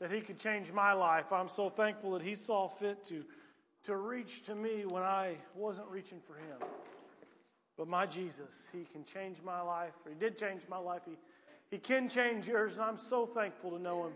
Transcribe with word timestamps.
that 0.00 0.10
He 0.10 0.20
could 0.20 0.38
change 0.38 0.72
my 0.72 0.92
life. 0.92 1.32
I'm 1.32 1.48
so 1.48 1.68
thankful 1.68 2.12
that 2.12 2.22
He 2.22 2.34
saw 2.34 2.66
fit 2.66 3.04
to, 3.04 3.24
to 3.84 3.96
reach 3.96 4.44
to 4.46 4.54
me 4.54 4.84
when 4.86 5.02
I 5.02 5.36
wasn't 5.54 5.88
reaching 5.88 6.20
for 6.20 6.34
Him. 6.34 6.68
But 7.76 7.88
my 7.88 8.06
Jesus, 8.06 8.68
He 8.72 8.84
can 8.84 9.04
change 9.04 9.42
my 9.42 9.60
life. 9.60 9.94
He 10.08 10.14
did 10.14 10.36
change 10.36 10.62
my 10.68 10.78
life. 10.78 11.02
He, 11.06 11.16
he 11.70 11.78
can 11.78 12.08
change 12.08 12.48
yours, 12.48 12.76
and 12.76 12.84
I'm 12.84 12.96
so 12.96 13.26
thankful 13.26 13.70
to 13.72 13.78
know 13.78 14.06
Him. 14.06 14.12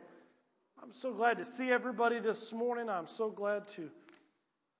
I'm 0.83 0.93
so 0.93 1.12
glad 1.12 1.38
to 1.38 1.44
see 1.44 1.71
everybody 1.71 2.19
this 2.19 2.53
morning. 2.53 2.90
I'm 2.90 3.06
so 3.06 3.30
glad 3.30 3.69
to 3.69 3.90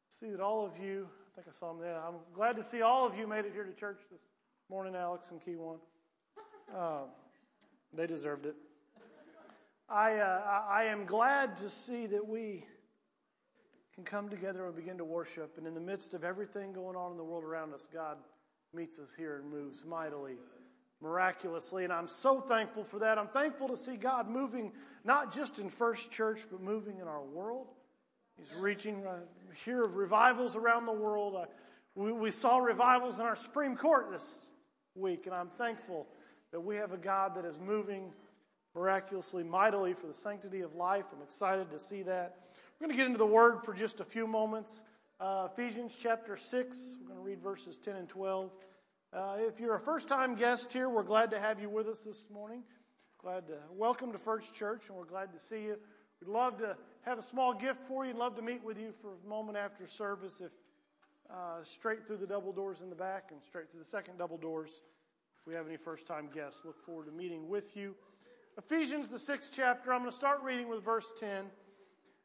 see 0.09 0.31
that 0.31 0.41
all 0.41 0.67
of 0.67 0.79
you, 0.79 1.09
I 1.27 1.35
think 1.35 1.49
I 1.49 1.53
saw 1.53 1.73
them 1.73 1.81
there. 1.81 1.99
I'm 1.99 2.17
glad 2.35 2.57
to 2.57 2.63
see 2.63 2.83
all 2.83 3.07
of 3.07 3.17
you 3.17 3.27
made 3.27 3.45
it 3.45 3.53
here 3.53 3.65
to 3.65 3.73
church 3.73 4.03
this 4.11 4.21
morning, 4.69 4.95
Alex 4.97 5.31
and 5.31 5.41
Keywan. 5.41 5.79
Uh, 6.75 7.03
they 7.93 8.07
deserved 8.07 8.47
it. 8.47 8.57
I, 9.89 10.17
uh, 10.17 10.63
I 10.69 10.85
am 10.85 11.05
glad 11.05 11.57
to 11.57 11.69
see 11.69 12.07
that 12.07 12.27
we 12.27 12.65
can 13.95 14.05
come 14.05 14.29
together 14.29 14.67
and 14.67 14.75
begin 14.75 14.97
to 14.99 15.05
worship. 15.05 15.59
And 15.59 15.67
in 15.67 15.75
the 15.75 15.81
midst 15.81 16.15
of 16.15 16.25
everything 16.25 16.73
going 16.73 16.97
on 16.97 17.13
in 17.13 17.19
the 17.19 17.25
world 17.25 17.45
around 17.45 17.75
us, 17.75 17.89
God 17.93 18.17
meets 18.73 18.99
us 18.99 19.15
here 19.15 19.37
and 19.37 19.51
moves 19.51 19.85
mightily, 19.85 20.37
miraculously. 21.03 21.85
And 21.85 21.93
I'm 21.93 22.09
so 22.09 22.41
thankful 22.41 22.83
for 22.83 22.99
that. 23.01 23.19
I'm 23.19 23.29
thankful 23.29 23.69
to 23.69 23.77
see 23.77 23.97
God 23.97 24.29
moving 24.29 24.73
not 25.05 25.33
just 25.33 25.59
in 25.59 25.69
First 25.69 26.11
Church, 26.11 26.47
but 26.51 26.63
moving 26.63 26.99
in 26.99 27.07
our 27.07 27.23
world. 27.23 27.69
He's 28.37 28.53
reaching, 28.59 29.07
uh, 29.07 29.21
hear 29.65 29.85
of 29.85 29.97
revivals 29.97 30.57
around 30.57 30.87
the 30.87 30.93
world. 30.93 31.37
Uh, 31.37 31.45
we, 31.95 32.11
we 32.11 32.31
saw 32.31 32.57
revivals 32.57 33.21
in 33.21 33.27
our 33.27 33.37
Supreme 33.37 33.77
Court 33.77 34.11
this 34.11 34.49
week, 34.95 35.27
and 35.27 35.35
I'm 35.35 35.51
thankful 35.51 36.09
that 36.53 36.61
we 36.61 36.77
have 36.77 36.93
a 36.93 36.97
God 36.97 37.37
that 37.37 37.45
is 37.45 37.61
moving 37.61 38.13
miraculously, 38.75 39.45
mightily 39.45 39.95
for 39.95 40.07
the 40.07 40.15
sanctity 40.15 40.61
of 40.63 40.75
life. 40.75 41.05
I'm 41.15 41.23
excited 41.23 41.71
to 41.71 41.79
see 41.79 42.03
that. 42.03 42.37
We're 42.79 42.87
going 42.87 42.97
to 42.97 42.97
get 42.97 43.07
into 43.07 43.19
the 43.19 43.27
Word 43.27 43.65
for 43.65 43.73
just 43.73 44.01
a 44.01 44.05
few 44.05 44.27
moments. 44.27 44.85
Uh, 45.21 45.49
Ephesians 45.53 45.97
chapter 45.97 46.37
6, 46.37 46.97
we're 47.01 47.07
going 47.07 47.19
to 47.19 47.25
read 47.25 47.41
verses 47.41 47.79
10 47.79 47.97
and 47.97 48.09
12. 48.09 48.51
Uh, 49.13 49.37
if 49.39 49.61
you're 49.61 49.77
a 49.77 49.81
first 49.81 50.09
time 50.09 50.35
guest 50.35 50.73
here, 50.73 50.89
we're 50.89 51.05
glad 51.05 51.31
to 51.31 51.39
have 51.39 51.61
you 51.61 51.69
with 51.69 51.87
us 51.87 52.01
this 52.03 52.29
morning. 52.31 52.65
Glad 53.19 53.47
to 53.47 53.59
welcome 53.71 54.11
to 54.13 54.19
First 54.19 54.55
Church, 54.55 54.89
and 54.89 54.99
we're 54.99 55.05
glad 55.05 55.33
to 55.33 55.39
see 55.39 55.63
you. 55.63 55.79
We'd 56.21 56.33
love 56.33 56.59
to 56.59 56.77
have 57.03 57.19
a 57.19 57.23
small 57.23 57.55
gift 57.55 57.81
for 57.87 58.05
you 58.05 58.11
and 58.11 58.19
love 58.19 58.35
to 58.37 58.43
meet 58.43 58.65
with 58.65 58.79
you 58.79 58.93
for 59.01 59.13
a 59.25 59.29
moment 59.29 59.57
after 59.57 59.87
service 59.87 60.41
if 60.41 60.53
uh, 61.31 61.63
straight 61.63 62.07
through 62.07 62.19
the 62.19 62.27
double 62.27 62.53
doors 62.53 62.81
in 62.81 62.91
the 62.91 62.97
back 62.97 63.31
and 63.31 63.43
straight 63.43 63.71
through 63.71 63.81
the 63.81 63.87
second 63.87 64.19
double 64.19 64.37
doors 64.37 64.83
if 65.39 65.47
we 65.47 65.55
have 65.55 65.67
any 65.67 65.77
first 65.77 66.07
time 66.07 66.29
guests. 66.35 66.65
Look 66.65 66.81
forward 66.81 67.07
to 67.07 67.13
meeting 67.13 67.49
with 67.49 67.77
you. 67.77 67.95
Ephesians, 68.57 69.09
the 69.09 69.19
sixth 69.19 69.53
chapter, 69.55 69.93
I'm 69.93 70.01
going 70.01 70.11
to 70.11 70.17
start 70.17 70.43
reading 70.43 70.69
with 70.69 70.85
verse 70.85 71.13
10. 71.19 71.29
It 71.29 71.51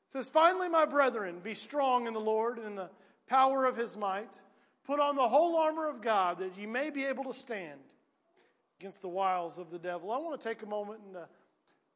says, 0.10 0.30
Finally, 0.30 0.70
my 0.70 0.86
brethren, 0.86 1.40
be 1.44 1.56
strong 1.56 2.06
in 2.06 2.14
the 2.14 2.20
Lord 2.20 2.58
and 2.58 2.68
in 2.68 2.76
the 2.76 2.90
power 3.28 3.66
of 3.66 3.76
his 3.76 3.98
might. 3.98 4.40
Put 4.86 5.00
on 5.00 5.16
the 5.16 5.28
whole 5.28 5.58
armor 5.58 5.88
of 5.88 6.02
God 6.02 6.40
that 6.40 6.56
ye 6.58 6.66
may 6.66 6.92
be 6.92 7.06
able 7.06 7.24
to 7.26 7.34
stand 7.34 7.80
against 8.80 9.02
the 9.02 9.10
wiles 9.10 9.58
of 9.58 9.72
the 9.72 9.80
devil. 9.80 10.12
I 10.12 10.18
want 10.18 10.40
to 10.40 10.48
take 10.48 10.62
a 10.62 10.68
moment 10.68 11.02
and 11.08 11.18
uh, 11.18 11.26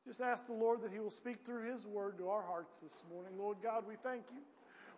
just 0.06 0.20
ask 0.20 0.48
the 0.48 0.54
Lord 0.54 0.82
that 0.82 0.92
he 0.92 1.00
will 1.00 1.12
speak 1.12 1.46
through 1.46 1.72
his 1.72 1.86
word 1.86 2.18
to 2.18 2.30
our 2.30 2.44
hearts 2.44 2.80
this 2.80 3.04
morning. 3.12 3.34
Lord 3.38 3.58
God, 3.62 3.86
we 3.88 3.96
thank 3.96 4.24
you. 4.34 4.42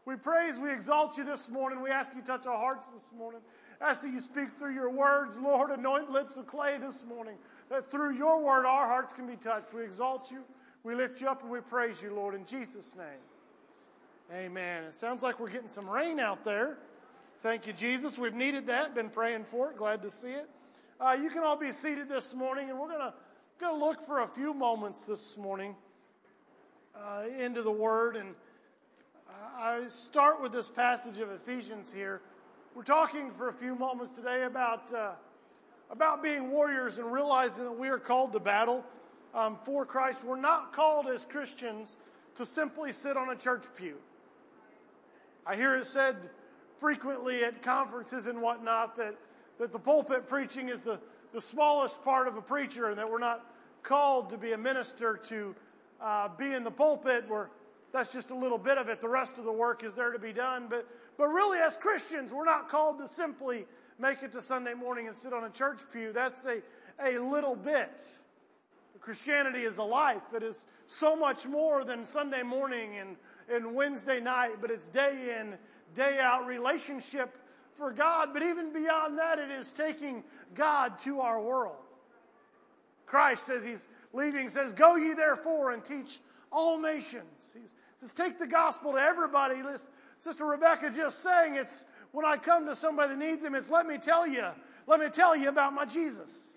We 0.06 0.16
praise, 0.16 0.58
we 0.58 0.72
exalt 0.72 1.18
you 1.18 1.24
this 1.24 1.50
morning. 1.50 1.82
We 1.82 1.90
ask 1.90 2.14
you 2.14 2.22
to 2.22 2.28
touch 2.28 2.46
our 2.46 2.58
hearts 2.58 2.88
this 2.90 3.12
morning. 3.18 3.42
Ask 3.82 4.04
that 4.04 4.12
you 4.12 4.22
speak 4.22 4.54
through 4.58 4.74
your 4.74 4.90
words, 4.90 5.38
Lord. 5.38 5.72
Anoint 5.72 6.10
lips 6.10 6.38
of 6.38 6.48
clay 6.48 6.78
this 6.80 7.04
morning 7.04 7.38
that 7.70 7.90
through 7.90 8.16
your 8.16 8.42
word 8.42 8.66
our 8.66 8.88
hearts 8.88 9.14
can 9.14 9.28
be 9.28 9.36
touched. 9.36 9.74
We 9.74 9.84
exalt 9.84 10.32
you, 10.32 10.44
we 10.84 10.96
lift 10.96 11.22
you 11.22 11.28
up, 11.28 11.42
and 11.42 11.52
we 11.52 11.62
praise 11.62 12.02
you, 12.02 12.14
Lord, 12.14 12.36
in 12.36 12.46
Jesus' 12.46 12.96
name. 12.96 13.24
Amen. 14.34 14.84
It 14.86 14.96
sounds 14.96 15.22
like 15.22 15.40
we're 15.40 15.50
getting 15.50 15.68
some 15.68 15.90
rain 15.90 16.20
out 16.20 16.44
there. 16.44 16.78
Thank 17.42 17.68
you, 17.68 17.74
Jesus. 17.74 18.18
We've 18.18 18.34
needed 18.34 18.66
that, 18.68 18.96
been 18.96 19.10
praying 19.10 19.44
for 19.44 19.70
it. 19.70 19.78
Glad 19.78 20.02
to 20.02 20.10
see 20.10 20.32
it. 20.32 20.50
Uh, 21.00 21.16
you 21.22 21.30
can 21.30 21.44
all 21.44 21.58
be 21.58 21.72
seated 21.72 22.10
this 22.10 22.34
morning, 22.34 22.70
and 22.70 22.80
we're 22.80 22.88
going 22.88 23.12
to 23.60 23.74
look 23.74 24.06
for 24.06 24.22
a 24.22 24.28
few 24.28 24.54
moments 24.54 25.04
this 25.04 25.38
morning 25.38 25.76
uh, 26.96 27.24
into 27.40 27.62
the 27.62 27.72
Word. 27.72 28.16
And 28.16 28.34
I 29.58 29.84
start 29.90 30.42
with 30.42 30.52
this 30.52 30.70
passage 30.70 31.20
of 31.20 31.30
Ephesians 31.32 31.94
here. 31.94 32.22
We're 32.74 32.84
talking 32.84 33.30
for 33.30 33.50
a 33.50 33.54
few 33.54 33.76
moments 33.76 34.14
today 34.14 34.44
about 34.44 34.92
uh, 34.94 35.12
about 35.90 36.24
being 36.24 36.52
warriors 36.52 36.98
and 36.98 37.12
realizing 37.12 37.66
that 37.66 37.78
we 37.78 37.90
are 37.90 38.00
called 38.00 38.34
to 38.34 38.40
battle 38.40 38.84
um, 39.34 39.58
for 39.64 39.86
Christ. 39.86 40.24
We're 40.24 40.40
not 40.40 40.74
called 40.74 41.08
as 41.08 41.26
Christians 41.26 41.98
to 42.36 42.46
simply 42.46 42.92
sit 42.92 43.18
on 43.18 43.30
a 43.30 43.36
church 43.36 43.64
pew. 43.76 43.96
I 45.46 45.56
hear 45.56 45.76
it 45.76 45.86
said 45.86 46.16
frequently 46.78 47.44
at 47.44 47.62
conferences 47.62 48.28
and 48.28 48.42
whatnot 48.42 48.96
that, 48.96 49.16
that 49.60 49.72
the 49.72 49.80
pulpit 49.80 50.28
preaching 50.28 50.70
is 50.70 50.82
the, 50.82 51.00
the 51.34 51.42
smallest 51.42 52.04
part 52.04 52.28
of 52.28 52.36
a 52.36 52.42
preacher 52.42 52.90
and 52.90 52.98
that 52.98 53.10
we're 53.10 53.20
not 53.20 53.46
called 53.84 54.32
to 54.32 54.38
be 54.38 54.54
a 54.54 54.58
minister 54.58 55.18
to 55.28 55.56
uh, 56.02 56.28
be 56.38 56.52
in 56.54 56.64
the 56.64 56.72
pulpit 56.72 57.26
where 57.30 57.50
that's 57.94 58.12
just 58.12 58.32
a 58.32 58.36
little 58.36 58.58
bit 58.58 58.78
of 58.78 58.90
it. 58.90 59.00
The 59.00 59.08
rest 59.08 59.38
of 59.38 59.46
the 59.46 59.52
work 59.52 59.84
is 59.84 59.94
there 59.94 60.12
to 60.12 60.20
be 60.20 60.34
done. 60.34 60.66
But, 60.70 60.86
but 61.18 61.28
really, 61.28 61.60
as 61.60 61.78
Christians, 61.78 62.34
we're 62.34 62.44
not 62.44 62.68
called 62.68 63.00
to 63.00 63.08
simply 63.08 63.66
make 64.00 64.24
it 64.24 64.32
to 64.34 64.42
Sunday 64.42 64.74
morning 64.74 65.08
and 65.08 65.16
sit 65.16 65.34
on 65.34 65.44
a 65.44 65.50
church 65.50 65.82
pew. 65.92 66.12
That's 66.14 66.46
a, 66.46 66.62
a 67.04 67.18
little 67.20 67.56
bit. 67.56 68.02
Christianity 69.00 69.62
is 69.62 69.78
a 69.78 69.84
life. 69.84 70.34
It 70.36 70.44
is 70.44 70.66
so 70.88 71.16
much 71.16 71.46
more 71.46 71.84
than 71.84 72.06
Sunday 72.06 72.42
morning 72.42 72.98
and, 72.98 73.16
and 73.52 73.76
Wednesday 73.76 74.20
night, 74.20 74.56
but 74.62 74.72
it's 74.72 74.90
day 74.90 75.38
in, 75.40 75.56
day 75.94 76.20
out 76.20 76.48
relationship 76.48 77.38
for 77.76 77.92
God. 77.92 78.30
But 78.34 78.42
even 78.42 78.74
beyond 78.74 79.18
that, 79.20 79.38
it 79.38 79.52
is 79.52 79.72
taking 79.72 80.24
God 80.56 80.98
to 81.00 81.20
our 81.20 81.40
world. 81.40 81.78
Christ, 83.06 83.50
as 83.50 83.64
he's 83.64 83.88
leaving, 84.14 84.50
says, 84.50 84.74
Go 84.74 84.96
ye 84.96 85.14
therefore 85.14 85.72
and 85.72 85.86
teach 85.86 86.20
all 86.52 86.80
nations. 86.80 87.56
He 87.56 87.68
says, 88.00 88.12
Take 88.12 88.40
the 88.40 88.48
gospel 88.48 88.94
to 88.94 88.98
everybody. 88.98 89.62
Sister 90.20 90.46
Rebecca 90.46 90.90
just 90.90 91.22
saying 91.22 91.56
it's 91.56 91.86
when 92.16 92.24
I 92.24 92.38
come 92.38 92.66
to 92.68 92.78
somebody 92.78 93.10
that 93.10 93.20
needs 93.20 93.44
him, 93.44 93.56
it's 93.56 93.70
let 93.70 93.86
me 93.86 93.98
tell 93.98 94.26
you, 94.26 94.46
let 94.88 95.02
me 95.02 95.10
tell 95.10 95.36
you 95.36 95.50
about 95.50 95.74
my 95.74 95.84
Jesus. 95.84 96.48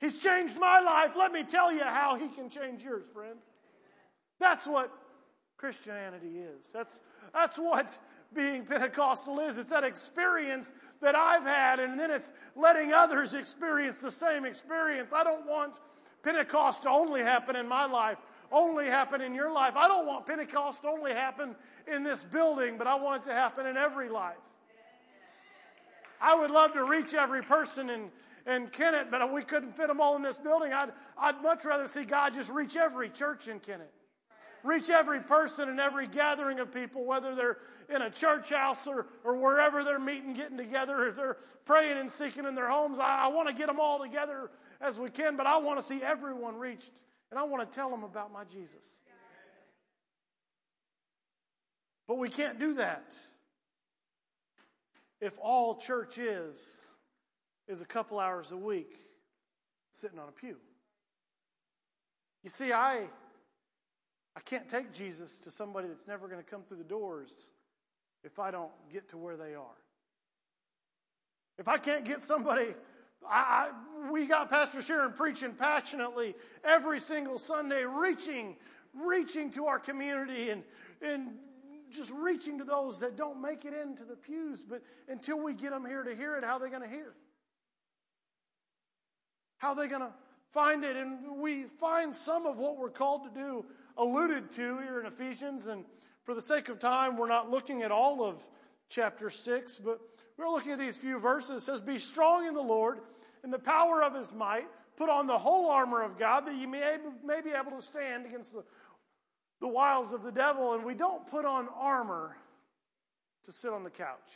He's 0.00 0.20
changed 0.20 0.58
my 0.58 0.80
life. 0.80 1.14
Let 1.16 1.30
me 1.30 1.44
tell 1.44 1.72
you 1.72 1.84
how 1.84 2.16
he 2.16 2.26
can 2.26 2.50
change 2.50 2.82
yours, 2.82 3.06
friend. 3.14 3.38
That's 4.40 4.66
what 4.66 4.92
Christianity 5.56 6.40
is. 6.40 6.66
That's, 6.72 7.00
that's 7.32 7.56
what 7.56 7.96
being 8.34 8.66
Pentecostal 8.66 9.38
is. 9.38 9.56
It's 9.56 9.70
that 9.70 9.84
experience 9.84 10.74
that 11.00 11.14
I've 11.14 11.44
had, 11.44 11.78
and 11.78 11.98
then 11.98 12.10
it's 12.10 12.32
letting 12.56 12.92
others 12.92 13.34
experience 13.34 13.98
the 13.98 14.10
same 14.10 14.44
experience. 14.44 15.12
I 15.12 15.22
don't 15.22 15.46
want 15.46 15.78
Pentecost 16.24 16.82
to 16.82 16.90
only 16.90 17.20
happen 17.20 17.54
in 17.54 17.68
my 17.68 17.86
life, 17.86 18.18
only 18.50 18.86
happen 18.86 19.20
in 19.20 19.32
your 19.32 19.52
life. 19.52 19.76
I 19.76 19.86
don't 19.86 20.08
want 20.08 20.26
Pentecost 20.26 20.82
to 20.82 20.88
only 20.88 21.12
happen 21.12 21.54
in 21.86 22.02
this 22.02 22.24
building, 22.24 22.76
but 22.76 22.88
I 22.88 22.96
want 22.96 23.22
it 23.22 23.28
to 23.28 23.32
happen 23.32 23.64
in 23.66 23.76
every 23.76 24.08
life. 24.08 24.34
I 26.20 26.34
would 26.34 26.50
love 26.50 26.72
to 26.74 26.84
reach 26.84 27.14
every 27.14 27.42
person 27.42 27.90
in, 27.90 28.10
in 28.46 28.68
Kennett, 28.68 29.10
but 29.10 29.32
we 29.32 29.42
couldn't 29.42 29.76
fit 29.76 29.88
them 29.88 30.00
all 30.00 30.16
in 30.16 30.22
this 30.22 30.38
building. 30.38 30.72
I'd, 30.72 30.92
I'd 31.18 31.42
much 31.42 31.64
rather 31.64 31.86
see 31.86 32.04
God 32.04 32.34
just 32.34 32.50
reach 32.50 32.76
every 32.76 33.08
church 33.08 33.48
in 33.48 33.60
Kennett. 33.60 33.92
Reach 34.64 34.90
every 34.90 35.20
person 35.20 35.68
in 35.68 35.78
every 35.78 36.08
gathering 36.08 36.58
of 36.58 36.74
people, 36.74 37.04
whether 37.04 37.34
they're 37.36 37.58
in 37.88 38.02
a 38.02 38.10
church 38.10 38.50
house 38.50 38.86
or, 38.88 39.06
or 39.22 39.36
wherever 39.36 39.84
they're 39.84 40.00
meeting, 40.00 40.34
getting 40.34 40.56
together, 40.56 41.06
if 41.06 41.14
they're 41.14 41.36
praying 41.64 41.98
and 41.98 42.10
seeking 42.10 42.44
in 42.46 42.56
their 42.56 42.68
homes. 42.68 42.98
I, 42.98 43.26
I 43.26 43.28
want 43.28 43.48
to 43.48 43.54
get 43.54 43.68
them 43.68 43.78
all 43.78 44.00
together 44.00 44.50
as 44.80 44.98
we 44.98 45.08
can, 45.08 45.36
but 45.36 45.46
I 45.46 45.58
want 45.58 45.78
to 45.78 45.82
see 45.84 46.02
everyone 46.02 46.56
reached, 46.56 46.90
and 47.30 47.38
I 47.38 47.44
want 47.44 47.70
to 47.70 47.76
tell 47.76 47.90
them 47.90 48.02
about 48.02 48.32
my 48.32 48.42
Jesus. 48.44 48.98
But 52.08 52.18
we 52.18 52.28
can't 52.28 52.58
do 52.58 52.74
that 52.74 53.14
if 55.20 55.38
all 55.42 55.76
church 55.76 56.18
is 56.18 56.80
is 57.68 57.80
a 57.80 57.86
couple 57.86 58.18
hours 58.18 58.52
a 58.52 58.56
week 58.56 58.96
sitting 59.90 60.18
on 60.18 60.28
a 60.28 60.32
pew. 60.32 60.56
You 62.42 62.50
see, 62.50 62.72
I 62.72 63.06
I 64.36 64.40
can't 64.40 64.68
take 64.68 64.92
Jesus 64.92 65.40
to 65.40 65.50
somebody 65.50 65.88
that's 65.88 66.06
never 66.06 66.28
going 66.28 66.42
to 66.42 66.48
come 66.48 66.62
through 66.62 66.76
the 66.76 66.84
doors 66.84 67.48
if 68.22 68.38
I 68.38 68.50
don't 68.50 68.72
get 68.92 69.08
to 69.10 69.16
where 69.16 69.36
they 69.36 69.54
are. 69.54 69.80
If 71.58 71.68
I 71.68 71.78
can't 71.78 72.04
get 72.04 72.20
somebody, 72.20 72.74
I, 73.26 73.70
I, 73.70 74.10
we 74.10 74.26
got 74.26 74.50
Pastor 74.50 74.82
Sharon 74.82 75.12
preaching 75.12 75.54
passionately 75.54 76.34
every 76.62 77.00
single 77.00 77.38
Sunday, 77.38 77.84
reaching, 77.84 78.56
reaching 78.94 79.50
to 79.52 79.66
our 79.66 79.78
community 79.78 80.50
and, 80.50 80.62
and 81.00 81.30
just 81.90 82.10
reaching 82.10 82.58
to 82.58 82.64
those 82.64 83.00
that 83.00 83.16
don't 83.16 83.40
make 83.40 83.64
it 83.64 83.74
into 83.74 84.04
the 84.04 84.16
pews. 84.16 84.62
But 84.62 84.82
until 85.08 85.42
we 85.42 85.54
get 85.54 85.70
them 85.70 85.84
here 85.84 86.02
to 86.02 86.14
hear 86.14 86.36
it, 86.36 86.44
how 86.44 86.54
are 86.54 86.60
they 86.60 86.68
going 86.68 86.82
to 86.82 86.88
hear? 86.88 87.14
How 89.58 89.70
are 89.70 89.76
they 89.76 89.88
going 89.88 90.02
to 90.02 90.12
find 90.50 90.84
it, 90.84 90.96
and 90.96 91.38
we 91.38 91.64
find 91.64 92.14
some 92.14 92.46
of 92.46 92.58
what 92.58 92.78
we're 92.78 92.90
called 92.90 93.24
to 93.24 93.40
do 93.40 93.64
alluded 93.98 94.50
to 94.52 94.78
here 94.78 95.00
in 95.00 95.06
Ephesians. 95.06 95.66
And 95.66 95.84
for 96.24 96.34
the 96.34 96.42
sake 96.42 96.68
of 96.68 96.78
time, 96.78 97.16
we're 97.16 97.28
not 97.28 97.50
looking 97.50 97.82
at 97.82 97.90
all 97.90 98.24
of 98.24 98.40
chapter 98.88 99.30
6, 99.30 99.78
but 99.78 100.00
we're 100.36 100.48
looking 100.48 100.72
at 100.72 100.78
these 100.78 100.96
few 100.96 101.18
verses. 101.18 101.62
It 101.62 101.64
says, 101.66 101.80
Be 101.80 101.98
strong 101.98 102.46
in 102.46 102.54
the 102.54 102.62
Lord, 102.62 103.00
in 103.44 103.50
the 103.50 103.58
power 103.58 104.02
of 104.02 104.14
his 104.14 104.32
might. 104.32 104.66
Put 104.96 105.10
on 105.10 105.26
the 105.26 105.36
whole 105.36 105.68
armor 105.70 106.02
of 106.02 106.18
God 106.18 106.46
that 106.46 106.54
you 106.54 106.66
may, 106.66 106.96
may 107.22 107.42
be 107.42 107.50
able 107.50 107.72
to 107.72 107.82
stand 107.82 108.24
against 108.24 108.54
the, 108.54 108.64
the 109.60 109.68
wiles 109.68 110.12
of 110.12 110.22
the 110.22 110.32
devil. 110.32 110.74
And 110.74 110.84
we 110.84 110.94
don't 110.94 111.26
put 111.26 111.44
on 111.44 111.68
armor 111.74 112.36
to 113.44 113.52
sit 113.52 113.72
on 113.72 113.84
the 113.84 113.90
couch. 113.90 114.32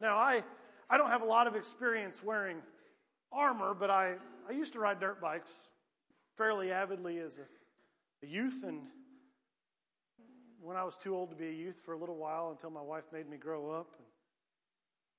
Now, 0.00 0.16
I, 0.16 0.42
I 0.90 0.98
don't 0.98 1.08
have 1.08 1.22
a 1.22 1.26
lot 1.26 1.46
of 1.46 1.56
experience 1.56 2.22
wearing 2.22 2.58
armor, 3.32 3.74
but 3.74 3.90
I, 3.90 4.14
I 4.48 4.52
used 4.52 4.74
to 4.74 4.80
ride 4.80 5.00
dirt 5.00 5.20
bikes 5.20 5.68
fairly 6.36 6.70
avidly 6.70 7.18
as 7.18 7.38
a, 7.38 8.26
a 8.26 8.28
youth. 8.28 8.62
And 8.66 8.82
when 10.60 10.76
I 10.76 10.84
was 10.84 10.96
too 10.96 11.14
old 11.14 11.30
to 11.30 11.36
be 11.36 11.46
a 11.46 11.52
youth 11.52 11.80
for 11.84 11.92
a 11.92 11.98
little 11.98 12.16
while 12.16 12.50
until 12.50 12.70
my 12.70 12.82
wife 12.82 13.04
made 13.12 13.28
me 13.28 13.36
grow 13.36 13.70
up. 13.70 13.96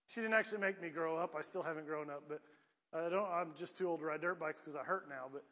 She 0.08 0.22
didn't 0.22 0.36
actually 0.36 0.60
make 0.60 0.82
me 0.82 0.90
grow 0.90 1.18
up. 1.18 1.36
I 1.38 1.42
still 1.42 1.64
haven't 1.64 1.86
grown 1.86 2.10
up, 2.10 2.24
but 2.28 2.42
I 2.94 3.10
don't, 3.10 3.30
I'm 3.30 3.52
just 3.56 3.78
too 3.78 3.90
old 3.90 4.00
to 4.02 4.06
ride 4.06 4.22
dirt 4.22 4.40
bikes 4.40 4.60
because 4.60 4.76
I 4.76 4.84
hurt 4.84 5.08
now. 5.10 5.26
But, 5.32 5.44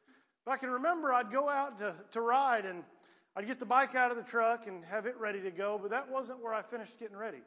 but 0.46 0.52
I 0.52 0.58
can 0.58 0.70
remember 0.70 1.14
I'd 1.14 1.32
go 1.32 1.50
out 1.50 1.78
to, 1.80 1.96
to 2.12 2.22
ride 2.22 2.66
and 2.66 2.84
I'd 3.36 3.48
get 3.48 3.60
the 3.60 3.66
bike 3.66 3.96
out 3.96 4.12
of 4.12 4.18
the 4.18 4.24
truck 4.24 4.68
and 4.68 4.84
have 4.86 5.06
it 5.06 5.18
ready 5.20 5.42
to 5.42 5.52
go, 5.52 5.78
but 5.82 5.92
that 5.92 6.10
wasn't 6.10 6.42
where 6.42 6.54
I 6.54 6.62
finished 6.62 7.00
getting 7.00 7.18
ready 7.18 7.42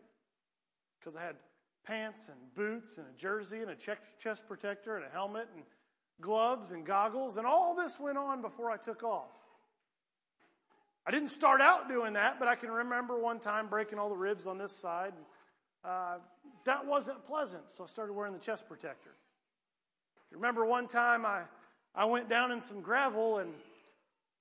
because 0.99 1.17
I 1.17 1.23
had 1.23 1.37
pants 1.85 2.29
and 2.29 2.37
boots 2.55 2.99
and 2.99 3.07
a 3.07 3.19
jersey 3.19 3.61
and 3.61 3.71
a 3.71 3.75
chest 3.75 4.47
protector 4.47 4.97
and 4.97 5.05
a 5.07 5.09
helmet 5.09 5.49
and 5.55 5.65
gloves 6.21 6.73
and 6.73 6.85
goggles, 6.85 7.37
and 7.37 7.47
all 7.47 7.75
this 7.75 7.99
went 7.99 8.19
on 8.19 8.43
before 8.43 8.71
I 8.71 8.77
took 8.77 9.03
off. 9.03 9.31
I 11.07 11.11
didn't 11.11 11.31
start 11.31 11.63
out 11.63 11.89
doing 11.89 12.15
that, 12.15 12.39
but 12.39 12.49
I 12.49 12.55
can 12.55 12.71
remember 12.71 13.19
one 13.19 13.39
time 13.39 13.69
breaking 13.69 13.99
all 13.99 14.11
the 14.11 14.17
ribs 14.17 14.47
on 14.47 14.59
this 14.59 14.73
side. 14.73 15.15
Uh, 15.83 16.17
that 16.65 16.85
wasn't 16.87 17.25
pleasant, 17.25 17.71
so 17.71 17.85
I 17.85 17.87
started 17.87 18.13
wearing 18.13 18.35
the 18.35 18.39
chest 18.39 18.69
protector. 18.69 19.15
Remember 20.31 20.67
one 20.67 20.87
time 20.87 21.25
I, 21.25 21.45
I 21.95 22.05
went 22.05 22.29
down 22.29 22.53
in 22.53 22.61
some 22.61 22.83
gravel 22.83 23.39
and 23.39 23.55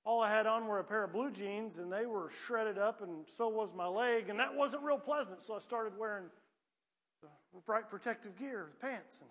all 0.08 0.22
I 0.22 0.30
had 0.30 0.46
on 0.46 0.66
were 0.66 0.78
a 0.78 0.84
pair 0.84 1.04
of 1.04 1.12
blue 1.12 1.30
jeans 1.30 1.76
and 1.76 1.92
they 1.92 2.06
were 2.06 2.30
shredded 2.46 2.78
up 2.78 3.02
and 3.02 3.26
so 3.36 3.46
was 3.46 3.74
my 3.74 3.86
leg 3.86 4.30
and 4.30 4.40
that 4.40 4.54
wasn't 4.56 4.82
real 4.82 4.96
pleasant 4.96 5.42
so 5.42 5.54
I 5.54 5.58
started 5.58 5.92
wearing 5.98 6.24
bright 7.66 7.90
protective 7.90 8.34
gear, 8.38 8.70
pants. 8.80 9.20
And 9.20 9.30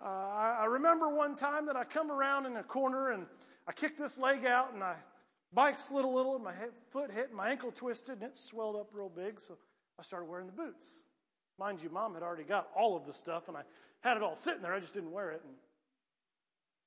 uh, 0.00 0.62
I, 0.62 0.64
remember 0.64 1.14
one 1.14 1.36
time 1.36 1.66
that 1.66 1.76
I 1.76 1.84
come 1.84 2.10
around 2.10 2.46
in 2.46 2.56
a 2.56 2.62
corner 2.62 3.10
and 3.10 3.26
I 3.68 3.72
kicked 3.72 3.98
this 3.98 4.16
leg 4.16 4.46
out 4.46 4.72
and 4.72 4.82
I 4.82 4.96
bike 5.52 5.78
slid 5.78 6.06
a 6.06 6.08
little 6.08 6.36
and 6.36 6.44
my 6.44 6.54
head, 6.54 6.70
foot 6.88 7.10
hit 7.10 7.28
and 7.28 7.36
my 7.36 7.50
ankle 7.50 7.70
twisted 7.70 8.22
and 8.22 8.30
it 8.30 8.38
swelled 8.38 8.76
up 8.76 8.88
real 8.94 9.10
big 9.10 9.42
so 9.42 9.58
I 9.98 10.02
started 10.02 10.26
wearing 10.30 10.46
the 10.46 10.54
boots. 10.54 11.02
Mind 11.58 11.82
you, 11.82 11.90
mom 11.90 12.14
had 12.14 12.22
already 12.22 12.44
got 12.44 12.68
all 12.74 12.96
of 12.96 13.04
the 13.04 13.12
stuff 13.12 13.48
and 13.48 13.58
I 13.58 13.62
had 14.00 14.16
it 14.16 14.22
all 14.22 14.36
sitting 14.36 14.62
there. 14.62 14.72
I 14.72 14.80
just 14.80 14.94
didn't 14.94 15.12
wear 15.12 15.32
it. 15.32 15.42
And 15.44 15.52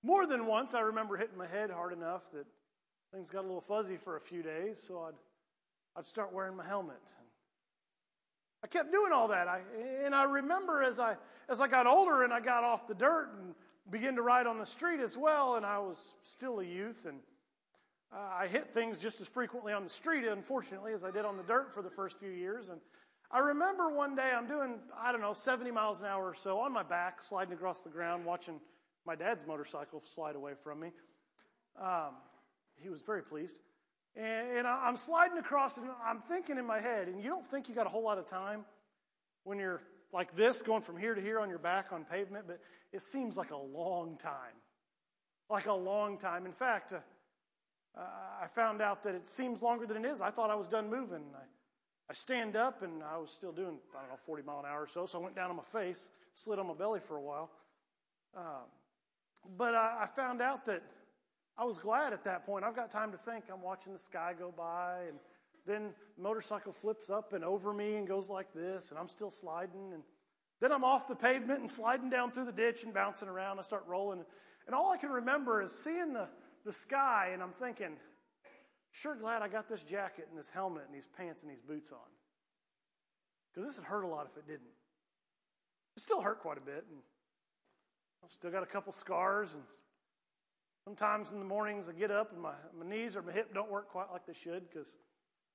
more 0.01 0.25
than 0.25 0.47
once, 0.47 0.73
I 0.73 0.79
remember 0.79 1.17
hitting 1.17 1.37
my 1.37 1.45
head 1.45 1.69
hard 1.69 1.93
enough 1.93 2.31
that 2.31 2.47
things 3.13 3.29
got 3.29 3.39
a 3.39 3.47
little 3.47 3.61
fuzzy 3.61 3.97
for 3.97 4.17
a 4.17 4.21
few 4.21 4.43
days, 4.43 4.81
so 4.85 5.01
I'd, 5.07 5.15
I'd 5.95 6.05
start 6.05 6.33
wearing 6.33 6.55
my 6.55 6.65
helmet. 6.65 7.01
I 8.63 8.67
kept 8.67 8.91
doing 8.91 9.11
all 9.13 9.29
that. 9.29 9.47
I, 9.47 9.61
and 10.03 10.13
I 10.13 10.23
remember 10.23 10.83
as 10.83 10.99
I, 10.99 11.15
as 11.47 11.61
I 11.61 11.67
got 11.67 11.87
older 11.87 12.23
and 12.23 12.33
I 12.33 12.39
got 12.39 12.63
off 12.63 12.87
the 12.87 12.93
dirt 12.93 13.31
and 13.39 13.55
began 13.89 14.15
to 14.15 14.21
ride 14.21 14.47
on 14.47 14.59
the 14.59 14.65
street 14.65 14.99
as 14.99 15.17
well, 15.17 15.55
and 15.55 15.65
I 15.65 15.79
was 15.79 16.13
still 16.23 16.59
a 16.59 16.63
youth, 16.63 17.05
and 17.05 17.19
uh, 18.13 18.17
I 18.39 18.47
hit 18.47 18.73
things 18.73 18.97
just 18.97 19.21
as 19.21 19.27
frequently 19.27 19.73
on 19.73 19.83
the 19.83 19.89
street, 19.89 20.25
unfortunately, 20.25 20.93
as 20.93 21.03
I 21.03 21.11
did 21.11 21.25
on 21.25 21.37
the 21.37 21.43
dirt 21.43 21.73
for 21.73 21.81
the 21.81 21.89
first 21.89 22.19
few 22.19 22.31
years. 22.31 22.69
And 22.69 22.81
I 23.31 23.39
remember 23.39 23.89
one 23.89 24.15
day 24.15 24.31
I'm 24.35 24.47
doing, 24.47 24.79
I 24.99 25.11
don't 25.11 25.21
know, 25.21 25.33
70 25.33 25.71
miles 25.71 26.01
an 26.01 26.07
hour 26.07 26.25
or 26.25 26.35
so 26.35 26.59
on 26.59 26.73
my 26.73 26.83
back, 26.83 27.21
sliding 27.21 27.53
across 27.53 27.83
the 27.83 27.89
ground, 27.89 28.25
watching 28.25 28.59
my 29.05 29.15
dad's 29.15 29.47
motorcycle 29.47 30.01
slide 30.03 30.35
away 30.35 30.53
from 30.61 30.79
me. 30.79 30.91
Um, 31.79 32.15
he 32.81 32.89
was 32.89 33.01
very 33.01 33.23
pleased. 33.23 33.57
And, 34.15 34.57
and 34.57 34.67
I'm 34.67 34.97
sliding 34.97 35.37
across, 35.37 35.77
and 35.77 35.87
I'm 36.05 36.19
thinking 36.21 36.57
in 36.57 36.65
my 36.65 36.79
head, 36.79 37.07
and 37.07 37.21
you 37.21 37.29
don't 37.29 37.45
think 37.45 37.69
you 37.69 37.75
got 37.75 37.85
a 37.85 37.89
whole 37.89 38.03
lot 38.03 38.17
of 38.17 38.25
time 38.25 38.65
when 39.43 39.59
you're 39.59 39.81
like 40.11 40.35
this, 40.35 40.61
going 40.61 40.81
from 40.81 40.97
here 40.97 41.13
to 41.13 41.21
here 41.21 41.39
on 41.39 41.49
your 41.49 41.59
back 41.59 41.91
on 41.91 42.03
pavement, 42.03 42.45
but 42.47 42.59
it 42.91 43.01
seems 43.01 43.37
like 43.37 43.51
a 43.51 43.57
long 43.57 44.17
time. 44.17 44.55
Like 45.49 45.67
a 45.67 45.73
long 45.73 46.17
time. 46.17 46.45
In 46.45 46.51
fact, 46.51 46.93
uh, 46.93 46.97
uh, 47.97 48.01
I 48.43 48.47
found 48.47 48.81
out 48.81 49.03
that 49.03 49.15
it 49.15 49.27
seems 49.27 49.61
longer 49.61 49.85
than 49.85 50.03
it 50.03 50.07
is. 50.07 50.21
I 50.21 50.29
thought 50.29 50.49
I 50.49 50.55
was 50.55 50.67
done 50.67 50.89
moving. 50.89 51.23
I, 51.35 51.43
I 52.09 52.13
stand 52.13 52.55
up, 52.55 52.81
and 52.81 53.03
I 53.03 53.17
was 53.17 53.31
still 53.31 53.51
doing, 53.51 53.77
I 53.95 54.01
don't 54.01 54.09
know, 54.09 54.17
40 54.17 54.43
mile 54.43 54.59
an 54.59 54.65
hour 54.65 54.83
or 54.83 54.87
so, 54.87 55.05
so 55.05 55.19
I 55.19 55.23
went 55.23 55.35
down 55.35 55.49
on 55.49 55.55
my 55.55 55.63
face, 55.63 56.09
slid 56.33 56.59
on 56.59 56.67
my 56.67 56.73
belly 56.73 56.99
for 56.99 57.17
a 57.17 57.21
while. 57.21 57.51
Uh, 58.35 58.63
but 59.57 59.75
I, 59.75 60.03
I 60.03 60.07
found 60.07 60.41
out 60.41 60.65
that 60.65 60.83
I 61.59 61.65
was 61.65 61.77
glad 61.77 62.13
at 62.13 62.23
that 62.23 62.45
point. 62.45 62.63
I've 62.63 62.75
got 62.75 62.89
time 62.89 63.11
to 63.11 63.17
think. 63.17 63.43
I'm 63.51 63.61
watching 63.61 63.91
the 63.91 63.99
sky 63.99 64.33
go 64.37 64.53
by, 64.55 65.01
and 65.09 65.19
then 65.67 65.89
motorcycle 66.17 66.71
flips 66.71 67.09
up 67.09 67.33
and 67.33 67.43
over 67.43 67.73
me 67.73 67.95
and 67.95 68.07
goes 68.07 68.29
like 68.29 68.53
this, 68.53 68.91
and 68.91 68.97
I'm 68.97 69.09
still 69.09 69.29
sliding. 69.29 69.91
And 69.93 70.03
then 70.61 70.71
I'm 70.71 70.85
off 70.85 71.09
the 71.09 71.17
pavement 71.17 71.59
and 71.59 71.69
sliding 71.69 72.09
down 72.09 72.31
through 72.31 72.45
the 72.45 72.53
ditch 72.53 72.85
and 72.85 72.93
bouncing 72.93 73.27
around. 73.27 73.59
I 73.59 73.63
start 73.63 73.83
rolling. 73.87 74.23
And 74.67 74.73
all 74.73 74.91
I 74.91 74.97
can 74.97 75.09
remember 75.09 75.61
is 75.61 75.73
seeing 75.73 76.13
the, 76.13 76.29
the 76.63 76.71
sky, 76.71 77.31
and 77.33 77.43
I'm 77.43 77.51
thinking, 77.51 77.97
sure 78.91 79.15
glad 79.15 79.41
I 79.41 79.49
got 79.49 79.67
this 79.67 79.83
jacket 79.83 80.27
and 80.29 80.39
this 80.39 80.49
helmet 80.49 80.83
and 80.85 80.95
these 80.95 81.09
pants 81.17 81.43
and 81.43 81.51
these 81.51 81.61
boots 81.61 81.91
on. 81.91 81.97
Because 83.53 83.67
this 83.67 83.77
would 83.77 83.85
hurt 83.85 84.03
a 84.03 84.07
lot 84.07 84.29
if 84.31 84.37
it 84.37 84.47
didn't. 84.47 84.71
It 85.97 85.99
still 85.99 86.21
hurt 86.21 86.39
quite 86.39 86.57
a 86.57 86.61
bit. 86.61 86.85
And 86.89 87.01
I've 88.23 88.31
still 88.31 88.49
got 88.49 88.63
a 88.63 88.67
couple 88.67 88.93
scars 88.93 89.55
and 89.55 89.63
Sometimes 90.89 91.33
in 91.33 91.37
the 91.37 91.45
mornings 91.45 91.87
I 91.87 91.91
get 91.91 92.09
up 92.09 92.31
and 92.31 92.41
my, 92.41 92.55
my 92.75 92.83
knees 92.83 93.15
or 93.15 93.21
my 93.21 93.31
hip 93.31 93.53
don't 93.53 93.69
work 93.69 93.89
quite 93.89 94.07
like 94.11 94.25
they 94.25 94.33
should 94.33 94.67
because 94.67 94.97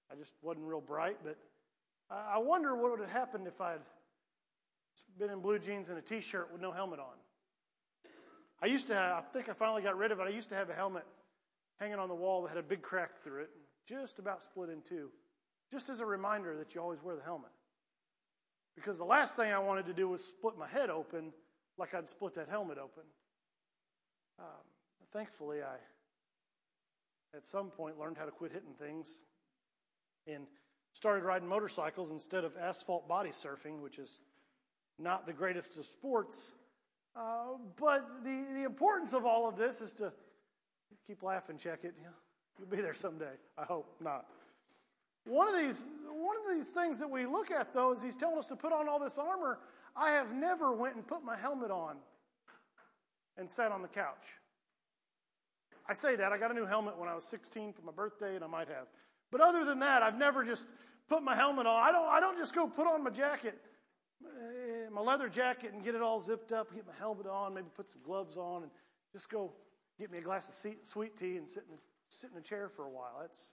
I 0.08 0.14
just 0.14 0.32
wasn't 0.42 0.64
real 0.64 0.80
bright. 0.80 1.16
But 1.24 1.36
I 2.08 2.38
wonder 2.38 2.76
what 2.76 2.92
would 2.92 3.00
have 3.00 3.10
happened 3.10 3.48
if 3.48 3.60
I'd 3.60 3.80
been 5.18 5.30
in 5.30 5.40
blue 5.40 5.58
jeans 5.58 5.88
and 5.88 5.98
a 5.98 6.00
t 6.00 6.20
shirt 6.20 6.52
with 6.52 6.62
no 6.62 6.70
helmet 6.70 7.00
on. 7.00 7.16
I 8.62 8.66
used 8.66 8.86
to 8.86 8.94
have, 8.94 9.10
I 9.10 9.20
think 9.32 9.48
I 9.48 9.54
finally 9.54 9.82
got 9.82 9.98
rid 9.98 10.12
of 10.12 10.20
it. 10.20 10.22
I 10.22 10.28
used 10.28 10.50
to 10.50 10.54
have 10.54 10.70
a 10.70 10.72
helmet 10.72 11.02
hanging 11.80 11.98
on 11.98 12.06
the 12.06 12.14
wall 12.14 12.42
that 12.42 12.50
had 12.50 12.58
a 12.58 12.62
big 12.62 12.82
crack 12.82 13.20
through 13.20 13.42
it, 13.42 13.50
just 13.88 14.20
about 14.20 14.44
split 14.44 14.70
in 14.70 14.82
two, 14.82 15.08
just 15.68 15.88
as 15.88 15.98
a 15.98 16.06
reminder 16.06 16.56
that 16.58 16.76
you 16.76 16.80
always 16.80 17.02
wear 17.02 17.16
the 17.16 17.24
helmet. 17.24 17.50
Because 18.76 18.98
the 18.98 19.04
last 19.04 19.34
thing 19.34 19.52
I 19.52 19.58
wanted 19.58 19.86
to 19.86 19.94
do 19.94 20.08
was 20.08 20.24
split 20.24 20.56
my 20.56 20.68
head 20.68 20.90
open 20.90 21.32
like 21.76 21.92
I'd 21.92 22.08
split 22.08 22.34
that 22.34 22.48
helmet 22.48 22.78
open. 22.78 23.02
Um, 24.38 24.73
thankfully, 25.14 25.62
I 25.62 25.76
at 27.36 27.46
some 27.46 27.70
point 27.70 27.98
learned 27.98 28.18
how 28.18 28.24
to 28.24 28.30
quit 28.30 28.52
hitting 28.52 28.74
things 28.78 29.22
and 30.26 30.46
started 30.92 31.24
riding 31.24 31.48
motorcycles 31.48 32.10
instead 32.10 32.44
of 32.44 32.56
asphalt 32.56 33.08
body 33.08 33.30
surfing, 33.30 33.80
which 33.80 33.98
is 33.98 34.20
not 34.98 35.26
the 35.26 35.32
greatest 35.32 35.76
of 35.78 35.84
sports. 35.84 36.54
Uh, 37.16 37.56
but 37.76 38.24
the, 38.24 38.44
the 38.54 38.64
importance 38.64 39.12
of 39.12 39.24
all 39.24 39.48
of 39.48 39.56
this 39.56 39.80
is 39.80 39.92
to 39.94 40.12
keep 41.06 41.22
laughing, 41.22 41.56
check 41.56 41.80
it. 41.84 41.94
You'll 42.58 42.68
be 42.68 42.76
there 42.76 42.94
someday. 42.94 43.34
I 43.58 43.64
hope 43.64 43.96
not. 44.00 44.26
One 45.26 45.48
of 45.48 45.54
these 45.56 45.86
one 46.06 46.36
of 46.36 46.54
these 46.54 46.70
things 46.70 46.98
that 46.98 47.08
we 47.08 47.24
look 47.24 47.50
at 47.50 47.72
though 47.72 47.92
is 47.92 48.02
he's 48.02 48.16
telling 48.16 48.38
us 48.38 48.46
to 48.48 48.56
put 48.56 48.72
on 48.72 48.88
all 48.88 48.98
this 48.98 49.18
armor. 49.18 49.58
I 49.96 50.10
have 50.10 50.34
never 50.34 50.72
went 50.72 50.96
and 50.96 51.06
put 51.06 51.24
my 51.24 51.36
helmet 51.36 51.70
on 51.70 51.96
and 53.38 53.48
sat 53.48 53.72
on 53.72 53.80
the 53.80 53.88
couch. 53.88 54.34
I 55.88 55.92
say 55.92 56.16
that. 56.16 56.32
I 56.32 56.38
got 56.38 56.50
a 56.50 56.54
new 56.54 56.66
helmet 56.66 56.98
when 56.98 57.08
I 57.08 57.14
was 57.14 57.24
16 57.24 57.72
for 57.72 57.82
my 57.82 57.92
birthday, 57.92 58.34
and 58.34 58.44
I 58.44 58.46
might 58.46 58.68
have. 58.68 58.86
But 59.30 59.40
other 59.40 59.64
than 59.64 59.80
that, 59.80 60.02
I've 60.02 60.18
never 60.18 60.44
just 60.44 60.66
put 61.08 61.22
my 61.22 61.34
helmet 61.34 61.66
on. 61.66 61.82
I 61.82 61.92
don't, 61.92 62.08
I 62.08 62.20
don't 62.20 62.38
just 62.38 62.54
go 62.54 62.66
put 62.66 62.86
on 62.86 63.04
my 63.04 63.10
jacket, 63.10 63.58
eh, 64.24 64.88
my 64.90 65.00
leather 65.00 65.28
jacket, 65.28 65.72
and 65.72 65.84
get 65.84 65.94
it 65.94 66.02
all 66.02 66.20
zipped 66.20 66.52
up, 66.52 66.74
get 66.74 66.86
my 66.86 66.94
helmet 66.98 67.26
on, 67.26 67.54
maybe 67.54 67.66
put 67.74 67.90
some 67.90 68.00
gloves 68.02 68.36
on, 68.36 68.62
and 68.62 68.72
just 69.12 69.28
go 69.28 69.52
get 69.98 70.10
me 70.10 70.18
a 70.18 70.22
glass 70.22 70.48
of 70.48 70.72
sweet 70.84 71.16
tea 71.16 71.36
and 71.36 71.48
sit 71.48 71.64
in, 71.70 71.76
sit 72.08 72.30
in 72.32 72.38
a 72.38 72.42
chair 72.42 72.68
for 72.68 72.84
a 72.84 72.90
while. 72.90 73.18
That's, 73.20 73.52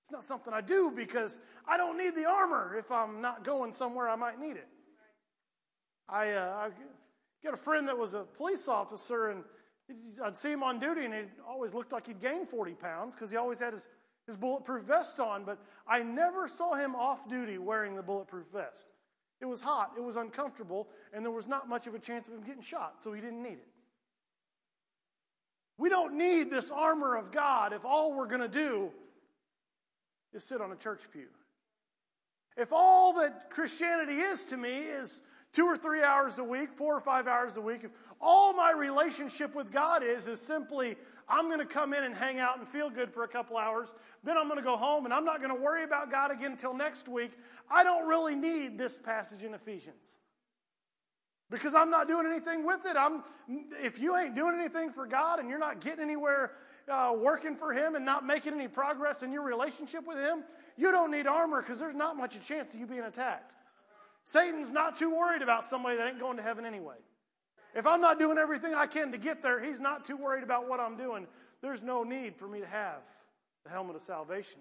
it's 0.00 0.10
not 0.10 0.24
something 0.24 0.54
I 0.54 0.60
do 0.60 0.90
because 0.94 1.40
I 1.66 1.76
don't 1.76 1.98
need 1.98 2.14
the 2.14 2.26
armor 2.26 2.76
if 2.78 2.90
I'm 2.90 3.20
not 3.20 3.44
going 3.44 3.72
somewhere 3.72 4.08
I 4.08 4.16
might 4.16 4.40
need 4.40 4.56
it. 4.56 4.68
I, 6.08 6.32
uh, 6.32 6.68
I 6.68 6.70
got 7.44 7.54
a 7.54 7.58
friend 7.58 7.86
that 7.88 7.98
was 7.98 8.14
a 8.14 8.22
police 8.22 8.68
officer, 8.68 9.28
and 9.28 9.44
I'd 10.22 10.36
see 10.36 10.52
him 10.52 10.62
on 10.62 10.78
duty, 10.78 11.04
and 11.04 11.14
it 11.14 11.30
always 11.46 11.72
looked 11.72 11.92
like 11.92 12.06
he'd 12.06 12.20
gained 12.20 12.48
40 12.48 12.72
pounds 12.74 13.14
because 13.14 13.30
he 13.30 13.36
always 13.36 13.58
had 13.58 13.72
his, 13.72 13.88
his 14.26 14.36
bulletproof 14.36 14.84
vest 14.84 15.20
on. 15.20 15.44
But 15.44 15.58
I 15.86 16.02
never 16.02 16.46
saw 16.48 16.74
him 16.74 16.94
off 16.94 17.28
duty 17.28 17.58
wearing 17.58 17.96
the 17.96 18.02
bulletproof 18.02 18.46
vest. 18.52 18.88
It 19.40 19.46
was 19.46 19.60
hot, 19.60 19.92
it 19.96 20.02
was 20.02 20.16
uncomfortable, 20.16 20.88
and 21.12 21.24
there 21.24 21.30
was 21.30 21.46
not 21.46 21.68
much 21.68 21.86
of 21.86 21.94
a 21.94 21.98
chance 21.98 22.28
of 22.28 22.34
him 22.34 22.42
getting 22.42 22.62
shot, 22.62 22.96
so 23.02 23.12
he 23.12 23.20
didn't 23.20 23.42
need 23.42 23.52
it. 23.52 23.68
We 25.78 25.88
don't 25.88 26.18
need 26.18 26.50
this 26.50 26.72
armor 26.72 27.16
of 27.16 27.30
God 27.30 27.72
if 27.72 27.84
all 27.84 28.16
we're 28.16 28.26
going 28.26 28.40
to 28.40 28.48
do 28.48 28.90
is 30.32 30.42
sit 30.42 30.60
on 30.60 30.72
a 30.72 30.76
church 30.76 31.02
pew. 31.12 31.28
If 32.56 32.72
all 32.72 33.12
that 33.14 33.50
Christianity 33.50 34.14
is 34.14 34.42
to 34.46 34.56
me 34.56 34.78
is 34.78 35.20
two 35.52 35.64
or 35.64 35.76
three 35.76 36.02
hours 36.02 36.38
a 36.38 36.44
week, 36.44 36.72
four 36.72 36.96
or 36.96 37.00
five 37.00 37.26
hours 37.26 37.56
a 37.56 37.60
week, 37.60 37.84
if 37.84 37.90
all 38.20 38.52
my 38.52 38.72
relationship 38.72 39.54
with 39.54 39.72
God 39.72 40.02
is, 40.02 40.28
is 40.28 40.40
simply, 40.40 40.96
I'm 41.28 41.46
going 41.46 41.60
to 41.60 41.66
come 41.66 41.94
in 41.94 42.04
and 42.04 42.14
hang 42.14 42.38
out 42.38 42.58
and 42.58 42.66
feel 42.66 42.90
good 42.90 43.12
for 43.12 43.24
a 43.24 43.28
couple 43.28 43.56
hours, 43.56 43.94
then 44.24 44.36
I'm 44.36 44.48
going 44.48 44.58
to 44.58 44.64
go 44.64 44.76
home 44.76 45.04
and 45.04 45.14
I'm 45.14 45.24
not 45.24 45.38
going 45.38 45.54
to 45.54 45.60
worry 45.60 45.84
about 45.84 46.10
God 46.10 46.30
again 46.30 46.52
until 46.52 46.74
next 46.74 47.08
week, 47.08 47.32
I 47.70 47.84
don't 47.84 48.08
really 48.08 48.34
need 48.34 48.78
this 48.78 48.96
passage 48.96 49.42
in 49.42 49.54
Ephesians. 49.54 50.18
Because 51.50 51.74
I'm 51.74 51.90
not 51.90 52.08
doing 52.08 52.26
anything 52.26 52.66
with 52.66 52.84
it. 52.84 52.96
I'm, 52.96 53.24
if 53.82 53.98
you 53.98 54.16
ain't 54.16 54.34
doing 54.34 54.54
anything 54.58 54.90
for 54.90 55.06
God 55.06 55.38
and 55.38 55.48
you're 55.48 55.58
not 55.58 55.80
getting 55.80 56.04
anywhere 56.04 56.52
uh, 56.90 57.14
working 57.18 57.54
for 57.54 57.72
Him 57.72 57.94
and 57.94 58.04
not 58.04 58.26
making 58.26 58.52
any 58.52 58.68
progress 58.68 59.22
in 59.22 59.32
your 59.32 59.42
relationship 59.42 60.06
with 60.06 60.18
Him, 60.18 60.44
you 60.76 60.92
don't 60.92 61.10
need 61.10 61.26
armor 61.26 61.62
because 61.62 61.78
there's 61.78 61.96
not 61.96 62.16
much 62.16 62.36
a 62.36 62.40
chance 62.40 62.74
of 62.74 62.80
you 62.80 62.86
being 62.86 63.00
attacked. 63.00 63.52
Satan's 64.28 64.70
not 64.70 64.98
too 64.98 65.08
worried 65.08 65.40
about 65.40 65.64
somebody 65.64 65.96
that 65.96 66.06
ain't 66.06 66.20
going 66.20 66.36
to 66.36 66.42
heaven 66.42 66.66
anyway. 66.66 66.96
If 67.74 67.86
I'm 67.86 68.02
not 68.02 68.18
doing 68.18 68.36
everything 68.36 68.74
I 68.74 68.86
can 68.86 69.10
to 69.12 69.16
get 69.16 69.40
there, 69.42 69.58
he's 69.58 69.80
not 69.80 70.04
too 70.04 70.18
worried 70.18 70.44
about 70.44 70.68
what 70.68 70.80
I'm 70.80 70.98
doing. 70.98 71.26
There's 71.62 71.82
no 71.82 72.02
need 72.04 72.36
for 72.36 72.46
me 72.46 72.60
to 72.60 72.66
have 72.66 73.08
the 73.64 73.70
helmet 73.70 73.96
of 73.96 74.02
salvation. 74.02 74.60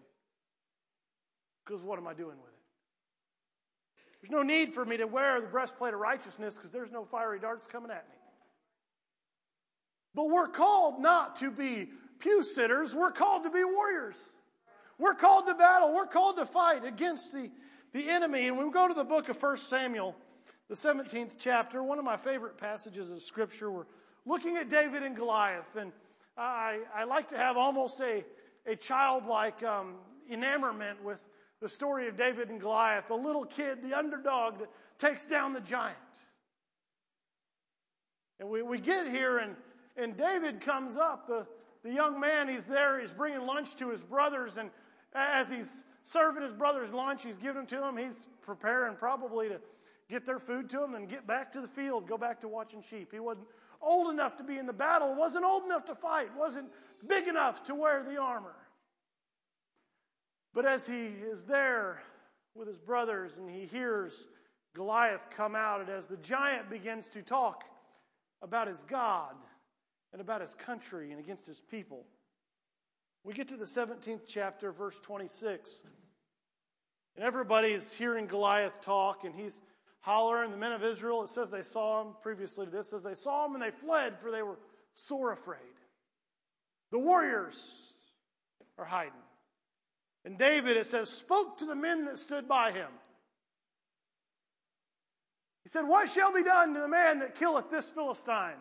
Because 1.65 1.83
what 1.83 1.99
am 1.99 2.07
I 2.07 2.13
doing 2.13 2.37
with 2.37 2.53
it? 2.53 2.61
There's 4.21 4.31
no 4.31 4.41
need 4.41 4.73
for 4.73 4.85
me 4.85 4.95
to 4.95 5.05
wear 5.05 5.41
the 5.41 5.47
breastplate 5.47 5.93
of 5.93 5.99
righteousness 5.99 6.55
because 6.55 6.71
there's 6.71 6.93
no 6.93 7.03
fiery 7.03 7.41
darts 7.41 7.67
coming 7.67 7.91
at 7.91 8.07
me. 8.07 8.15
But 10.15 10.29
we're 10.29 10.47
called 10.47 11.01
not 11.01 11.35
to 11.37 11.51
be 11.51 11.89
pew 12.19 12.41
sitters, 12.41 12.95
we're 12.95 13.11
called 13.11 13.43
to 13.43 13.49
be 13.49 13.65
warriors. 13.65 14.31
We're 14.97 15.13
called 15.13 15.45
to 15.47 15.55
battle, 15.55 15.93
we're 15.93 16.07
called 16.07 16.37
to 16.37 16.45
fight 16.45 16.85
against 16.85 17.33
the, 17.33 17.51
the 17.93 18.09
enemy. 18.09 18.47
And 18.47 18.57
we 18.57 18.69
go 18.71 18.87
to 18.87 18.93
the 18.93 19.03
book 19.03 19.29
of 19.29 19.41
1 19.41 19.57
Samuel, 19.57 20.15
the 20.67 20.75
17th 20.75 21.31
chapter, 21.37 21.81
one 21.83 21.99
of 21.99 22.05
my 22.05 22.17
favorite 22.17 22.57
passages 22.57 23.09
of 23.11 23.21
Scripture, 23.21 23.71
we're 23.71 23.85
looking 24.25 24.57
at 24.57 24.69
David 24.69 25.03
and 25.03 25.15
Goliath. 25.15 25.75
And 25.75 25.91
I, 26.37 26.79
I 26.93 27.05
like 27.05 27.29
to 27.29 27.37
have 27.37 27.57
almost 27.57 28.01
a, 28.01 28.23
a 28.65 28.75
childlike 28.75 29.63
um, 29.63 29.95
enamorment 30.29 31.03
with 31.03 31.25
the 31.61 31.69
story 31.69 32.07
of 32.07 32.15
David 32.15 32.49
and 32.49 32.59
Goliath, 32.59 33.07
the 33.07 33.15
little 33.15 33.45
kid, 33.45 33.81
the 33.81 33.97
underdog 33.97 34.59
that 34.59 34.69
takes 34.99 35.25
down 35.25 35.53
the 35.53 35.61
giant. 35.61 35.95
And 38.39 38.49
we, 38.49 38.61
we 38.61 38.79
get 38.79 39.07
here, 39.07 39.39
and, 39.39 39.55
and 39.95 40.15
David 40.15 40.61
comes 40.61 40.97
up, 40.97 41.27
the, 41.27 41.47
the 41.83 41.91
young 41.91 42.19
man, 42.19 42.47
he's 42.47 42.65
there, 42.65 42.99
he's 42.99 43.11
bringing 43.11 43.45
lunch 43.47 43.75
to 43.77 43.89
his 43.89 44.03
brothers, 44.03 44.57
and 44.57 44.69
as 45.13 45.49
he's 45.49 45.83
serving 46.07 46.41
his 46.41 46.53
brothers 46.53 46.93
lunch, 46.93 47.23
he's 47.23 47.37
giving 47.37 47.65
them 47.65 47.65
to 47.65 47.85
him. 47.85 47.97
he's 47.97 48.29
preparing 48.41 48.95
probably 48.95 49.49
to 49.49 49.59
get 50.07 50.25
their 50.25 50.39
food 50.39 50.69
to 50.69 50.77
them 50.77 50.95
and 50.95 51.09
get 51.09 51.27
back 51.27 51.51
to 51.51 51.59
the 51.59 51.67
field, 51.67 52.07
go 52.07 52.17
back 52.17 52.39
to 52.39 52.47
watching 52.47 52.81
sheep. 52.81 53.11
He 53.11 53.19
wasn't 53.19 53.47
old 53.81 54.13
enough 54.13 54.37
to 54.37 54.43
be 54.43 54.57
in 54.57 54.65
the 54.65 54.73
battle, 54.73 55.13
wasn't 55.15 55.43
old 55.43 55.65
enough 55.65 55.83
to 55.85 55.95
fight, 55.95 56.29
wasn't 56.37 56.69
big 57.05 57.27
enough 57.27 57.63
to 57.65 57.75
wear 57.75 58.03
the 58.03 58.17
armor. 58.17 58.55
But 60.53 60.65
as 60.65 60.87
he 60.87 61.05
is 61.05 61.43
there 61.43 62.01
with 62.55 62.69
his 62.69 62.79
brothers 62.79 63.37
and 63.37 63.49
he 63.49 63.65
hears 63.65 64.27
Goliath 64.73 65.27
come 65.29 65.55
out, 65.55 65.81
and 65.81 65.89
as 65.89 66.07
the 66.07 66.17
giant 66.17 66.69
begins 66.69 67.09
to 67.09 67.21
talk 67.21 67.65
about 68.41 68.67
his 68.67 68.83
God 68.83 69.35
and 70.13 70.21
about 70.21 70.39
his 70.39 70.55
country 70.55 71.11
and 71.11 71.19
against 71.19 71.45
his 71.45 71.59
people, 71.59 72.05
we 73.27 73.33
get 73.33 73.49
to 73.49 73.57
the 73.57 73.65
17th 73.65 74.21
chapter, 74.25 74.71
verse 74.71 74.97
26. 75.01 75.83
And 77.17 77.25
everybody 77.25 77.73
is 77.73 77.91
hearing 77.91 78.25
Goliath 78.25 78.79
talk, 78.79 79.25
and 79.25 79.35
he's 79.35 79.59
hollering. 79.99 80.49
The 80.49 80.55
men 80.55 80.71
of 80.71 80.81
Israel, 80.81 81.23
it 81.23 81.27
says 81.27 81.49
they 81.49 81.61
saw 81.61 82.03
him 82.03 82.13
previously 82.21 82.65
to 82.67 82.71
this, 82.71 82.91
says 82.91 83.03
they 83.03 83.15
saw 83.15 83.45
him 83.45 83.53
and 83.53 83.61
they 83.61 83.71
fled, 83.71 84.17
for 84.21 84.31
they 84.31 84.43
were 84.43 84.57
sore 84.93 85.33
afraid. 85.33 85.59
The 86.91 86.99
warriors 86.99 87.91
are 88.77 88.85
hiding. 88.85 89.11
And 90.23 90.37
David, 90.37 90.77
it 90.77 90.87
says, 90.87 91.09
spoke 91.09 91.57
to 91.57 91.65
the 91.65 91.75
men 91.75 92.05
that 92.05 92.17
stood 92.19 92.47
by 92.47 92.71
him. 92.71 92.87
He 95.63 95.69
said, 95.69 95.81
What 95.81 96.09
shall 96.09 96.33
be 96.33 96.43
done 96.43 96.73
to 96.75 96.79
the 96.79 96.87
man 96.87 97.19
that 97.19 97.35
killeth 97.35 97.69
this 97.69 97.89
Philistine 97.89 98.55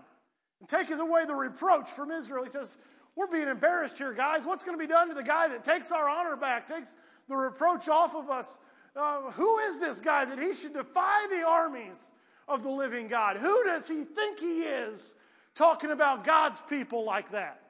and 0.59 0.69
taketh 0.69 0.99
away 0.99 1.25
the 1.25 1.37
reproach 1.37 1.89
from 1.89 2.11
Israel? 2.11 2.43
He 2.43 2.51
says, 2.51 2.79
We're 3.17 3.27
being 3.27 3.49
embarrassed 3.49 3.97
here, 3.97 4.13
guys. 4.13 4.45
What's 4.45 4.63
going 4.63 4.79
to 4.79 4.83
be 4.83 4.87
done 4.87 5.09
to 5.09 5.15
the 5.15 5.23
guy 5.23 5.49
that 5.49 5.65
takes 5.65 5.91
our 5.91 6.09
honor 6.09 6.37
back, 6.37 6.69
takes 6.69 6.97
the 7.29 7.35
reproach 7.35 7.89
off 7.89 8.15
of 8.15 8.29
us? 8.29 8.59
Uh, 8.95 9.31
who 9.33 9.59
is 9.61 9.81
this 9.81 10.01
guy 10.01 10.27
that 10.27 10.39
he 10.39 10.53
should 10.53 10.75
defy 10.75 11.27
the 11.31 11.43
armies 11.47 12.13
of 12.47 12.63
the 12.63 12.71
living 12.71 13.09
God? 13.09 13.39
Who 13.39 13.65
does 13.65 13.89
he 13.89 14.05
think 14.05 14.39
he 14.39 14.63
is 14.63 15.15
talking 15.55 15.91
about 15.91 16.25
God's 16.25 16.61
people 16.69 17.05
like 17.05 17.31
that? 17.33 17.63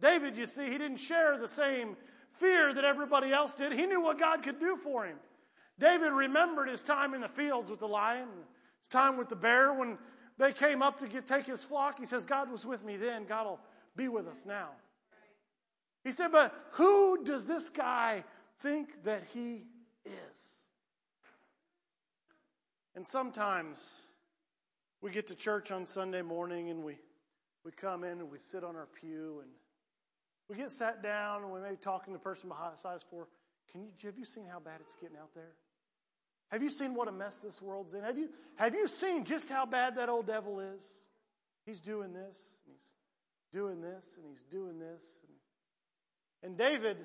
David, 0.00 0.36
you 0.36 0.46
see, 0.46 0.66
he 0.66 0.78
didn't 0.78 0.98
share 0.98 1.38
the 1.38 1.48
same 1.48 1.96
fear 2.32 2.74
that 2.74 2.84
everybody 2.84 3.32
else 3.32 3.54
did. 3.54 3.72
He 3.72 3.86
knew 3.86 4.00
what 4.00 4.18
God 4.18 4.42
could 4.42 4.60
do 4.60 4.76
for 4.76 5.06
him. 5.06 5.16
David 5.78 6.12
remembered 6.12 6.68
his 6.68 6.82
time 6.82 7.14
in 7.14 7.20
the 7.20 7.28
fields 7.28 7.70
with 7.70 7.80
the 7.80 7.88
lion, 7.88 8.28
his 8.80 8.88
time 8.88 9.16
with 9.16 9.28
the 9.28 9.36
bear 9.36 9.72
when 9.72 9.96
they 10.38 10.52
came 10.52 10.82
up 10.82 10.98
to 11.00 11.08
get, 11.08 11.26
take 11.26 11.46
his 11.46 11.64
flock. 11.64 11.98
He 11.98 12.04
says, 12.04 12.26
God 12.26 12.50
was 12.50 12.66
with 12.66 12.84
me 12.84 12.96
then. 12.96 13.24
God 13.24 13.46
will 13.46 13.60
be 13.96 14.08
with 14.08 14.26
us 14.26 14.44
now. 14.46 14.70
He 16.04 16.12
said, 16.12 16.30
But 16.30 16.54
who 16.72 17.24
does 17.24 17.46
this 17.46 17.70
guy 17.70 18.24
think 18.60 19.04
that 19.04 19.24
he 19.32 19.64
is? 20.04 20.62
And 22.94 23.06
sometimes 23.06 24.02
we 25.02 25.10
get 25.10 25.26
to 25.26 25.34
church 25.34 25.70
on 25.70 25.84
Sunday 25.84 26.22
morning 26.22 26.70
and 26.70 26.82
we, 26.82 26.98
we 27.64 27.72
come 27.72 28.04
in 28.04 28.20
and 28.20 28.30
we 28.30 28.38
sit 28.38 28.64
on 28.64 28.76
our 28.76 28.86
pew 28.86 29.40
and 29.42 29.50
we 30.48 30.56
get 30.56 30.70
sat 30.70 31.02
down 31.02 31.42
and 31.42 31.52
we 31.52 31.60
may 31.60 31.70
be 31.70 31.76
talking 31.76 32.14
to 32.14 32.18
the 32.18 32.22
person 32.22 32.48
behind 32.48 32.72
us 32.72 33.04
for, 33.10 33.28
can 33.70 33.82
you, 33.82 33.88
have 34.04 34.18
you 34.18 34.24
seen 34.24 34.46
how 34.50 34.60
bad 34.60 34.80
it's 34.80 34.94
getting 34.94 35.16
out 35.16 35.34
there? 35.34 35.52
Have 36.52 36.62
you 36.62 36.70
seen 36.70 36.94
what 36.94 37.08
a 37.08 37.12
mess 37.12 37.42
this 37.42 37.60
world's 37.60 37.94
in? 37.94 38.02
Have 38.02 38.16
you, 38.16 38.30
have 38.54 38.74
you 38.74 38.86
seen 38.86 39.24
just 39.24 39.48
how 39.48 39.66
bad 39.66 39.96
that 39.96 40.08
old 40.08 40.26
devil 40.26 40.60
is? 40.60 41.06
He's 41.66 41.80
doing 41.80 42.12
this, 42.12 42.40
he's 42.66 42.90
doing 43.52 43.80
this, 43.80 44.16
and 44.16 44.26
he's 44.28 44.42
doing 44.42 44.78
this. 44.78 45.20
And, 46.42 46.50
and 46.50 46.58
David, 46.58 46.96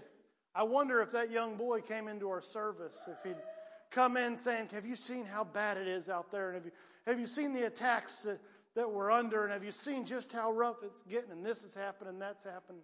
I 0.54 0.64
wonder 0.64 1.02
if 1.02 1.12
that 1.12 1.32
young 1.32 1.56
boy 1.56 1.82
came 1.82 2.08
into 2.08 2.30
our 2.30 2.42
service, 2.42 3.08
if 3.10 3.24
he'd 3.24 3.42
come 3.90 4.18
in 4.18 4.38
saying, 4.38 4.70
Have 4.74 4.86
you 4.86 4.96
seen 4.96 5.26
how 5.26 5.44
bad 5.44 5.78
it 5.78 5.88
is 5.88 6.10
out 6.10 6.32
there? 6.32 6.48
And 6.48 6.56
have 6.56 6.66
you, 6.66 6.72
have 7.06 7.20
you 7.20 7.28
seen 7.28 7.54
the 7.54 7.68
attacks 7.68 8.24
that, 8.24 8.40
that 8.76 8.90
we're 8.90 9.12
under? 9.12 9.44
And 9.44 9.54
have 9.54 9.64
you 9.64 9.72
seen 9.72 10.06
just 10.06 10.32
how 10.32 10.52
rough 10.52 10.78
it's 10.84 11.02
getting? 11.04 11.32
And 11.32 11.46
this 11.46 11.64
is 11.64 11.74
happening, 11.74 12.14
and 12.14 12.22
that's 12.22 12.44
happening. 12.44 12.82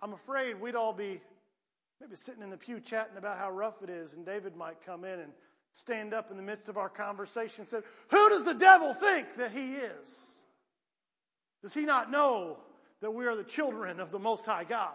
I'm 0.00 0.12
afraid 0.12 0.60
we'd 0.60 0.76
all 0.76 0.92
be 0.92 1.20
maybe 2.00 2.16
sitting 2.16 2.42
in 2.42 2.50
the 2.50 2.56
pew 2.56 2.80
chatting 2.80 3.16
about 3.16 3.38
how 3.38 3.50
rough 3.50 3.82
it 3.82 3.90
is, 3.90 4.14
and 4.14 4.24
David 4.24 4.56
might 4.56 4.80
come 4.84 5.04
in 5.04 5.20
and 5.20 5.32
stand 5.72 6.14
up 6.14 6.30
in 6.30 6.36
the 6.36 6.42
midst 6.42 6.68
of 6.68 6.76
our 6.76 6.88
conversation 6.88 7.62
and 7.62 7.68
say, 7.68 7.80
Who 8.10 8.28
does 8.28 8.44
the 8.44 8.54
devil 8.54 8.94
think 8.94 9.34
that 9.34 9.50
he 9.50 9.74
is? 9.74 10.40
Does 11.62 11.74
he 11.74 11.84
not 11.84 12.10
know 12.10 12.58
that 13.00 13.10
we 13.10 13.26
are 13.26 13.36
the 13.36 13.44
children 13.44 14.00
of 14.00 14.10
the 14.10 14.18
Most 14.18 14.46
High 14.46 14.64
God? 14.64 14.94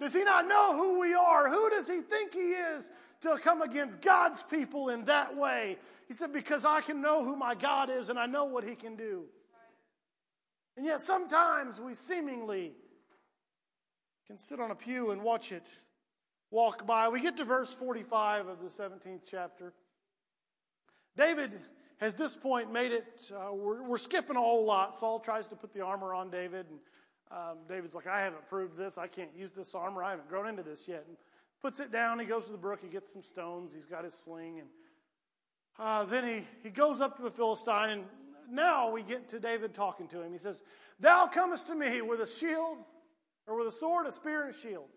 Does 0.00 0.14
he 0.14 0.22
not 0.22 0.46
know 0.46 0.76
who 0.76 1.00
we 1.00 1.14
are? 1.14 1.48
Who 1.48 1.70
does 1.70 1.88
he 1.88 2.00
think 2.00 2.32
he 2.32 2.52
is 2.52 2.90
to 3.22 3.36
come 3.38 3.62
against 3.62 4.00
God's 4.00 4.42
people 4.44 4.90
in 4.90 5.04
that 5.04 5.36
way? 5.36 5.76
He 6.06 6.14
said, 6.14 6.32
Because 6.32 6.64
I 6.64 6.80
can 6.80 7.02
know 7.02 7.24
who 7.24 7.34
my 7.34 7.54
God 7.54 7.90
is 7.90 8.08
and 8.08 8.18
I 8.18 8.26
know 8.26 8.44
what 8.44 8.64
he 8.64 8.74
can 8.74 8.94
do. 8.94 9.24
And 10.76 10.86
yet 10.86 11.00
sometimes 11.00 11.80
we 11.80 11.94
seemingly 11.94 12.72
can 14.28 14.38
sit 14.38 14.60
on 14.60 14.70
a 14.70 14.74
pew 14.76 15.10
and 15.10 15.22
watch 15.22 15.50
it 15.50 15.66
walk 16.50 16.86
by. 16.86 17.08
We 17.08 17.20
get 17.20 17.36
to 17.38 17.44
verse 17.44 17.74
45 17.74 18.46
of 18.46 18.60
the 18.60 18.68
17th 18.68 19.22
chapter. 19.26 19.72
David 21.16 21.52
has 21.98 22.14
this 22.14 22.36
point 22.36 22.72
made 22.72 22.92
it, 22.92 23.30
uh, 23.34 23.52
we're, 23.52 23.82
we're, 23.82 23.98
skipping 23.98 24.36
a 24.36 24.40
whole 24.40 24.64
lot. 24.64 24.94
Saul 24.94 25.18
tries 25.18 25.48
to 25.48 25.56
put 25.56 25.74
the 25.74 25.80
armor 25.80 26.14
on 26.14 26.30
David, 26.30 26.66
and 26.70 26.78
um, 27.30 27.58
David's 27.68 27.94
like, 27.94 28.06
I 28.06 28.20
haven't 28.20 28.48
proved 28.48 28.76
this. 28.76 28.98
I 28.98 29.06
can't 29.06 29.34
use 29.36 29.52
this 29.52 29.74
armor. 29.74 30.02
I 30.02 30.10
haven't 30.10 30.28
grown 30.28 30.48
into 30.48 30.62
this 30.62 30.88
yet. 30.88 31.04
And 31.06 31.16
puts 31.60 31.80
it 31.80 31.90
down. 31.90 32.18
He 32.18 32.26
goes 32.26 32.46
to 32.46 32.52
the 32.52 32.58
brook. 32.58 32.80
He 32.82 32.88
gets 32.88 33.12
some 33.12 33.22
stones. 33.22 33.72
He's 33.72 33.86
got 33.86 34.04
his 34.04 34.14
sling. 34.14 34.60
And 34.60 34.68
uh, 35.78 36.04
then 36.04 36.24
he, 36.24 36.46
he 36.62 36.70
goes 36.70 37.00
up 37.00 37.16
to 37.16 37.22
the 37.22 37.30
Philistine, 37.30 37.90
and 37.90 38.04
now 38.50 38.90
we 38.90 39.02
get 39.02 39.28
to 39.28 39.40
David 39.40 39.74
talking 39.74 40.08
to 40.08 40.22
him. 40.22 40.32
He 40.32 40.38
says, 40.38 40.62
Thou 40.98 41.26
comest 41.26 41.68
to 41.68 41.74
me 41.74 42.00
with 42.00 42.20
a 42.20 42.26
shield 42.26 42.78
or 43.46 43.58
with 43.58 43.68
a 43.68 43.72
sword, 43.72 44.06
a 44.06 44.12
spear, 44.12 44.42
and 44.42 44.54
a 44.54 44.58
shield. 44.58 44.88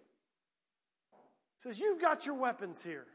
He 1.57 1.69
says, 1.69 1.79
You've 1.79 2.01
got 2.01 2.25
your 2.25 2.35
weapons 2.35 2.83
here. 2.83 3.05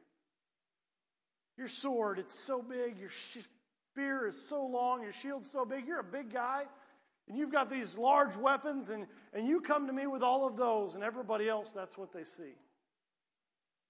Your 1.58 1.68
sword, 1.68 2.18
it's 2.18 2.38
so 2.38 2.62
big. 2.62 2.98
Your 2.98 3.08
spear 3.08 4.28
is 4.28 4.48
so 4.48 4.66
long. 4.66 5.02
Your 5.02 5.12
shield's 5.12 5.50
so 5.50 5.64
big. 5.64 5.86
You're 5.86 6.00
a 6.00 6.04
big 6.04 6.32
guy. 6.32 6.64
And 7.28 7.36
you've 7.36 7.52
got 7.52 7.68
these 7.68 7.98
large 7.98 8.36
weapons, 8.36 8.90
and, 8.90 9.06
and 9.32 9.46
you 9.46 9.60
come 9.60 9.86
to 9.88 9.92
me 9.92 10.06
with 10.06 10.22
all 10.22 10.46
of 10.46 10.56
those, 10.56 10.94
and 10.94 11.02
everybody 11.02 11.48
else, 11.48 11.72
that's 11.72 11.98
what 11.98 12.12
they 12.12 12.24
see. 12.24 12.54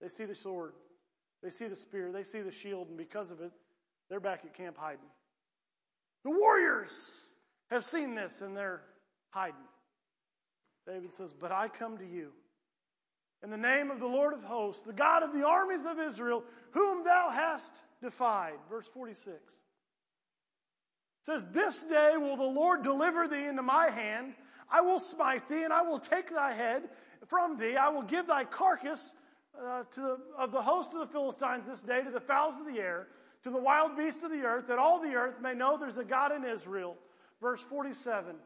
They 0.00 0.08
see 0.08 0.24
the 0.24 0.34
sword, 0.34 0.72
they 1.42 1.50
see 1.50 1.66
the 1.66 1.76
spear, 1.76 2.12
they 2.12 2.24
see 2.24 2.40
the 2.40 2.52
shield, 2.52 2.88
and 2.88 2.96
because 2.96 3.30
of 3.30 3.40
it, 3.40 3.52
they're 4.08 4.20
back 4.20 4.44
at 4.44 4.54
camp 4.54 4.76
hiding. 4.78 5.00
The 6.24 6.30
warriors 6.30 7.34
have 7.70 7.84
seen 7.84 8.14
this, 8.14 8.40
and 8.40 8.56
they're 8.56 8.82
hiding. 9.30 9.54
David 10.86 11.14
says, 11.14 11.32
But 11.32 11.52
I 11.52 11.68
come 11.68 11.98
to 11.98 12.06
you 12.06 12.32
in 13.42 13.50
the 13.50 13.56
name 13.56 13.90
of 13.90 14.00
the 14.00 14.06
Lord 14.06 14.32
of 14.32 14.44
hosts, 14.44 14.82
the 14.82 14.92
God 14.92 15.22
of 15.22 15.32
the 15.32 15.46
armies 15.46 15.84
of 15.84 15.98
Israel, 15.98 16.42
whom 16.70 17.04
thou 17.04 17.30
hast 17.30 17.80
defied. 18.00 18.54
Verse 18.70 18.86
46 18.86 19.60
says, 21.26 21.44
This 21.50 21.82
day 21.82 22.14
will 22.16 22.36
the 22.36 22.44
Lord 22.44 22.82
deliver 22.82 23.26
thee 23.26 23.46
into 23.46 23.62
my 23.62 23.86
hand. 23.86 24.34
I 24.70 24.80
will 24.80 25.00
smite 25.00 25.48
thee, 25.48 25.64
and 25.64 25.72
I 25.72 25.82
will 25.82 25.98
take 25.98 26.30
thy 26.30 26.52
head 26.52 26.84
from 27.26 27.58
thee. 27.58 27.76
I 27.76 27.88
will 27.88 28.02
give 28.02 28.28
thy 28.28 28.44
carcass 28.44 29.12
uh, 29.60 29.82
to 29.90 30.00
the, 30.00 30.18
of 30.38 30.52
the 30.52 30.62
host 30.62 30.94
of 30.94 31.00
the 31.00 31.06
Philistines 31.08 31.66
this 31.66 31.82
day 31.82 32.02
to 32.02 32.10
the 32.10 32.20
fowls 32.20 32.60
of 32.60 32.72
the 32.72 32.78
air, 32.78 33.08
to 33.42 33.50
the 33.50 33.60
wild 33.60 33.96
beasts 33.96 34.22
of 34.22 34.30
the 34.30 34.42
earth, 34.42 34.68
that 34.68 34.78
all 34.78 35.00
the 35.00 35.14
earth 35.14 35.40
may 35.42 35.52
know 35.52 35.76
there's 35.76 35.98
a 35.98 36.04
God 36.04 36.30
in 36.30 36.44
Israel. 36.44 36.96
Verse 37.42 37.62
47 37.64 38.36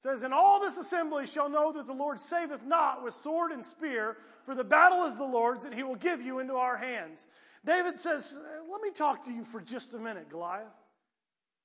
says, 0.00 0.22
And 0.22 0.34
all 0.34 0.60
this 0.60 0.76
assembly 0.76 1.26
shall 1.26 1.48
know 1.48 1.72
that 1.72 1.86
the 1.86 1.94
Lord 1.94 2.20
saveth 2.20 2.66
not 2.66 3.02
with 3.02 3.14
sword 3.14 3.50
and 3.50 3.64
spear, 3.64 4.18
for 4.44 4.54
the 4.54 4.64
battle 4.64 5.06
is 5.06 5.16
the 5.16 5.24
Lord's, 5.24 5.64
and 5.64 5.74
he 5.74 5.84
will 5.84 5.96
give 5.96 6.20
you 6.20 6.38
into 6.38 6.56
our 6.56 6.76
hands. 6.76 7.28
David 7.64 7.98
says, 7.98 8.36
Let 8.70 8.82
me 8.82 8.90
talk 8.90 9.24
to 9.24 9.32
you 9.32 9.44
for 9.44 9.62
just 9.62 9.94
a 9.94 9.98
minute, 9.98 10.28
Goliath. 10.28 10.66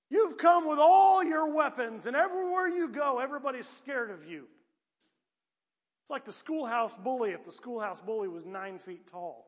You've 0.09 0.37
come 0.37 0.67
with 0.67 0.79
all 0.79 1.23
your 1.23 1.51
weapons, 1.51 2.05
and 2.05 2.15
everywhere 2.15 2.67
you 2.67 2.87
go, 2.89 3.19
everybody's 3.19 3.67
scared 3.67 4.11
of 4.11 4.25
you. 4.27 4.45
It's 6.03 6.11
like 6.11 6.25
the 6.25 6.31
schoolhouse 6.31 6.95
bully 6.95 7.31
if 7.31 7.43
the 7.43 7.51
schoolhouse 7.51 7.99
bully 7.99 8.27
was 8.27 8.45
nine 8.45 8.77
feet 8.77 9.07
tall. 9.07 9.47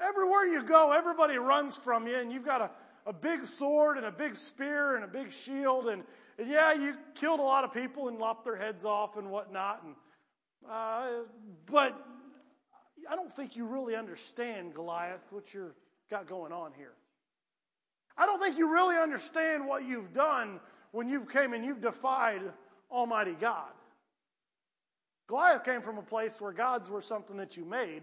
Everywhere 0.00 0.46
you 0.46 0.64
go, 0.64 0.92
everybody 0.92 1.36
runs 1.36 1.76
from 1.76 2.08
you, 2.08 2.16
and 2.16 2.32
you've 2.32 2.44
got 2.44 2.60
a, 2.60 2.70
a 3.06 3.12
big 3.12 3.44
sword 3.44 3.96
and 3.96 4.06
a 4.06 4.10
big 4.10 4.34
spear 4.34 4.96
and 4.96 5.04
a 5.04 5.08
big 5.08 5.30
shield. 5.30 5.86
And, 5.88 6.02
and 6.38 6.48
yeah, 6.48 6.72
you 6.72 6.96
killed 7.14 7.38
a 7.38 7.44
lot 7.44 7.62
of 7.62 7.72
people 7.72 8.08
and 8.08 8.18
lopped 8.18 8.44
their 8.44 8.56
heads 8.56 8.84
off 8.84 9.16
and 9.16 9.30
whatnot. 9.30 9.84
And, 9.84 9.94
uh, 10.68 11.06
but 11.66 11.96
I 13.08 13.14
don't 13.14 13.32
think 13.32 13.54
you 13.54 13.66
really 13.66 13.94
understand, 13.94 14.74
Goliath, 14.74 15.26
what 15.30 15.54
you've 15.54 15.76
got 16.10 16.26
going 16.26 16.52
on 16.52 16.72
here. 16.76 16.94
I 18.20 18.26
don't 18.26 18.38
think 18.38 18.58
you 18.58 18.70
really 18.70 18.96
understand 18.96 19.66
what 19.66 19.88
you've 19.88 20.12
done 20.12 20.60
when 20.92 21.08
you've 21.08 21.26
came 21.26 21.54
and 21.54 21.64
you've 21.64 21.80
defied 21.80 22.42
Almighty 22.90 23.34
God. 23.40 23.72
Goliath 25.26 25.64
came 25.64 25.80
from 25.80 25.96
a 25.96 26.02
place 26.02 26.38
where 26.38 26.52
gods 26.52 26.90
were 26.90 27.00
something 27.00 27.38
that 27.38 27.56
you 27.56 27.64
made, 27.64 28.02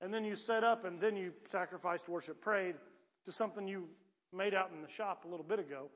and 0.00 0.14
then 0.14 0.24
you 0.24 0.34
set 0.34 0.64
up, 0.64 0.86
and 0.86 0.98
then 0.98 1.14
you 1.14 1.34
sacrificed, 1.50 2.08
worship, 2.08 2.40
prayed 2.40 2.76
to 3.26 3.32
something 3.32 3.68
you 3.68 3.86
made 4.32 4.54
out 4.54 4.70
in 4.74 4.80
the 4.80 4.88
shop 4.88 5.26
a 5.26 5.28
little 5.28 5.44
bit 5.44 5.58
ago. 5.58 5.90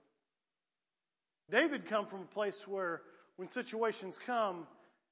David 1.50 1.86
come 1.86 2.04
from 2.04 2.20
a 2.20 2.26
place 2.26 2.68
where 2.68 3.00
when 3.36 3.48
situations 3.48 4.18
come, 4.18 4.66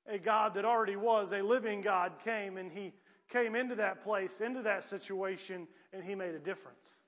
a 0.06 0.18
God 0.18 0.52
that 0.56 0.66
already 0.66 0.96
was 0.96 1.32
a 1.32 1.40
living 1.40 1.80
God 1.80 2.12
came 2.22 2.58
and 2.58 2.70
he 2.70 2.92
came 3.30 3.56
into 3.56 3.76
that 3.76 4.04
place, 4.04 4.42
into 4.42 4.60
that 4.60 4.84
situation, 4.84 5.66
and 5.94 6.04
he 6.04 6.14
made 6.14 6.34
a 6.34 6.38
difference. 6.38 7.04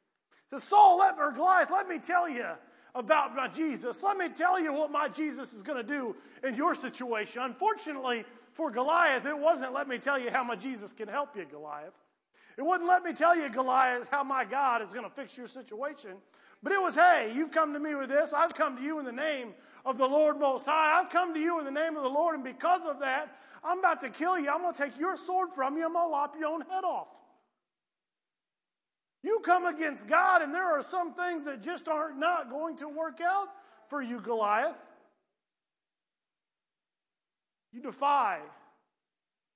To 0.57 0.63
Saul, 0.63 1.03
Goliath, 1.35 1.71
let 1.71 1.87
me 1.87 1.99
tell 1.99 2.27
you 2.27 2.47
about 2.95 3.37
my 3.37 3.47
Jesus. 3.47 4.03
Let 4.03 4.17
me 4.17 4.31
tell 4.31 4.59
you 4.59 4.73
what 4.73 4.91
my 4.91 5.07
Jesus 5.07 5.53
is 5.53 5.63
going 5.63 5.77
to 5.77 5.87
do 5.87 6.17
in 6.43 6.55
your 6.55 6.75
situation. 6.75 7.43
Unfortunately 7.43 8.25
for 8.55 8.71
Goliath, 8.71 9.27
it 9.27 9.39
wasn't 9.39 9.75
let 9.75 9.87
me 9.87 9.99
tell 9.99 10.19
you 10.19 10.31
how 10.31 10.43
my 10.43 10.57
Jesus 10.57 10.95
can 10.95 11.09
help 11.09 11.37
you, 11.37 11.45
Goliath. 11.45 11.93
It 12.57 12.63
wouldn't 12.63 12.89
let 12.89 13.03
me 13.03 13.13
tell 13.13 13.37
you, 13.37 13.51
Goliath, 13.51 14.09
how 14.11 14.25
my 14.25 14.47
God 14.47 14.81
is 14.81 14.95
going 14.95 15.05
to 15.05 15.15
fix 15.15 15.37
your 15.37 15.47
situation. 15.47 16.13
But 16.63 16.73
it 16.73 16.81
was, 16.81 16.95
hey, 16.95 17.33
you've 17.35 17.51
come 17.51 17.75
to 17.75 17.79
me 17.79 17.95
with 17.95 18.09
this. 18.09 18.33
I've 18.33 18.55
come 18.55 18.79
to 18.79 18.83
you 18.83 18.99
in 18.99 19.05
the 19.05 19.13
name 19.13 19.53
of 19.85 19.99
the 19.99 20.07
Lord 20.07 20.41
Most 20.41 20.65
High. 20.65 20.99
I've 20.99 21.11
come 21.11 21.35
to 21.35 21.41
you 21.41 21.59
in 21.59 21.67
the 21.67 21.71
name 21.71 21.99
of 21.99 22.03
the 22.03 22.09
Lord. 22.09 22.35
And 22.35 22.43
because 22.43 22.87
of 22.87 23.01
that, 23.01 23.29
I'm 23.63 23.81
about 23.81 24.01
to 24.01 24.09
kill 24.09 24.39
you. 24.39 24.49
I'm 24.49 24.63
going 24.63 24.73
to 24.73 24.83
take 24.83 24.99
your 24.99 25.19
sword 25.19 25.53
from 25.53 25.77
you. 25.77 25.85
I'm 25.85 25.93
going 25.93 26.07
to 26.07 26.11
lop 26.11 26.35
your 26.41 26.49
own 26.49 26.63
head 26.63 26.83
off. 26.83 27.09
You 29.27 29.41
come 29.41 29.67
against 29.67 30.07
God, 30.07 30.41
and 30.41 30.55
there 30.55 30.79
are 30.79 30.83
some 30.83 31.13
things 31.13 31.47
that 31.47 31.61
just 31.61 31.89
aren't 31.89 32.17
not 32.17 32.49
going 32.49 32.77
to 32.77 32.89
work 32.89 33.21
out 33.21 33.49
for 33.89 34.01
you, 34.01 34.21
Goliath. 34.21 34.79
You 37.73 37.83
defy 37.83 38.39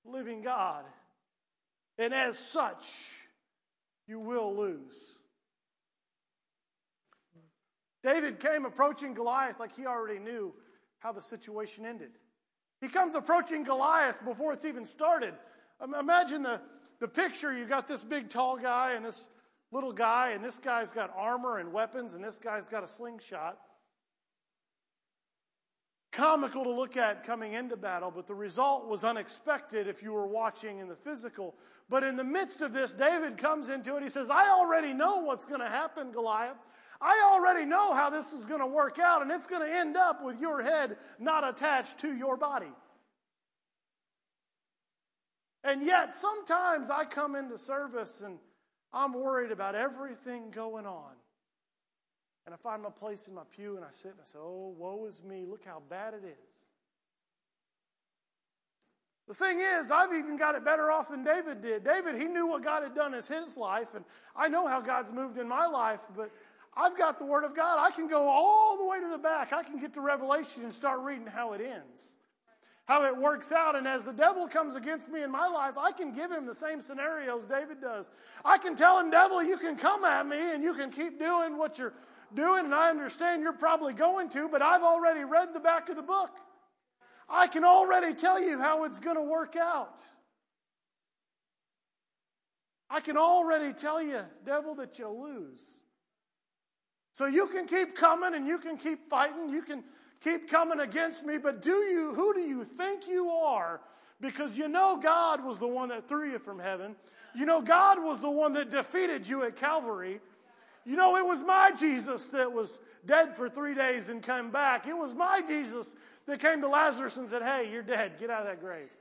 living 0.04 0.42
God. 0.42 0.82
And 1.98 2.12
as 2.12 2.36
such, 2.36 2.96
you 4.08 4.18
will 4.18 4.56
lose. 4.56 5.20
David 8.02 8.40
came 8.40 8.64
approaching 8.64 9.14
Goliath 9.14 9.60
like 9.60 9.76
he 9.76 9.86
already 9.86 10.18
knew 10.18 10.52
how 10.98 11.12
the 11.12 11.22
situation 11.22 11.86
ended. 11.86 12.10
He 12.80 12.88
comes 12.88 13.14
approaching 13.14 13.62
Goliath 13.62 14.24
before 14.24 14.52
it's 14.52 14.64
even 14.64 14.84
started. 14.84 15.34
Imagine 15.80 16.42
the, 16.42 16.60
the 16.98 17.06
picture. 17.06 17.56
You 17.56 17.66
got 17.66 17.86
this 17.86 18.02
big 18.02 18.30
tall 18.30 18.56
guy 18.56 18.94
and 18.94 19.04
this 19.04 19.28
little 19.72 19.92
guy, 19.92 20.30
and 20.30 20.44
this 20.44 20.58
guy's 20.58 20.92
got 20.92 21.12
armor 21.16 21.58
and 21.58 21.72
weapons, 21.72 22.14
and 22.14 22.24
this 22.24 22.38
guy's 22.38 22.68
got 22.68 22.82
a 22.82 22.88
slingshot. 22.88 23.58
Comical 26.12 26.64
to 26.64 26.70
look 26.70 26.96
at 26.96 27.24
coming 27.24 27.52
into 27.52 27.76
battle, 27.76 28.10
but 28.10 28.26
the 28.26 28.34
result 28.34 28.88
was 28.88 29.04
unexpected 29.04 29.86
if 29.86 30.02
you 30.02 30.12
were 30.12 30.26
watching 30.26 30.78
in 30.78 30.88
the 30.88 30.96
physical. 30.96 31.54
But 31.88 32.02
in 32.02 32.16
the 32.16 32.24
midst 32.24 32.62
of 32.62 32.72
this, 32.72 32.94
David 32.94 33.36
comes 33.36 33.68
into 33.68 33.96
it. 33.96 34.02
He 34.02 34.08
says, 34.08 34.28
I 34.28 34.48
already 34.48 34.92
know 34.92 35.22
what's 35.22 35.46
going 35.46 35.60
to 35.60 35.68
happen, 35.68 36.10
Goliath. 36.10 36.56
I 37.00 37.32
already 37.32 37.64
know 37.64 37.94
how 37.94 38.10
this 38.10 38.32
is 38.32 38.44
going 38.44 38.60
to 38.60 38.66
work 38.66 38.98
out, 38.98 39.22
and 39.22 39.30
it's 39.30 39.46
going 39.46 39.66
to 39.66 39.72
end 39.72 39.96
up 39.96 40.22
with 40.24 40.40
your 40.40 40.62
head 40.62 40.96
not 41.20 41.48
attached 41.48 41.98
to 42.00 42.12
your 42.12 42.36
body. 42.36 42.72
And 45.62 45.84
yet, 45.86 46.14
sometimes 46.14 46.90
I 46.90 47.04
come 47.04 47.36
into 47.36 47.56
service 47.56 48.20
and 48.20 48.38
I'm 48.92 49.12
worried 49.12 49.52
about 49.52 49.74
everything 49.74 50.50
going 50.50 50.86
on. 50.86 51.12
And 52.46 52.54
I 52.54 52.58
find 52.58 52.82
my 52.82 52.90
place 52.90 53.28
in 53.28 53.34
my 53.34 53.42
pew 53.54 53.76
and 53.76 53.84
I 53.84 53.90
sit 53.90 54.12
and 54.12 54.20
I 54.20 54.24
say, 54.24 54.38
Oh, 54.40 54.74
woe 54.76 55.06
is 55.06 55.22
me. 55.22 55.44
Look 55.46 55.64
how 55.64 55.82
bad 55.88 56.14
it 56.14 56.24
is. 56.24 56.60
The 59.28 59.34
thing 59.34 59.60
is, 59.60 59.92
I've 59.92 60.12
even 60.12 60.36
got 60.36 60.56
it 60.56 60.64
better 60.64 60.90
off 60.90 61.10
than 61.10 61.22
David 61.22 61.62
did. 61.62 61.84
David, 61.84 62.16
he 62.16 62.24
knew 62.24 62.48
what 62.48 62.64
God 62.64 62.82
had 62.82 62.96
done 62.96 63.14
in 63.14 63.22
his 63.22 63.56
life, 63.56 63.94
and 63.94 64.04
I 64.34 64.48
know 64.48 64.66
how 64.66 64.80
God's 64.80 65.12
moved 65.12 65.38
in 65.38 65.46
my 65.46 65.66
life, 65.66 66.00
but 66.16 66.32
I've 66.76 66.98
got 66.98 67.20
the 67.20 67.24
Word 67.24 67.44
of 67.44 67.54
God. 67.54 67.78
I 67.78 67.92
can 67.92 68.08
go 68.08 68.28
all 68.28 68.76
the 68.76 68.84
way 68.84 68.98
to 68.98 69.08
the 69.08 69.18
back. 69.18 69.52
I 69.52 69.62
can 69.62 69.78
get 69.78 69.94
to 69.94 70.00
Revelation 70.00 70.64
and 70.64 70.72
start 70.72 70.98
reading 71.00 71.28
how 71.28 71.52
it 71.52 71.60
ends 71.60 72.16
how 72.90 73.04
it 73.04 73.16
works 73.16 73.52
out. 73.52 73.76
And 73.76 73.86
as 73.86 74.04
the 74.04 74.12
devil 74.12 74.48
comes 74.48 74.74
against 74.74 75.08
me 75.08 75.22
in 75.22 75.30
my 75.30 75.46
life, 75.46 75.78
I 75.78 75.92
can 75.92 76.12
give 76.12 76.32
him 76.32 76.44
the 76.44 76.54
same 76.56 76.82
scenarios 76.82 77.44
David 77.44 77.80
does. 77.80 78.10
I 78.44 78.58
can 78.58 78.74
tell 78.74 78.98
him, 78.98 79.12
devil, 79.12 79.40
you 79.40 79.58
can 79.58 79.76
come 79.76 80.04
at 80.04 80.26
me 80.26 80.54
and 80.54 80.60
you 80.60 80.74
can 80.74 80.90
keep 80.90 81.20
doing 81.20 81.56
what 81.56 81.78
you're 81.78 81.94
doing. 82.34 82.64
And 82.64 82.74
I 82.74 82.90
understand 82.90 83.42
you're 83.42 83.52
probably 83.52 83.92
going 83.92 84.28
to, 84.30 84.48
but 84.48 84.60
I've 84.60 84.82
already 84.82 85.22
read 85.22 85.54
the 85.54 85.60
back 85.60 85.88
of 85.88 85.94
the 85.94 86.02
book. 86.02 86.30
I 87.28 87.46
can 87.46 87.64
already 87.64 88.12
tell 88.12 88.42
you 88.42 88.58
how 88.58 88.82
it's 88.82 88.98
going 88.98 89.14
to 89.14 89.22
work 89.22 89.54
out. 89.54 90.00
I 92.90 92.98
can 92.98 93.16
already 93.16 93.72
tell 93.72 94.02
you, 94.02 94.18
devil, 94.44 94.74
that 94.74 94.98
you'll 94.98 95.22
lose. 95.22 95.76
So 97.12 97.26
you 97.26 97.46
can 97.46 97.66
keep 97.66 97.94
coming 97.94 98.34
and 98.34 98.48
you 98.48 98.58
can 98.58 98.76
keep 98.76 99.08
fighting. 99.08 99.48
You 99.48 99.62
can 99.62 99.84
keep 100.22 100.48
coming 100.48 100.80
against 100.80 101.24
me, 101.24 101.38
but 101.38 101.62
do 101.62 101.76
you, 101.76 102.14
who 102.14 102.34
do 102.34 102.40
you 102.40 102.64
think 102.64 103.08
you 103.08 103.30
are? 103.30 103.80
Because 104.20 104.56
you 104.56 104.68
know 104.68 104.98
God 105.02 105.44
was 105.44 105.58
the 105.58 105.66
one 105.66 105.88
that 105.88 106.08
threw 106.08 106.30
you 106.30 106.38
from 106.38 106.58
heaven. 106.58 106.94
You 107.34 107.46
know 107.46 107.62
God 107.62 108.02
was 108.02 108.20
the 108.20 108.30
one 108.30 108.52
that 108.54 108.70
defeated 108.70 109.26
you 109.26 109.44
at 109.44 109.56
Calvary. 109.56 110.20
You 110.84 110.96
know, 110.96 111.16
it 111.16 111.26
was 111.26 111.42
my 111.42 111.70
Jesus 111.78 112.30
that 112.30 112.52
was 112.52 112.80
dead 113.04 113.36
for 113.36 113.48
three 113.48 113.74
days 113.74 114.08
and 114.08 114.22
came 114.22 114.50
back. 114.50 114.86
It 114.86 114.96
was 114.96 115.14
my 115.14 115.42
Jesus 115.46 115.94
that 116.26 116.40
came 116.40 116.60
to 116.62 116.68
Lazarus 116.68 117.16
and 117.16 117.28
said, 117.28 117.42
Hey, 117.42 117.70
you're 117.70 117.82
dead. 117.82 118.18
Get 118.18 118.30
out 118.30 118.42
of 118.42 118.46
that 118.46 118.60
grave. 118.60 118.96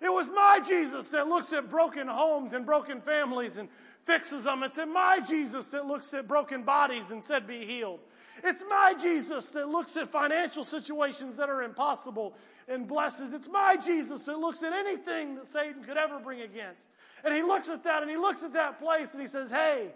It 0.00 0.10
was 0.10 0.30
my 0.30 0.60
Jesus 0.66 1.08
that 1.10 1.26
looks 1.26 1.52
at 1.54 1.70
broken 1.70 2.06
homes 2.06 2.52
and 2.52 2.66
broken 2.66 3.00
families 3.00 3.56
and 3.56 3.68
fixes 4.04 4.44
them. 4.44 4.62
It's 4.62 4.76
my 4.76 5.20
Jesus 5.26 5.68
that 5.68 5.86
looks 5.86 6.12
at 6.12 6.28
broken 6.28 6.64
bodies 6.64 7.10
and 7.10 7.24
said, 7.24 7.46
Be 7.46 7.64
healed. 7.64 8.00
It's 8.46 8.62
my 8.68 8.94
Jesus 9.00 9.50
that 9.50 9.68
looks 9.68 9.96
at 9.96 10.08
financial 10.08 10.62
situations 10.62 11.36
that 11.36 11.48
are 11.48 11.62
impossible 11.62 12.34
and 12.68 12.86
blesses. 12.86 13.32
It's 13.32 13.48
my 13.48 13.76
Jesus 13.76 14.24
that 14.26 14.38
looks 14.38 14.62
at 14.62 14.72
anything 14.72 15.34
that 15.34 15.46
Satan 15.46 15.82
could 15.82 15.96
ever 15.96 16.20
bring 16.20 16.42
against. 16.42 16.88
And 17.24 17.34
he 17.34 17.42
looks 17.42 17.68
at 17.68 17.82
that 17.84 18.02
and 18.02 18.10
he 18.10 18.16
looks 18.16 18.44
at 18.44 18.52
that 18.52 18.78
place 18.78 19.14
and 19.14 19.20
he 19.20 19.26
says, 19.26 19.50
Hey, 19.50 19.88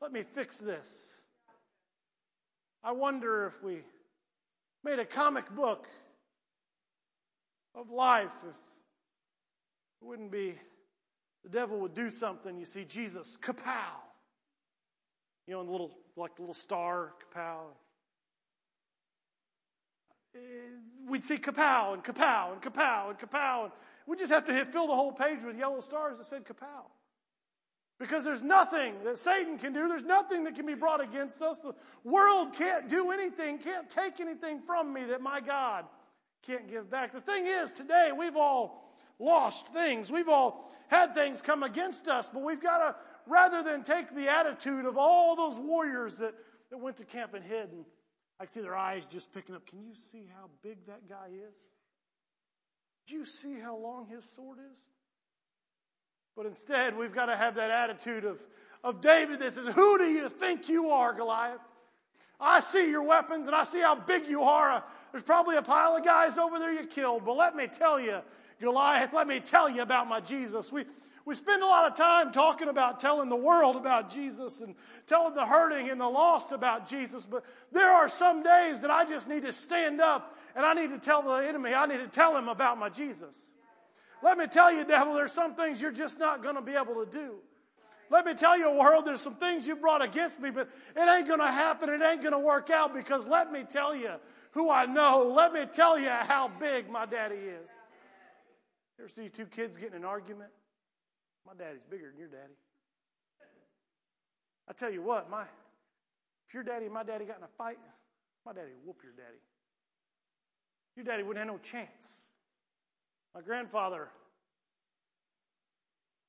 let 0.00 0.12
me 0.12 0.22
fix 0.22 0.58
this. 0.58 1.20
I 2.84 2.92
wonder 2.92 3.46
if 3.46 3.62
we 3.62 3.78
made 4.84 5.00
a 5.00 5.04
comic 5.04 5.52
book 5.54 5.88
of 7.74 7.90
life, 7.90 8.32
if 8.48 8.56
it 8.56 10.04
wouldn't 10.04 10.30
be 10.30 10.54
the 11.42 11.48
devil 11.48 11.80
would 11.80 11.94
do 11.94 12.10
something, 12.10 12.58
you 12.58 12.66
see 12.66 12.84
Jesus, 12.84 13.38
kapow. 13.40 14.09
You 15.50 15.56
know, 15.56 15.62
in 15.62 15.66
the 15.66 15.72
little, 15.72 15.90
like 16.14 16.36
the 16.36 16.42
little 16.42 16.54
star, 16.54 17.12
kapow. 17.34 17.62
Eh, 20.36 20.38
we'd 21.08 21.24
see 21.24 21.38
kapow 21.38 21.92
and 21.92 22.04
kapow 22.04 22.52
and 22.52 22.62
kapow 22.62 23.10
and 23.10 23.18
kapow. 23.18 23.64
And 23.64 23.72
we 24.06 24.16
just 24.16 24.30
have 24.30 24.44
to 24.44 24.54
hit, 24.54 24.68
fill 24.68 24.86
the 24.86 24.94
whole 24.94 25.10
page 25.10 25.42
with 25.44 25.58
yellow 25.58 25.80
stars 25.80 26.18
that 26.18 26.24
said 26.26 26.44
kapow. 26.44 26.84
Because 27.98 28.24
there's 28.24 28.42
nothing 28.42 28.94
that 29.02 29.18
Satan 29.18 29.58
can 29.58 29.72
do. 29.72 29.88
There's 29.88 30.04
nothing 30.04 30.44
that 30.44 30.54
can 30.54 30.66
be 30.66 30.74
brought 30.74 31.00
against 31.00 31.42
us. 31.42 31.58
The 31.58 31.74
world 32.04 32.52
can't 32.52 32.88
do 32.88 33.10
anything, 33.10 33.58
can't 33.58 33.90
take 33.90 34.20
anything 34.20 34.60
from 34.60 34.92
me 34.92 35.02
that 35.02 35.20
my 35.20 35.40
God 35.40 35.84
can't 36.46 36.70
give 36.70 36.88
back. 36.88 37.12
The 37.12 37.20
thing 37.20 37.48
is, 37.48 37.72
today 37.72 38.12
we've 38.16 38.36
all 38.36 38.94
lost 39.18 39.68
things. 39.74 40.12
We've 40.12 40.28
all 40.28 40.64
had 40.88 41.14
things 41.14 41.42
come 41.42 41.64
against 41.64 42.08
us, 42.08 42.30
but 42.32 42.42
we've 42.42 42.62
got 42.62 42.78
to, 42.78 42.94
rather 43.26 43.62
than 43.62 43.82
take 43.82 44.14
the 44.14 44.28
attitude 44.28 44.84
of 44.84 44.96
all 44.96 45.36
those 45.36 45.58
warriors 45.58 46.18
that, 46.18 46.34
that 46.70 46.78
went 46.78 46.96
to 46.98 47.04
camp 47.04 47.34
and 47.34 47.44
hid, 47.44 47.70
and 47.72 47.84
I 48.38 48.46
see 48.46 48.60
their 48.60 48.76
eyes 48.76 49.06
just 49.06 49.32
picking 49.32 49.54
up. 49.54 49.66
Can 49.66 49.82
you 49.82 49.94
see 49.94 50.28
how 50.34 50.48
big 50.62 50.86
that 50.86 51.08
guy 51.08 51.28
is? 51.28 51.70
Do 53.06 53.16
you 53.16 53.24
see 53.24 53.58
how 53.58 53.76
long 53.76 54.06
his 54.06 54.24
sword 54.24 54.58
is? 54.72 54.86
But 56.36 56.46
instead, 56.46 56.96
we've 56.96 57.12
got 57.12 57.26
to 57.26 57.36
have 57.36 57.56
that 57.56 57.70
attitude 57.70 58.24
of, 58.24 58.40
of 58.82 59.00
David 59.00 59.40
that 59.40 59.52
says, 59.52 59.66
Who 59.74 59.98
do 59.98 60.04
you 60.04 60.28
think 60.28 60.68
you 60.68 60.90
are, 60.90 61.12
Goliath? 61.12 61.60
I 62.40 62.60
see 62.60 62.88
your 62.88 63.02
weapons 63.02 63.46
and 63.46 63.54
I 63.54 63.64
see 63.64 63.80
how 63.80 63.94
big 63.94 64.26
you 64.26 64.42
are. 64.42 64.82
There's 65.12 65.24
probably 65.24 65.56
a 65.56 65.62
pile 65.62 65.96
of 65.96 66.04
guys 66.04 66.38
over 66.38 66.58
there 66.58 66.72
you 66.72 66.86
killed, 66.86 67.24
but 67.26 67.36
let 67.36 67.54
me 67.54 67.66
tell 67.66 68.00
you, 68.00 68.20
Goliath, 68.60 69.12
let 69.12 69.26
me 69.26 69.40
tell 69.40 69.68
you 69.68 69.82
about 69.82 70.08
my 70.08 70.20
Jesus. 70.20 70.72
We, 70.72 70.84
we 71.26 71.34
spend 71.34 71.62
a 71.62 71.66
lot 71.66 71.90
of 71.90 71.96
time 71.96 72.32
talking 72.32 72.68
about 72.68 72.98
telling 72.98 73.28
the 73.28 73.36
world 73.36 73.76
about 73.76 74.10
Jesus 74.10 74.60
and 74.60 74.74
telling 75.06 75.34
the 75.34 75.44
hurting 75.44 75.90
and 75.90 76.00
the 76.00 76.08
lost 76.08 76.52
about 76.52 76.88
Jesus, 76.88 77.26
but 77.26 77.44
there 77.72 77.90
are 77.90 78.08
some 78.08 78.42
days 78.42 78.80
that 78.80 78.90
I 78.90 79.04
just 79.04 79.28
need 79.28 79.42
to 79.42 79.52
stand 79.52 80.00
up 80.00 80.36
and 80.56 80.64
I 80.64 80.74
need 80.74 80.90
to 80.90 80.98
tell 80.98 81.22
the 81.22 81.46
enemy, 81.46 81.74
I 81.74 81.86
need 81.86 81.98
to 81.98 82.08
tell 82.08 82.36
him 82.36 82.48
about 82.48 82.78
my 82.78 82.88
Jesus. 82.88 83.54
Let 84.22 84.38
me 84.38 84.46
tell 84.46 84.72
you, 84.72 84.84
devil, 84.84 85.14
there's 85.14 85.32
some 85.32 85.54
things 85.54 85.80
you're 85.80 85.92
just 85.92 86.18
not 86.18 86.42
going 86.42 86.56
to 86.56 86.62
be 86.62 86.72
able 86.72 87.04
to 87.04 87.06
do. 87.06 87.36
Let 88.10 88.26
me 88.26 88.34
tell 88.34 88.58
you, 88.58 88.70
world, 88.72 89.04
there's 89.04 89.20
some 89.20 89.36
things 89.36 89.66
you 89.66 89.76
brought 89.76 90.02
against 90.02 90.40
me, 90.40 90.50
but 90.50 90.68
it 90.96 91.08
ain't 91.08 91.28
going 91.28 91.38
to 91.38 91.50
happen. 91.50 91.88
It 91.88 92.02
ain't 92.02 92.22
going 92.22 92.32
to 92.32 92.38
work 92.38 92.68
out 92.68 92.92
because 92.92 93.28
let 93.28 93.52
me 93.52 93.62
tell 93.62 93.94
you 93.94 94.10
who 94.50 94.68
I 94.70 94.86
know. 94.86 95.32
Let 95.34 95.52
me 95.52 95.64
tell 95.70 95.98
you 95.98 96.08
how 96.08 96.50
big 96.58 96.90
my 96.90 97.06
daddy 97.06 97.36
is. 97.36 97.70
You 98.98 99.04
ever 99.04 99.08
see 99.08 99.28
two 99.28 99.46
kids 99.46 99.76
getting 99.76 99.94
an 99.96 100.04
argument? 100.04 100.50
My 101.50 101.64
daddy's 101.64 101.84
bigger 101.84 102.10
than 102.10 102.18
your 102.18 102.28
daddy. 102.28 102.54
I 104.68 104.72
tell 104.72 104.92
you 104.92 105.02
what, 105.02 105.28
my 105.28 105.42
if 106.46 106.54
your 106.54 106.62
daddy 106.62 106.84
and 106.84 106.94
my 106.94 107.02
daddy 107.02 107.24
got 107.24 107.38
in 107.38 107.42
a 107.42 107.48
fight, 107.58 107.78
my 108.46 108.52
daddy 108.52 108.70
would 108.72 108.86
whoop 108.86 109.02
your 109.02 109.12
daddy. 109.12 109.40
Your 110.96 111.04
daddy 111.04 111.24
wouldn't 111.24 111.44
have 111.44 111.52
no 111.52 111.58
chance. 111.58 112.28
My 113.34 113.40
grandfather 113.40 114.08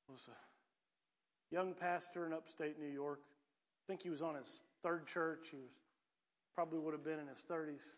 was 0.08 0.26
a 0.28 1.54
young 1.54 1.74
pastor 1.74 2.26
in 2.26 2.32
upstate 2.32 2.80
New 2.80 2.92
York. 2.92 3.20
I 3.24 3.82
think 3.86 4.02
he 4.02 4.10
was 4.10 4.22
on 4.22 4.34
his 4.34 4.60
third 4.82 5.06
church. 5.06 5.48
He 5.50 5.56
was 5.58 5.70
probably 6.54 6.80
would 6.80 6.94
have 6.94 7.04
been 7.04 7.18
in 7.18 7.28
his 7.28 7.44
30s. 7.48 7.92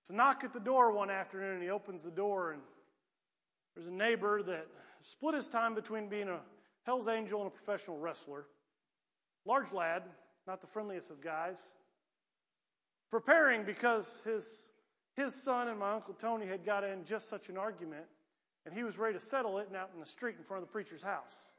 It's 0.00 0.10
a 0.10 0.14
knock 0.14 0.42
at 0.44 0.52
the 0.52 0.60
door 0.60 0.90
one 0.90 1.10
afternoon, 1.10 1.54
and 1.54 1.62
he 1.62 1.70
opens 1.70 2.02
the 2.02 2.10
door, 2.10 2.52
and 2.52 2.62
there's 3.74 3.88
a 3.88 3.92
neighbor 3.92 4.42
that 4.42 4.66
split 5.02 5.34
his 5.34 5.48
time 5.48 5.74
between 5.74 6.08
being 6.08 6.28
a 6.28 6.40
Hell's 6.84 7.08
Angel 7.08 7.40
and 7.40 7.48
a 7.48 7.50
professional 7.50 7.98
wrestler. 7.98 8.46
Large 9.44 9.72
lad, 9.72 10.02
not 10.46 10.60
the 10.60 10.66
friendliest 10.66 11.10
of 11.10 11.20
guys. 11.20 11.74
Preparing 13.10 13.64
because 13.64 14.22
his 14.24 14.68
his 15.18 15.34
son 15.34 15.66
and 15.66 15.80
my 15.80 15.92
Uncle 15.92 16.14
Tony 16.14 16.46
had 16.46 16.64
got 16.64 16.84
in 16.84 17.04
just 17.04 17.28
such 17.28 17.48
an 17.48 17.58
argument, 17.58 18.04
and 18.64 18.72
he 18.72 18.84
was 18.84 18.98
ready 18.98 19.14
to 19.14 19.20
settle 19.20 19.58
it 19.58 19.66
and 19.66 19.76
out 19.76 19.90
in 19.92 19.98
the 19.98 20.06
street 20.06 20.36
in 20.38 20.44
front 20.44 20.62
of 20.62 20.68
the 20.68 20.72
preacher's 20.72 21.02
house. 21.02 21.54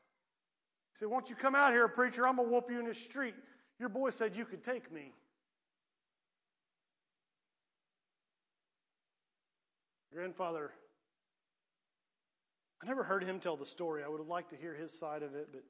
He 0.94 1.00
said, 1.00 1.10
Won't 1.10 1.30
you 1.30 1.36
come 1.36 1.56
out 1.56 1.74
here, 1.74 1.88
preacher? 1.90 2.26
I'm 2.26 2.38
going 2.38 2.48
to 2.48 2.54
whoop 2.54 2.72
you 2.72 2.80
in 2.80 2.86
the 2.86 2.94
street. 2.94 3.36
Your 3.78 3.90
boy 3.90 4.12
said 4.12 4.36
you 4.36 4.46
could 4.46 4.64
take 4.64 4.92
me. 4.94 5.12
Grandfather, 10.14 10.72
I 12.82 12.86
never 12.86 13.04
heard 13.04 13.24
him 13.24 13.40
tell 13.40 13.58
the 13.58 13.66
story. 13.66 14.04
I 14.04 14.08
would 14.08 14.20
have 14.20 14.28
liked 14.28 14.52
to 14.52 14.56
hear 14.56 14.74
his 14.74 14.98
side 14.98 15.22
of 15.22 15.36
it, 15.36 15.50
but 15.52 15.64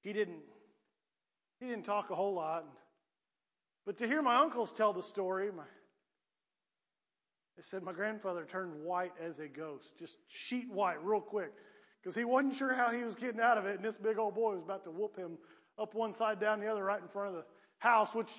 he 0.00 0.12
didn't. 0.12 0.42
He 1.60 1.66
didn't 1.66 1.84
talk 1.84 2.10
a 2.10 2.14
whole 2.14 2.34
lot. 2.34 2.66
But 3.86 3.96
to 3.98 4.06
hear 4.06 4.20
my 4.20 4.36
uncles 4.36 4.72
tell 4.72 4.92
the 4.92 5.02
story, 5.02 5.50
my 5.50 5.64
they 7.56 7.62
said 7.62 7.82
my 7.82 7.92
grandfather 7.92 8.44
turned 8.44 8.84
white 8.84 9.12
as 9.18 9.38
a 9.38 9.48
ghost, 9.48 9.98
just 9.98 10.18
sheet 10.28 10.70
white, 10.70 11.02
real 11.02 11.22
quick, 11.22 11.52
because 12.02 12.14
he 12.14 12.24
wasn't 12.24 12.54
sure 12.54 12.74
how 12.74 12.90
he 12.90 13.02
was 13.02 13.14
getting 13.14 13.40
out 13.40 13.56
of 13.56 13.64
it, 13.64 13.76
and 13.76 13.84
this 13.84 13.96
big 13.96 14.18
old 14.18 14.34
boy 14.34 14.52
was 14.52 14.62
about 14.62 14.84
to 14.84 14.90
whoop 14.90 15.16
him 15.16 15.38
up 15.78 15.94
one 15.94 16.12
side, 16.12 16.38
down 16.38 16.60
the 16.60 16.66
other, 16.66 16.84
right 16.84 17.00
in 17.00 17.08
front 17.08 17.28
of 17.28 17.34
the 17.34 17.44
house, 17.78 18.14
which 18.14 18.30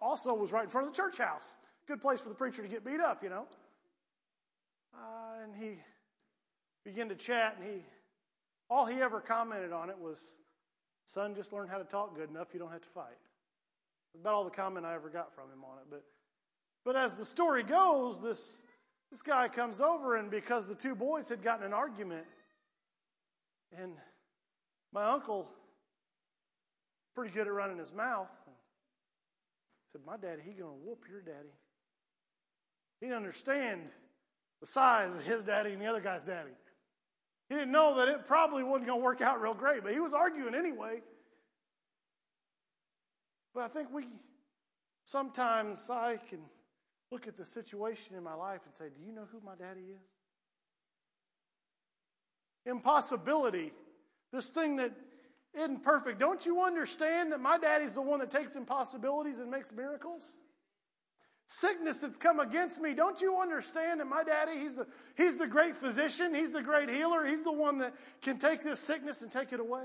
also 0.00 0.32
was 0.34 0.52
right 0.52 0.64
in 0.64 0.70
front 0.70 0.86
of 0.86 0.94
the 0.94 0.96
church 0.96 1.18
house. 1.18 1.58
Good 1.86 2.00
place 2.00 2.22
for 2.22 2.30
the 2.30 2.34
preacher 2.34 2.62
to 2.62 2.68
get 2.68 2.84
beat 2.84 3.00
up, 3.00 3.22
you 3.22 3.28
know. 3.28 3.46
Uh, 4.94 5.42
and 5.42 5.54
he 5.54 5.78
began 6.84 7.08
to 7.08 7.14
chat, 7.14 7.56
and 7.58 7.68
he 7.68 7.84
all 8.70 8.86
he 8.86 9.00
ever 9.02 9.20
commented 9.20 9.72
on 9.72 9.90
it 9.90 9.98
was, 9.98 10.38
"Son, 11.04 11.34
just 11.34 11.52
learn 11.52 11.68
how 11.68 11.78
to 11.78 11.84
talk 11.84 12.14
good 12.14 12.30
enough. 12.30 12.48
You 12.52 12.60
don't 12.60 12.72
have 12.72 12.82
to 12.82 12.88
fight." 12.88 13.18
About 14.14 14.34
all 14.34 14.44
the 14.44 14.50
comment 14.50 14.84
I 14.84 14.94
ever 14.94 15.08
got 15.08 15.34
from 15.34 15.44
him 15.50 15.64
on 15.64 15.78
it, 15.78 15.84
but 15.88 16.04
but 16.84 16.96
as 16.96 17.16
the 17.16 17.24
story 17.24 17.62
goes, 17.62 18.20
this, 18.20 18.62
this 19.10 19.22
guy 19.22 19.48
comes 19.48 19.80
over, 19.80 20.16
and 20.16 20.30
because 20.30 20.68
the 20.68 20.74
two 20.74 20.94
boys 20.94 21.28
had 21.28 21.42
gotten 21.42 21.64
an 21.64 21.72
argument, 21.72 22.26
and 23.76 23.92
my 24.92 25.04
uncle, 25.04 25.48
pretty 27.14 27.32
good 27.32 27.46
at 27.46 27.52
running 27.52 27.78
his 27.78 27.94
mouth, 27.94 28.30
said, 29.92 30.00
My 30.04 30.16
daddy, 30.16 30.42
he 30.44 30.52
gonna 30.52 30.72
whoop 30.72 31.04
your 31.08 31.20
daddy. 31.20 31.52
He 33.00 33.06
didn't 33.06 33.18
understand 33.18 33.82
the 34.60 34.66
size 34.66 35.14
of 35.14 35.22
his 35.22 35.44
daddy 35.44 35.72
and 35.72 35.80
the 35.80 35.86
other 35.86 36.00
guy's 36.00 36.24
daddy. 36.24 36.52
He 37.52 37.58
didn't 37.58 37.72
know 37.72 37.96
that 37.96 38.08
it 38.08 38.26
probably 38.26 38.64
wasn't 38.64 38.86
gonna 38.86 39.02
work 39.02 39.20
out 39.20 39.42
real 39.42 39.52
great, 39.52 39.82
but 39.82 39.92
he 39.92 40.00
was 40.00 40.14
arguing 40.14 40.54
anyway. 40.54 41.02
But 43.52 43.64
I 43.64 43.68
think 43.68 43.92
we 43.92 44.06
sometimes 45.04 45.90
I 45.90 46.16
can 46.16 46.40
look 47.10 47.28
at 47.28 47.36
the 47.36 47.44
situation 47.44 48.16
in 48.16 48.22
my 48.22 48.32
life 48.32 48.62
and 48.64 48.74
say, 48.74 48.86
Do 48.86 49.04
you 49.06 49.12
know 49.12 49.26
who 49.30 49.42
my 49.44 49.54
daddy 49.54 49.82
is? 49.82 50.00
Impossibility. 52.64 53.74
This 54.32 54.48
thing 54.48 54.76
that 54.76 54.92
isn't 55.52 55.82
perfect. 55.82 56.20
Don't 56.20 56.46
you 56.46 56.62
understand 56.62 57.32
that 57.32 57.40
my 57.40 57.58
daddy's 57.58 57.96
the 57.96 58.00
one 58.00 58.20
that 58.20 58.30
takes 58.30 58.56
impossibilities 58.56 59.40
and 59.40 59.50
makes 59.50 59.72
miracles? 59.72 60.40
Sickness 61.54 62.00
that's 62.00 62.16
come 62.16 62.40
against 62.40 62.80
me, 62.80 62.94
don't 62.94 63.20
you 63.20 63.38
understand 63.38 64.00
that 64.00 64.06
my 64.06 64.24
daddy, 64.24 64.58
he's 64.58 64.76
the, 64.76 64.86
he's 65.18 65.36
the 65.36 65.46
great 65.46 65.76
physician, 65.76 66.34
he's 66.34 66.50
the 66.50 66.62
great 66.62 66.88
healer, 66.88 67.26
he's 67.26 67.44
the 67.44 67.52
one 67.52 67.76
that 67.76 67.92
can 68.22 68.38
take 68.38 68.62
this 68.62 68.80
sickness 68.80 69.20
and 69.20 69.30
take 69.30 69.52
it 69.52 69.60
away? 69.60 69.84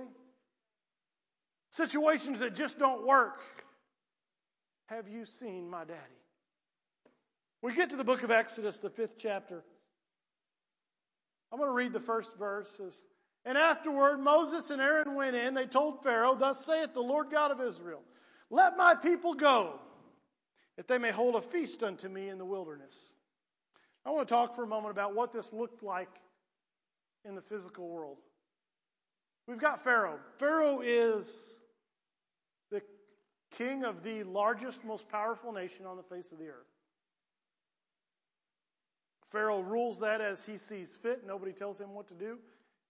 Situations 1.71 2.39
that 2.39 2.55
just 2.55 2.79
don't 2.79 3.05
work. 3.05 3.41
Have 4.85 5.09
you 5.09 5.25
seen 5.25 5.69
my 5.69 5.83
daddy? 5.83 5.99
We 7.61 7.73
get 7.73 7.89
to 7.89 7.97
the 7.97 8.03
book 8.05 8.23
of 8.23 8.31
Exodus, 8.31 8.77
the 8.77 8.89
fifth 8.89 9.17
chapter. 9.17 9.61
I'm 11.51 11.59
going 11.59 11.69
to 11.69 11.75
read 11.75 11.91
the 11.91 11.99
first 11.99 12.39
verses. 12.39 13.07
And 13.43 13.57
afterward, 13.57 14.19
Moses 14.19 14.69
and 14.69 14.81
Aaron 14.81 15.15
went 15.15 15.35
in. 15.35 15.53
They 15.53 15.65
told 15.65 16.01
Pharaoh, 16.01 16.33
Thus 16.33 16.65
saith 16.65 16.93
the 16.93 17.01
Lord 17.01 17.29
God 17.29 17.51
of 17.51 17.59
Israel, 17.59 18.03
Let 18.49 18.77
my 18.77 18.95
people 18.95 19.33
go, 19.33 19.81
that 20.77 20.87
they 20.87 20.97
may 20.97 21.11
hold 21.11 21.35
a 21.35 21.41
feast 21.41 21.83
unto 21.83 22.07
me 22.07 22.29
in 22.29 22.37
the 22.37 22.45
wilderness. 22.45 23.11
I 24.05 24.11
want 24.11 24.27
to 24.27 24.33
talk 24.33 24.55
for 24.55 24.63
a 24.63 24.67
moment 24.67 24.91
about 24.91 25.15
what 25.15 25.31
this 25.31 25.51
looked 25.51 25.83
like 25.83 26.21
in 27.25 27.35
the 27.35 27.41
physical 27.41 27.89
world. 27.89 28.17
We've 29.47 29.57
got 29.57 29.83
Pharaoh. 29.83 30.19
Pharaoh 30.37 30.81
is 30.83 31.61
the 32.69 32.81
king 33.51 33.83
of 33.83 34.03
the 34.03 34.23
largest, 34.23 34.85
most 34.85 35.09
powerful 35.09 35.51
nation 35.51 35.85
on 35.85 35.97
the 35.97 36.03
face 36.03 36.31
of 36.31 36.37
the 36.37 36.47
earth. 36.47 36.67
Pharaoh 39.25 39.59
rules 39.59 39.99
that 39.99 40.21
as 40.21 40.45
he 40.45 40.57
sees 40.57 40.95
fit. 40.95 41.25
Nobody 41.25 41.51
tells 41.51 41.79
him 41.79 41.93
what 41.93 42.07
to 42.07 42.13
do. 42.13 42.37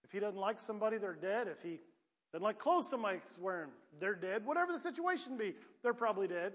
If 0.04 0.12
he 0.12 0.20
doesn't 0.20 0.38
like 0.38 0.60
somebody, 0.60 0.98
they're 0.98 1.14
dead. 1.14 1.48
If 1.48 1.62
he 1.62 1.80
doesn't 2.32 2.44
like 2.44 2.58
clothes 2.58 2.88
somebody's 2.88 3.38
wearing, 3.40 3.70
they're 3.98 4.14
dead. 4.14 4.44
Whatever 4.44 4.72
the 4.72 4.78
situation 4.78 5.36
be, 5.36 5.54
they're 5.82 5.94
probably 5.94 6.28
dead. 6.28 6.52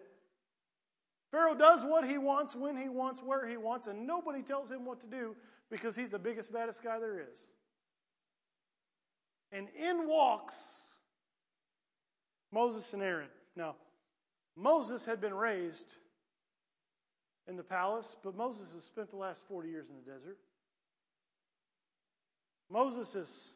Pharaoh 1.33 1.55
does 1.55 1.83
what 1.83 2.07
he 2.07 2.19
wants, 2.19 2.55
when 2.55 2.77
he 2.77 2.89
wants, 2.89 3.23
where 3.23 3.47
he 3.47 3.57
wants, 3.57 3.87
and 3.87 4.05
nobody 4.05 4.43
tells 4.43 4.69
him 4.69 4.85
what 4.85 5.01
to 5.01 5.07
do 5.07 5.35
because 5.71 5.95
he's 5.95 6.11
the 6.11 6.19
biggest, 6.19 6.53
baddest 6.53 6.83
guy 6.83 6.99
there 6.99 7.19
is. 7.19 7.47
And 9.51 9.67
in 9.75 10.07
walks 10.07 10.83
Moses 12.51 12.93
and 12.93 13.01
Aaron. 13.01 13.29
Now, 13.55 13.77
Moses 14.55 15.05
had 15.05 15.19
been 15.19 15.33
raised 15.33 15.95
in 17.47 17.55
the 17.55 17.63
palace, 17.63 18.15
but 18.23 18.35
Moses 18.35 18.71
has 18.75 18.83
spent 18.83 19.09
the 19.09 19.17
last 19.17 19.47
40 19.47 19.69
years 19.69 19.89
in 19.89 19.95
the 19.95 20.03
desert. 20.03 20.37
Moses 22.69 23.15
is 23.15 23.53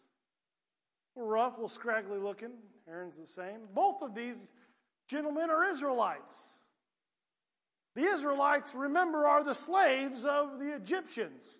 rough, 1.15 1.53
little 1.53 1.69
scraggly 1.69 2.17
looking. 2.17 2.53
Aaron's 2.89 3.19
the 3.19 3.27
same. 3.27 3.67
Both 3.75 4.01
of 4.01 4.15
these 4.15 4.55
gentlemen 5.07 5.51
are 5.51 5.63
Israelites. 5.63 6.56
The 7.97 8.03
Israelites, 8.03 8.75
remember, 8.75 9.25
are 9.25 9.43
the 9.43 9.55
slaves 9.55 10.23
of 10.23 10.59
the 10.59 10.75
Egyptians. 10.75 11.57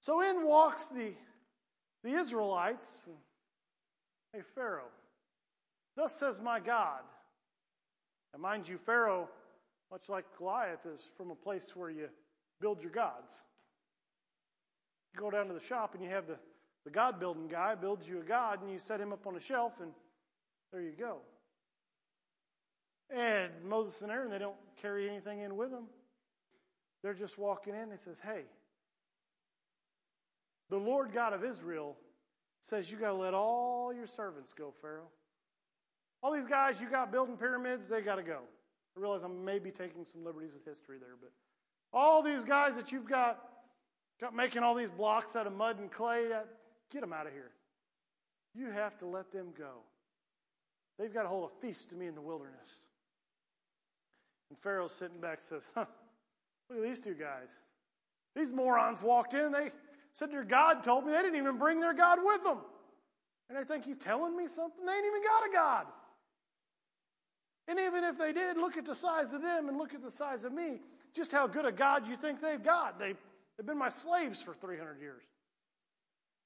So 0.00 0.22
in 0.22 0.44
walks 0.44 0.88
the, 0.88 1.12
the 2.02 2.10
Israelites. 2.10 3.06
Hey, 4.32 4.40
Pharaoh, 4.56 4.90
thus 5.96 6.16
says 6.16 6.40
my 6.40 6.58
God. 6.58 6.98
And 8.34 8.42
mind 8.42 8.68
you, 8.68 8.76
Pharaoh, 8.76 9.28
much 9.92 10.08
like 10.08 10.24
Goliath, 10.36 10.84
is 10.84 11.08
from 11.16 11.30
a 11.30 11.36
place 11.36 11.76
where 11.76 11.90
you 11.90 12.08
build 12.60 12.82
your 12.82 12.90
gods. 12.90 13.42
You 15.14 15.20
go 15.20 15.30
down 15.30 15.46
to 15.46 15.54
the 15.54 15.60
shop 15.60 15.94
and 15.94 16.02
you 16.02 16.10
have 16.10 16.26
the, 16.26 16.38
the 16.84 16.90
God 16.90 17.20
building 17.20 17.46
guy 17.46 17.76
builds 17.76 18.08
you 18.08 18.18
a 18.18 18.24
God 18.24 18.62
and 18.62 18.72
you 18.72 18.80
set 18.80 19.00
him 19.00 19.12
up 19.12 19.28
on 19.28 19.36
a 19.36 19.40
shelf 19.40 19.80
and 19.80 19.92
there 20.72 20.82
you 20.82 20.94
go. 20.98 21.18
And 23.14 23.52
Moses 23.64 24.02
and 24.02 24.10
Aaron, 24.10 24.32
they 24.32 24.40
don't 24.40 24.56
carry 24.80 25.08
anything 25.08 25.40
in 25.40 25.56
with 25.56 25.70
them. 25.70 25.84
They're 27.02 27.14
just 27.14 27.38
walking 27.38 27.74
in. 27.74 27.90
He 27.90 27.96
says, 27.96 28.20
Hey, 28.20 28.42
the 30.70 30.76
Lord 30.78 31.12
God 31.12 31.32
of 31.32 31.44
Israel 31.44 31.96
says 32.60 32.90
you 32.90 32.98
got 32.98 33.10
to 33.10 33.16
let 33.16 33.34
all 33.34 33.92
your 33.92 34.06
servants 34.06 34.52
go, 34.52 34.72
Pharaoh. 34.82 35.08
All 36.22 36.32
these 36.32 36.46
guys 36.46 36.80
you 36.80 36.90
got 36.90 37.12
building 37.12 37.36
pyramids, 37.36 37.88
they 37.88 38.00
got 38.00 38.16
to 38.16 38.22
go. 38.22 38.40
I 38.96 39.00
realize 39.00 39.22
I'm 39.22 39.44
maybe 39.44 39.70
taking 39.70 40.04
some 40.04 40.24
liberties 40.24 40.52
with 40.52 40.64
history 40.64 40.98
there, 40.98 41.14
but 41.20 41.30
all 41.92 42.22
these 42.22 42.44
guys 42.44 42.76
that 42.76 42.90
you've 42.90 43.08
got, 43.08 43.38
got 44.20 44.34
making 44.34 44.62
all 44.62 44.74
these 44.74 44.90
blocks 44.90 45.36
out 45.36 45.46
of 45.46 45.54
mud 45.54 45.78
and 45.78 45.90
clay, 45.90 46.28
get 46.90 47.00
them 47.00 47.12
out 47.12 47.26
of 47.26 47.32
here. 47.32 47.52
You 48.54 48.70
have 48.70 48.98
to 48.98 49.06
let 49.06 49.30
them 49.30 49.48
go. 49.56 49.82
They've 50.98 51.12
got 51.12 51.22
to 51.22 51.28
hold 51.28 51.50
a 51.50 51.60
feast 51.60 51.90
to 51.90 51.94
me 51.94 52.06
in 52.06 52.14
the 52.16 52.20
wilderness. 52.20 52.87
And 54.50 54.58
Pharaoh's 54.58 54.92
sitting 54.92 55.20
back 55.20 55.40
says, 55.40 55.68
huh, 55.74 55.86
look 56.70 56.78
at 56.78 56.84
these 56.84 57.00
two 57.00 57.14
guys. 57.14 57.62
These 58.34 58.52
morons 58.52 59.02
walked 59.02 59.34
in. 59.34 59.52
They 59.52 59.70
said 60.12 60.30
their 60.30 60.44
God 60.44 60.82
told 60.82 61.04
me 61.04 61.12
they 61.12 61.22
didn't 61.22 61.36
even 61.36 61.58
bring 61.58 61.80
their 61.80 61.94
God 61.94 62.18
with 62.22 62.42
them. 62.44 62.58
And 63.48 63.58
I 63.58 63.64
think 63.64 63.84
he's 63.84 63.96
telling 63.96 64.36
me 64.36 64.46
something. 64.46 64.84
They 64.84 64.92
ain't 64.92 65.06
even 65.06 65.22
got 65.22 65.48
a 65.48 65.52
God. 65.52 65.86
And 67.66 67.78
even 67.78 68.04
if 68.04 68.18
they 68.18 68.32
did, 68.32 68.56
look 68.56 68.76
at 68.76 68.86
the 68.86 68.94
size 68.94 69.32
of 69.32 69.42
them 69.42 69.68
and 69.68 69.76
look 69.76 69.94
at 69.94 70.02
the 70.02 70.10
size 70.10 70.44
of 70.44 70.52
me. 70.52 70.80
Just 71.14 71.32
how 71.32 71.46
good 71.46 71.66
a 71.66 71.72
God 71.72 72.06
you 72.06 72.16
think 72.16 72.40
they've 72.40 72.62
got. 72.62 72.98
They, 72.98 73.14
they've 73.56 73.66
been 73.66 73.78
my 73.78 73.88
slaves 73.88 74.42
for 74.42 74.54
300 74.54 75.00
years. 75.00 75.22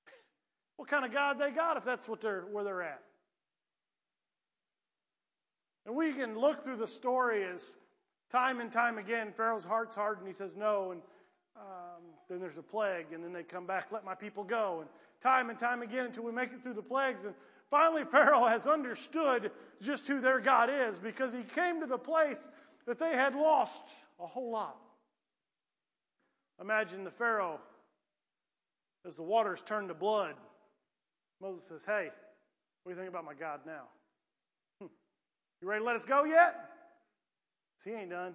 What 0.77 0.89
kind 0.89 1.05
of 1.05 1.13
God 1.13 1.39
they 1.39 1.51
got 1.51 1.77
if 1.77 1.85
that's 1.85 2.09
what 2.09 2.21
they're, 2.21 2.43
where 2.51 2.65
they're 2.65 2.83
at? 2.83 3.03
And 5.87 5.95
we 5.95 6.13
can 6.13 6.37
look 6.39 6.63
through 6.63 6.77
the 6.77 6.89
story 6.89 7.45
as 7.45 7.77
Time 8.33 8.61
and 8.61 8.73
time 8.73 8.97
again, 8.97 9.31
Pharaoh's 9.37 9.63
heart's 9.63 9.95
hardened. 9.95 10.27
He 10.27 10.33
says 10.33 10.57
no, 10.57 10.93
and 10.93 11.03
um, 11.55 12.03
then 12.31 12.41
there's 12.41 12.57
a 12.57 12.63
plague, 12.63 13.13
and 13.13 13.23
then 13.23 13.31
they 13.31 13.43
come 13.43 13.67
back, 13.67 13.93
let 13.93 14.07
my 14.07 14.15
people 14.15 14.43
go. 14.43 14.79
And 14.81 14.89
time 15.21 15.51
and 15.51 15.59
time 15.59 15.83
again 15.83 16.07
until 16.07 16.25
we 16.25 16.33
make 16.33 16.51
it 16.51 16.63
through 16.63 16.73
the 16.73 16.83
plagues. 16.83 17.27
And 17.27 17.35
finally, 17.71 18.05
Pharaoh 18.11 18.47
has 18.47 18.67
understood 18.67 19.51
just 19.83 20.09
who 20.09 20.23
their 20.23 20.41
God 20.41 20.71
is 20.71 20.99
because 20.99 21.35
he 21.35 21.43
came 21.43 21.81
to 21.81 21.87
the 21.87 21.99
place 21.99 22.51
that 22.87 22.99
they 22.99 23.11
had 23.11 23.35
lost 23.35 23.83
a 24.19 24.27
whole 24.27 24.51
lot. 24.51 24.79
Imagine 26.59 27.05
the 27.05 27.11
Pharaoh 27.11 27.61
as 29.07 29.17
the 29.17 29.23
waters 29.23 29.61
turn 29.61 29.89
to 29.89 29.95
blood. 29.95 30.37
Moses 31.41 31.65
says, 31.65 31.85
Hey, 31.85 32.09
what 32.83 32.91
do 32.93 32.97
you 32.97 32.97
think 32.97 33.11
about 33.11 33.27
my 33.27 33.35
God 33.35 33.61
now? 33.67 33.83
Hmm. 34.81 34.87
You 35.61 35.69
ready 35.69 35.81
to 35.81 35.85
let 35.85 35.97
us 35.97 36.07
go 36.07 36.25
yet? 36.25 36.72
He 37.85 37.93
ain't 37.93 38.11
done. 38.11 38.35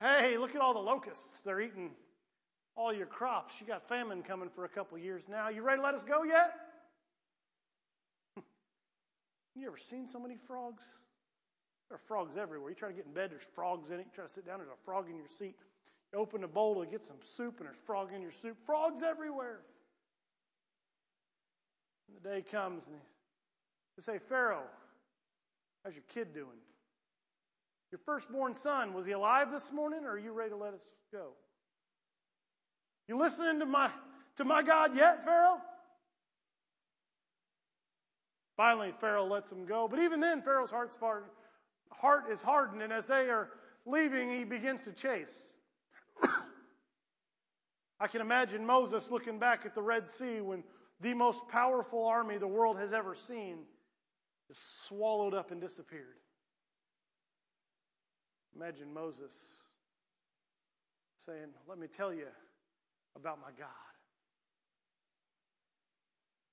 Hey, 0.00 0.36
look 0.36 0.54
at 0.54 0.60
all 0.60 0.74
the 0.74 0.80
locusts. 0.80 1.42
They're 1.42 1.60
eating 1.60 1.90
all 2.76 2.92
your 2.92 3.06
crops. 3.06 3.60
You 3.60 3.66
got 3.66 3.88
famine 3.88 4.22
coming 4.22 4.48
for 4.48 4.64
a 4.64 4.68
couple 4.68 4.98
years 4.98 5.28
now. 5.28 5.48
You 5.48 5.62
ready 5.62 5.78
to 5.78 5.84
let 5.84 5.94
us 5.94 6.04
go 6.04 6.24
yet? 6.24 6.52
you 9.54 9.66
ever 9.66 9.78
seen 9.78 10.06
so 10.06 10.18
many 10.18 10.36
frogs? 10.36 10.98
There 11.88 11.96
are 11.96 11.98
frogs 11.98 12.36
everywhere. 12.36 12.70
You 12.70 12.76
try 12.76 12.88
to 12.88 12.94
get 12.94 13.06
in 13.06 13.12
bed, 13.12 13.30
there's 13.30 13.44
frogs 13.44 13.90
in 13.90 14.00
it. 14.00 14.06
You 14.06 14.12
try 14.14 14.24
to 14.24 14.30
sit 14.30 14.46
down, 14.46 14.58
there's 14.58 14.70
a 14.70 14.84
frog 14.84 15.08
in 15.08 15.16
your 15.16 15.28
seat. 15.28 15.56
You 16.12 16.18
open 16.18 16.44
a 16.44 16.48
bowl 16.48 16.82
to 16.82 16.90
get 16.90 17.04
some 17.04 17.16
soup, 17.22 17.58
and 17.58 17.66
there's 17.66 17.76
frog 17.76 18.10
in 18.14 18.22
your 18.22 18.32
soup. 18.32 18.56
Frogs 18.64 19.02
everywhere. 19.02 19.60
And 22.08 22.16
the 22.16 22.28
day 22.28 22.42
comes, 22.42 22.88
and 22.88 22.96
they 23.96 24.02
say, 24.02 24.18
Pharaoh, 24.18 24.66
how's 25.84 25.94
your 25.94 26.04
kid 26.08 26.32
doing? 26.34 26.58
Your 27.94 28.00
firstborn 28.04 28.56
son, 28.56 28.92
was 28.92 29.06
he 29.06 29.12
alive 29.12 29.52
this 29.52 29.70
morning 29.70 30.00
or 30.04 30.14
are 30.14 30.18
you 30.18 30.32
ready 30.32 30.50
to 30.50 30.56
let 30.56 30.74
us 30.74 30.90
go? 31.12 31.28
You 33.06 33.16
listening 33.16 33.60
to 33.60 33.66
my, 33.66 33.88
to 34.34 34.44
my 34.44 34.64
God 34.64 34.96
yet, 34.96 35.24
Pharaoh? 35.24 35.60
Finally, 38.56 38.94
Pharaoh 38.98 39.26
lets 39.26 39.48
them 39.48 39.64
go. 39.64 39.86
But 39.86 40.00
even 40.00 40.18
then, 40.18 40.42
Pharaoh's 40.42 40.72
heart's 40.72 40.98
heart 41.92 42.24
is 42.28 42.42
hardened, 42.42 42.82
and 42.82 42.92
as 42.92 43.06
they 43.06 43.30
are 43.30 43.50
leaving, 43.86 44.28
he 44.28 44.42
begins 44.42 44.82
to 44.86 44.92
chase. 44.92 45.52
I 48.00 48.08
can 48.08 48.20
imagine 48.22 48.66
Moses 48.66 49.12
looking 49.12 49.38
back 49.38 49.64
at 49.66 49.76
the 49.76 49.82
Red 49.82 50.08
Sea 50.08 50.40
when 50.40 50.64
the 51.00 51.14
most 51.14 51.46
powerful 51.46 52.08
army 52.08 52.38
the 52.38 52.48
world 52.48 52.76
has 52.76 52.92
ever 52.92 53.14
seen 53.14 53.58
is 54.50 54.58
swallowed 54.58 55.32
up 55.32 55.52
and 55.52 55.60
disappeared. 55.60 56.16
Imagine 58.56 58.92
Moses 58.92 59.34
saying, 61.16 61.48
Let 61.68 61.78
me 61.78 61.86
tell 61.86 62.12
you 62.12 62.26
about 63.16 63.40
my 63.40 63.50
God. 63.58 63.68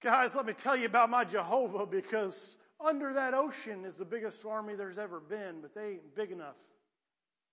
Guys, 0.02 0.36
let 0.36 0.46
me 0.46 0.54
tell 0.54 0.76
you 0.76 0.88
about 0.88 1.10
my 1.10 1.24
Jehovah 1.24 1.86
because 1.86 2.58
under 2.84 3.14
that 3.14 3.36
ocean 3.36 3.86
is 3.86 3.98
the 3.98 4.06
biggest 4.06 4.44
army 4.46 4.74
there's 4.74 4.98
ever 4.98 5.20
been, 5.20 5.62
but 5.62 5.76
they 5.76 5.92
ain't 5.92 6.16
big 6.16 6.32
enough 6.32 6.56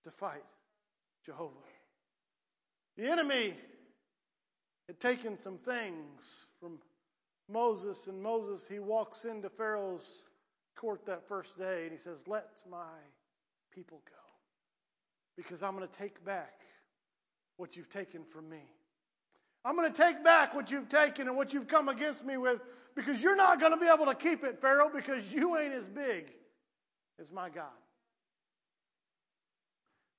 to 0.03 0.11
fight 0.11 0.43
Jehovah. 1.23 1.53
The 2.97 3.07
enemy 3.07 3.53
had 4.87 4.99
taken 4.99 5.37
some 5.37 5.57
things 5.57 6.47
from 6.59 6.79
Moses, 7.47 8.07
and 8.07 8.21
Moses, 8.21 8.67
he 8.67 8.79
walks 8.79 9.25
into 9.25 9.49
Pharaoh's 9.49 10.29
court 10.75 11.05
that 11.05 11.27
first 11.27 11.57
day 11.57 11.83
and 11.83 11.91
he 11.91 11.97
says, 11.97 12.27
Let 12.27 12.47
my 12.69 12.97
people 13.71 14.01
go 14.09 14.28
because 15.39 15.63
I'm 15.63 15.73
going 15.73 15.87
to 15.87 15.97
take 15.97 16.25
back 16.25 16.51
what 17.55 17.77
you've 17.77 17.89
taken 17.89 18.25
from 18.25 18.49
me. 18.49 18.61
I'm 19.63 19.77
going 19.77 19.89
to 19.89 19.97
take 19.97 20.21
back 20.21 20.53
what 20.53 20.69
you've 20.69 20.89
taken 20.89 21.29
and 21.29 21.37
what 21.37 21.53
you've 21.53 21.67
come 21.67 21.87
against 21.87 22.25
me 22.25 22.35
with 22.35 22.59
because 22.93 23.23
you're 23.23 23.37
not 23.37 23.57
going 23.57 23.71
to 23.71 23.77
be 23.77 23.87
able 23.87 24.07
to 24.07 24.15
keep 24.15 24.43
it, 24.43 24.59
Pharaoh, 24.59 24.91
because 24.93 25.31
you 25.33 25.57
ain't 25.57 25.73
as 25.73 25.87
big 25.87 26.33
as 27.21 27.31
my 27.31 27.47
God. 27.47 27.67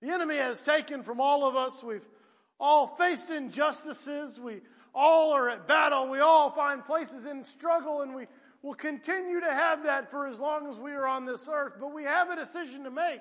The 0.01 0.09
enemy 0.09 0.37
has 0.37 0.63
taken 0.63 1.03
from 1.03 1.21
all 1.21 1.47
of 1.47 1.55
us. 1.55 1.85
We've 1.85 2.07
all 2.59 2.87
faced 2.87 3.29
injustices. 3.29 4.41
We 4.41 4.63
all 4.95 5.33
are 5.35 5.51
at 5.51 5.67
battle. 5.67 6.09
We 6.09 6.21
all 6.21 6.49
find 6.51 6.83
places 6.83 7.27
in 7.27 7.45
struggle, 7.45 8.01
and 8.01 8.15
we 8.15 8.27
will 8.63 8.73
continue 8.73 9.41
to 9.41 9.53
have 9.53 9.83
that 9.83 10.11
for 10.11 10.27
as 10.27 10.41
long 10.41 10.67
as 10.67 10.79
we 10.79 10.93
are 10.93 11.07
on 11.07 11.27
this 11.27 11.47
earth. 11.53 11.75
But 11.79 11.93
we 11.93 12.05
have 12.05 12.31
a 12.31 12.37
decision 12.37 12.85
to 12.85 12.91
make. 12.91 13.21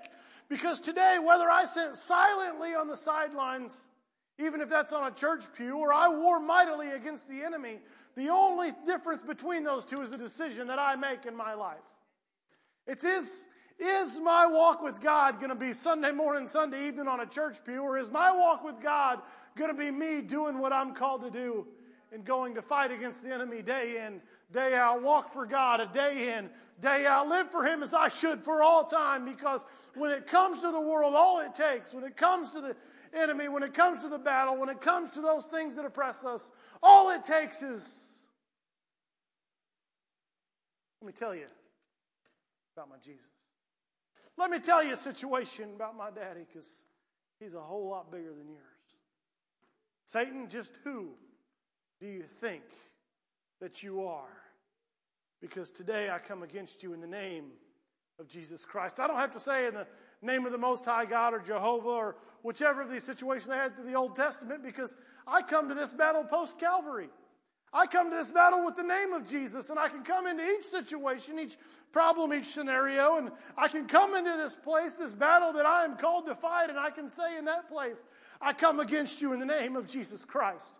Because 0.50 0.82
today, 0.82 1.18
whether 1.24 1.50
I 1.50 1.66
sat 1.66 1.96
silently 1.96 2.74
on 2.74 2.88
the 2.88 2.98
sidelines, 2.98 3.88
even 4.40 4.62
if 4.62 4.70
that's 4.70 4.94
on 4.94 5.12
a 5.12 5.14
church 5.14 5.46
pew, 5.56 5.78
or 5.78 5.94
I 5.94 6.08
war 6.10 6.40
mightily 6.40 6.90
against 6.92 7.30
the 7.30 7.44
enemy, 7.44 7.80
the 8.16 8.30
only 8.30 8.72
difference 8.86 9.22
between 9.22 9.64
those 9.64 9.86
two 9.86 10.02
is 10.02 10.12
a 10.12 10.18
decision 10.18 10.68
that 10.68 10.80
I 10.80 10.96
make 10.96 11.26
in 11.26 11.36
my 11.36 11.54
life. 11.54 11.78
It 12.88 13.04
is, 13.04 13.46
is 13.78 14.20
my 14.20 14.48
walk 14.48 14.82
with 14.82 15.00
God 15.00 15.38
going 15.38 15.50
to 15.50 15.56
be 15.56 15.74
Sunday 15.74 16.12
morning, 16.12 16.48
Sunday 16.48 16.88
evening 16.88 17.08
on 17.08 17.20
a 17.20 17.28
church 17.28 17.58
pew, 17.64 17.84
or 17.84 18.00
is 18.00 18.10
my 18.10 18.36
walk 18.36 18.64
with 18.64 18.82
God 18.82 19.20
going 19.56 19.70
to 19.70 19.78
be 19.78 19.92
me 19.92 20.22
doing 20.22 20.58
what 20.58 20.74
I'm 20.74 20.96
called 20.96 21.22
to 21.22 21.30
do 21.30 21.68
and 22.12 22.26
going 22.26 22.56
to 22.56 22.64
fight 22.64 22.92
against 22.92 23.24
the 23.24 23.32
enemy 23.32 23.62
day 23.62 24.04
in, 24.06 24.22
day 24.52 24.76
out, 24.76 25.02
walk 25.02 25.32
for 25.32 25.46
God 25.46 25.80
a 25.80 25.86
day 25.86 26.38
in, 26.38 26.50
day 26.82 27.06
out, 27.06 27.28
live 27.28 27.52
for 27.52 27.64
Him 27.66 27.84
as 27.84 27.94
I 27.94 28.10
should 28.10 28.44
for 28.44 28.64
all 28.64 28.84
time. 28.84 29.26
Because 29.26 29.66
when 29.96 30.12
it 30.12 30.28
comes 30.28 30.62
to 30.62 30.72
the 30.72 30.82
world, 30.82 31.16
all 31.16 31.40
it 31.40 31.54
takes, 31.54 31.94
when 31.94 32.04
it 32.04 32.18
comes 32.18 32.52
to 32.52 32.62
the 32.62 32.76
enemy, 33.14 33.48
when 33.48 33.64
it 33.64 33.74
comes 33.74 34.04
to 34.04 34.10
the 34.10 34.20
battle, 34.20 34.58
when 34.58 34.70
it 34.70 34.82
comes 34.82 35.12
to 35.12 35.22
those 35.22 35.46
things 35.46 35.76
that 35.76 35.86
oppress 35.86 36.24
us, 36.24 36.52
all 36.82 37.10
it 37.10 37.24
takes 37.24 37.62
is, 37.62 38.08
let 41.02 41.08
me 41.08 41.14
tell 41.14 41.34
you 41.34 41.46
about 42.76 42.90
my 42.90 42.98
Jesus. 42.98 43.22
Let 44.38 44.52
me 44.52 44.60
tell 44.60 44.84
you 44.84 44.94
a 44.94 44.98
situation 44.98 45.72
about 45.76 45.98
my 45.98 46.12
daddy 46.12 46.46
because 46.48 46.84
he's 47.40 47.54
a 47.54 47.60
whole 47.60 47.90
lot 47.90 48.12
bigger 48.12 48.34
than 48.34 48.48
yours. 48.48 48.64
Satan, 50.06 50.48
just 50.50 50.78
who 50.84 51.10
do 52.00 52.08
you 52.08 52.24
think 52.24 52.64
that 53.62 53.84
you 53.84 54.06
are? 54.06 54.44
Because 55.42 55.72
today 55.72 56.10
I 56.10 56.20
come 56.20 56.44
against 56.44 56.84
you 56.84 56.94
in 56.94 57.02
the 57.02 57.08
name 57.08 57.46
of 58.20 58.28
Jesus 58.28 58.66
Christ. 58.66 59.00
I 59.00 59.08
don't 59.08 59.18
have 59.18 59.32
to 59.32 59.40
say 59.40 59.68
in 59.68 59.74
the 59.74 59.88
name 60.22 60.46
of 60.46 60.52
the 60.52 60.58
Most 60.58 60.86
High 60.86 61.06
God 61.06 61.34
or 61.34 61.40
Jehovah 61.40 61.90
or 61.90 62.16
whichever 62.42 62.82
of 62.82 62.92
these 62.92 63.04
situations 63.04 63.48
they 63.48 63.56
had 63.56 63.76
through 63.76 63.86
the 63.86 63.96
Old 63.96 64.16
Testament 64.16 64.64
because 64.64 64.96
I 65.26 65.42
come 65.42 65.70
to 65.70 65.76
this 65.76 65.94
battle 65.94 66.24
post 66.24 66.60
Calvary. 66.60 67.10
I 67.72 67.86
come 67.86 68.10
to 68.10 68.16
this 68.16 68.32
battle 68.32 68.66
with 68.66 68.76
the 68.76 68.84
name 68.84 69.14
of 69.14 69.28
Jesus, 69.28 69.70
and 69.70 69.78
I 69.78 69.90
can 69.90 70.02
come 70.02 70.26
into 70.26 70.44
each 70.44 70.66
situation, 70.66 71.38
each 71.38 71.56
problem, 71.92 72.34
each 72.34 72.48
scenario, 72.48 73.18
and 73.18 73.32
I 73.56 73.68
can 73.68 73.86
come 73.86 74.16
into 74.16 74.36
this 74.38 74.56
place, 74.56 74.96
this 74.96 75.14
battle 75.14 75.54
that 75.54 75.68
I 75.68 75.86
am 75.86 75.96
called 75.96 76.26
to 76.26 76.36
fight, 76.36 76.72
and 76.72 76.80
I 76.80 76.90
can 76.90 77.12
say 77.12 77.38
in 77.38 77.46
that 77.46 77.70
place, 77.70 78.06
I 78.42 78.54
come 78.54 78.80
against 78.80 79.22
you 79.22 79.34
in 79.34 79.40
the 79.40 79.46
name 79.46 79.76
of 79.76 79.88
Jesus 79.88 80.26
Christ. 80.26 80.80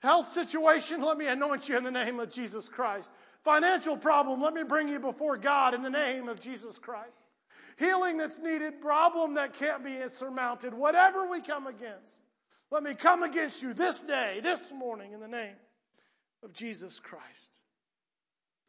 Health 0.00 0.26
situation, 0.26 1.02
let 1.02 1.18
me 1.18 1.26
anoint 1.26 1.68
you 1.68 1.76
in 1.76 1.84
the 1.84 1.90
name 1.90 2.20
of 2.20 2.30
Jesus 2.30 2.68
Christ. 2.68 3.12
Financial 3.42 3.96
problem, 3.96 4.40
let 4.40 4.54
me 4.54 4.62
bring 4.62 4.88
you 4.88 5.00
before 5.00 5.36
God 5.36 5.74
in 5.74 5.82
the 5.82 5.90
name 5.90 6.28
of 6.28 6.40
Jesus 6.40 6.78
Christ. 6.78 7.22
Healing 7.78 8.16
that's 8.16 8.38
needed, 8.38 8.80
problem 8.80 9.34
that 9.34 9.54
can't 9.54 9.84
be 9.84 9.96
surmounted, 10.08 10.74
whatever 10.74 11.28
we 11.28 11.40
come 11.40 11.66
against, 11.66 12.22
let 12.70 12.82
me 12.82 12.94
come 12.94 13.22
against 13.22 13.62
you 13.62 13.72
this 13.72 14.00
day, 14.00 14.40
this 14.42 14.72
morning, 14.72 15.12
in 15.12 15.20
the 15.20 15.28
name 15.28 15.56
of 16.42 16.52
Jesus 16.52 17.00
Christ. 17.00 17.60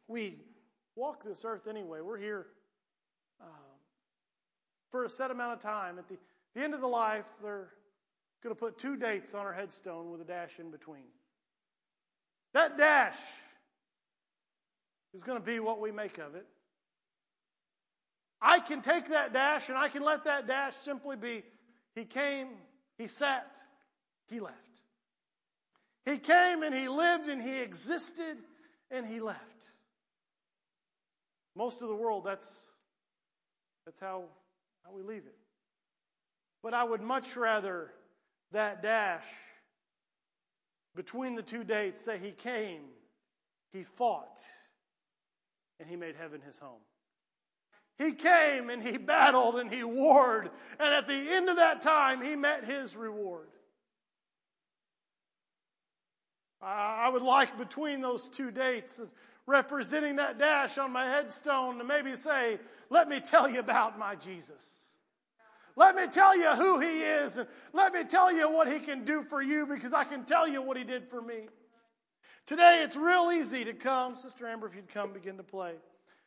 We 0.08 0.38
walk 0.96 1.22
this 1.22 1.44
earth 1.44 1.66
anyway. 1.68 2.00
We're 2.00 2.18
here 2.18 2.46
uh, 3.40 3.44
for 4.90 5.04
a 5.04 5.10
set 5.10 5.30
amount 5.30 5.52
of 5.52 5.60
time. 5.60 5.98
At 5.98 6.08
the, 6.08 6.16
the 6.54 6.62
end 6.62 6.74
of 6.74 6.80
the 6.80 6.88
life, 6.88 7.28
they're 7.42 7.68
going 8.42 8.54
to 8.54 8.58
put 8.58 8.78
two 8.78 8.96
dates 8.96 9.34
on 9.34 9.46
our 9.46 9.52
headstone 9.52 10.10
with 10.10 10.20
a 10.20 10.24
dash 10.24 10.58
in 10.58 10.70
between. 10.70 11.04
That 12.52 12.76
dash 12.76 13.18
is 15.14 15.22
going 15.22 15.38
to 15.38 15.44
be 15.44 15.60
what 15.60 15.80
we 15.80 15.92
make 15.92 16.18
of 16.18 16.34
it. 16.34 16.46
I 18.42 18.58
can 18.60 18.80
take 18.80 19.06
that 19.06 19.32
dash 19.32 19.68
and 19.68 19.76
I 19.76 19.88
can 19.88 20.02
let 20.02 20.24
that 20.24 20.46
dash 20.46 20.74
simply 20.74 21.16
be 21.16 21.44
He 21.94 22.04
came, 22.04 22.48
He 22.96 23.06
sat, 23.06 23.60
He 24.28 24.40
left. 24.40 24.56
He 26.06 26.16
came 26.18 26.62
and 26.62 26.74
He 26.74 26.88
lived 26.88 27.28
and 27.28 27.40
He 27.40 27.58
existed 27.58 28.38
and 28.90 29.06
He 29.06 29.20
left. 29.20 29.70
Most 31.54 31.82
of 31.82 31.88
the 31.88 31.94
world, 31.94 32.24
that's, 32.24 32.58
that's 33.84 34.00
how, 34.00 34.24
how 34.84 34.92
we 34.92 35.02
leave 35.02 35.26
it. 35.26 35.36
But 36.62 36.74
I 36.74 36.84
would 36.84 37.02
much 37.02 37.36
rather 37.36 37.90
that 38.52 38.82
dash 38.82 39.26
between 40.94 41.34
the 41.34 41.42
two 41.42 41.64
dates 41.64 42.00
say 42.00 42.18
He 42.18 42.32
came, 42.32 42.82
He 43.72 43.82
fought, 43.82 44.40
and 45.78 45.88
He 45.88 45.96
made 45.96 46.16
heaven 46.16 46.40
His 46.40 46.58
home. 46.58 46.80
He 48.00 48.12
came 48.12 48.70
and 48.70 48.82
he 48.82 48.96
battled 48.96 49.56
and 49.56 49.70
he 49.70 49.84
warred. 49.84 50.48
And 50.78 50.94
at 50.94 51.06
the 51.06 51.12
end 51.12 51.50
of 51.50 51.56
that 51.56 51.82
time, 51.82 52.22
he 52.22 52.34
met 52.34 52.64
his 52.64 52.96
reward. 52.96 53.48
I 56.62 57.10
would 57.10 57.22
like 57.22 57.58
between 57.58 58.00
those 58.00 58.28
two 58.28 58.50
dates, 58.50 59.02
representing 59.46 60.16
that 60.16 60.38
dash 60.38 60.78
on 60.78 60.92
my 60.92 61.04
headstone, 61.04 61.76
to 61.76 61.84
maybe 61.84 62.16
say, 62.16 62.58
Let 62.88 63.08
me 63.08 63.20
tell 63.20 63.50
you 63.50 63.60
about 63.60 63.98
my 63.98 64.14
Jesus. 64.14 64.89
Let 65.80 65.96
me 65.96 66.08
tell 66.08 66.36
you 66.36 66.50
who 66.50 66.78
he 66.78 67.00
is, 67.00 67.38
and 67.38 67.48
let 67.72 67.94
me 67.94 68.04
tell 68.04 68.30
you 68.30 68.52
what 68.52 68.70
he 68.70 68.80
can 68.80 69.02
do 69.02 69.22
for 69.22 69.40
you 69.40 69.64
because 69.64 69.94
I 69.94 70.04
can 70.04 70.26
tell 70.26 70.46
you 70.46 70.60
what 70.60 70.76
he 70.76 70.84
did 70.84 71.08
for 71.08 71.22
me. 71.22 71.48
Today, 72.44 72.82
it's 72.84 72.96
real 72.96 73.32
easy 73.32 73.64
to 73.64 73.72
come. 73.72 74.14
Sister 74.14 74.46
Amber, 74.46 74.66
if 74.66 74.74
you'd 74.74 74.92
come, 74.92 75.14
begin 75.14 75.38
to 75.38 75.42
play. 75.42 75.72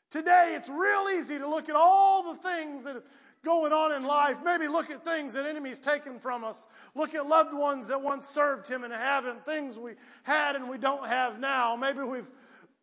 Today, 0.09 0.55
it's 0.57 0.69
real 0.69 1.07
easy 1.15 1.37
to 1.37 1.47
look 1.47 1.69
at 1.69 1.75
all 1.75 2.33
the 2.33 2.39
things 2.39 2.83
that 2.85 2.95
are 2.95 3.03
going 3.45 3.71
on 3.71 3.91
in 3.91 4.03
life. 4.03 4.39
Maybe 4.43 4.67
look 4.67 4.89
at 4.89 5.05
things 5.05 5.33
that 5.33 5.45
enemies 5.45 5.77
taken 5.79 6.17
from 6.17 6.43
us. 6.43 6.65
Look 6.95 7.13
at 7.13 7.27
loved 7.27 7.53
ones 7.53 7.89
that 7.89 8.01
once 8.01 8.27
served 8.27 8.67
him 8.67 8.83
and 8.83 8.91
haven't, 8.91 9.45
things 9.45 9.77
we 9.77 9.91
had 10.23 10.55
and 10.55 10.67
we 10.67 10.79
don't 10.79 11.05
have 11.05 11.39
now. 11.39 11.75
Maybe 11.75 11.99
we've 11.99 12.31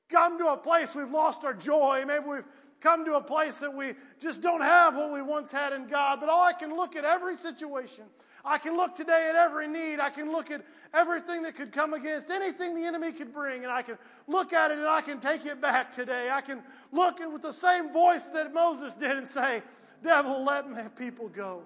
come 0.08 0.38
to 0.38 0.46
a 0.52 0.56
place 0.56 0.94
we've 0.94 1.10
lost 1.10 1.44
our 1.44 1.54
joy. 1.54 2.04
Maybe 2.06 2.26
we've 2.26 2.44
come 2.80 3.04
to 3.04 3.14
a 3.14 3.20
place 3.20 3.58
that 3.60 3.74
we 3.74 3.94
just 4.20 4.42
don't 4.42 4.62
have 4.62 4.96
what 4.96 5.12
we 5.12 5.22
once 5.22 5.52
had 5.52 5.72
in 5.72 5.86
God. 5.86 6.20
But 6.20 6.28
all 6.28 6.42
I 6.42 6.52
can 6.52 6.74
look 6.76 6.96
at 6.96 7.04
every 7.04 7.36
situation. 7.36 8.04
I 8.44 8.58
can 8.58 8.76
look 8.76 8.96
today 8.96 9.26
at 9.28 9.34
every 9.34 9.68
need. 9.68 10.00
I 10.00 10.10
can 10.10 10.32
look 10.32 10.50
at 10.50 10.64
everything 10.94 11.42
that 11.42 11.54
could 11.54 11.72
come 11.72 11.92
against 11.92 12.30
anything 12.30 12.74
the 12.74 12.84
enemy 12.84 13.12
could 13.12 13.32
bring, 13.32 13.64
and 13.64 13.72
I 13.72 13.82
can 13.82 13.98
look 14.26 14.52
at 14.52 14.70
it 14.70 14.78
and 14.78 14.86
I 14.86 15.02
can 15.02 15.20
take 15.20 15.44
it 15.44 15.60
back 15.60 15.92
today. 15.92 16.30
I 16.30 16.40
can 16.40 16.62
look 16.90 17.18
with 17.20 17.42
the 17.42 17.52
same 17.52 17.92
voice 17.92 18.30
that 18.30 18.52
Moses 18.54 18.94
did 18.94 19.16
and 19.16 19.28
say, 19.28 19.62
Devil, 20.02 20.42
let 20.44 20.70
my 20.70 20.88
people 20.88 21.28
go. 21.28 21.62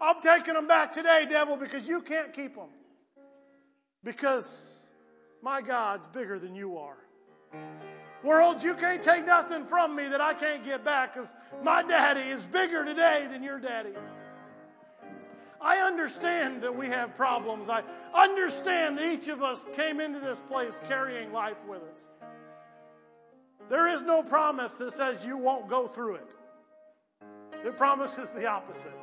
I'm 0.00 0.20
taking 0.20 0.54
them 0.54 0.66
back 0.66 0.92
today, 0.92 1.26
devil, 1.28 1.56
because 1.56 1.88
you 1.88 2.00
can't 2.00 2.32
keep 2.32 2.54
them. 2.54 2.68
Because 4.04 4.84
my 5.42 5.60
God's 5.60 6.06
bigger 6.08 6.38
than 6.38 6.54
you 6.54 6.78
are. 6.78 6.96
World, 8.22 8.62
you 8.62 8.74
can't 8.74 9.00
take 9.00 9.26
nothing 9.26 9.64
from 9.64 9.94
me 9.94 10.08
that 10.08 10.20
I 10.20 10.34
can't 10.34 10.64
get 10.64 10.84
back 10.84 11.14
because 11.14 11.34
my 11.62 11.82
daddy 11.82 12.28
is 12.28 12.46
bigger 12.46 12.84
today 12.84 13.28
than 13.30 13.42
your 13.42 13.60
daddy. 13.60 13.92
I 15.60 15.78
understand 15.78 16.62
that 16.62 16.74
we 16.74 16.88
have 16.88 17.14
problems. 17.14 17.68
I 17.68 17.82
understand 18.14 18.98
that 18.98 19.04
each 19.04 19.28
of 19.28 19.42
us 19.42 19.66
came 19.72 20.00
into 20.00 20.20
this 20.20 20.40
place 20.40 20.82
carrying 20.88 21.32
life 21.32 21.56
with 21.68 21.82
us. 21.82 22.12
There 23.68 23.88
is 23.88 24.02
no 24.02 24.22
promise 24.22 24.76
that 24.76 24.92
says 24.92 25.24
you 25.24 25.36
won't 25.36 25.68
go 25.68 25.86
through 25.86 26.16
it. 26.16 26.34
It 27.64 27.76
promises 27.76 28.30
the 28.30 28.46
opposite. 28.46 28.94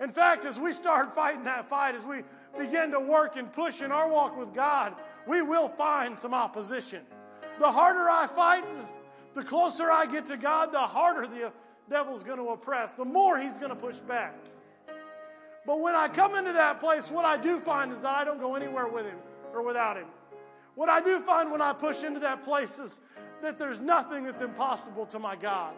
In 0.00 0.08
fact, 0.08 0.44
as 0.44 0.58
we 0.58 0.72
start 0.72 1.12
fighting 1.12 1.44
that 1.44 1.68
fight, 1.68 1.94
as 1.94 2.04
we 2.04 2.22
begin 2.58 2.90
to 2.92 3.00
work 3.00 3.36
and 3.36 3.52
push 3.52 3.82
in 3.82 3.92
our 3.92 4.08
walk 4.08 4.38
with 4.38 4.54
God, 4.54 4.94
we 5.26 5.42
will 5.42 5.68
find 5.68 6.18
some 6.18 6.32
opposition. 6.32 7.02
The 7.60 7.70
harder 7.70 8.08
I 8.08 8.26
fight, 8.26 8.64
the 9.34 9.44
closer 9.44 9.90
I 9.90 10.06
get 10.06 10.24
to 10.28 10.38
God, 10.38 10.72
the 10.72 10.78
harder 10.78 11.26
the 11.26 11.52
devil's 11.90 12.24
going 12.24 12.38
to 12.38 12.48
oppress, 12.48 12.94
the 12.94 13.04
more 13.04 13.38
he's 13.38 13.58
going 13.58 13.68
to 13.68 13.76
push 13.76 13.98
back. 13.98 14.34
But 15.66 15.78
when 15.80 15.94
I 15.94 16.08
come 16.08 16.34
into 16.36 16.54
that 16.54 16.80
place, 16.80 17.10
what 17.10 17.26
I 17.26 17.36
do 17.36 17.58
find 17.60 17.92
is 17.92 18.00
that 18.00 18.16
I 18.16 18.24
don't 18.24 18.40
go 18.40 18.54
anywhere 18.54 18.88
with 18.88 19.04
him 19.04 19.18
or 19.52 19.62
without 19.62 19.98
him. 19.98 20.06
What 20.74 20.88
I 20.88 21.02
do 21.02 21.20
find 21.20 21.52
when 21.52 21.60
I 21.60 21.74
push 21.74 22.02
into 22.02 22.18
that 22.20 22.44
place 22.44 22.78
is 22.78 23.02
that 23.42 23.58
there's 23.58 23.82
nothing 23.82 24.24
that's 24.24 24.40
impossible 24.40 25.04
to 25.04 25.18
my 25.18 25.36
God. 25.36 25.74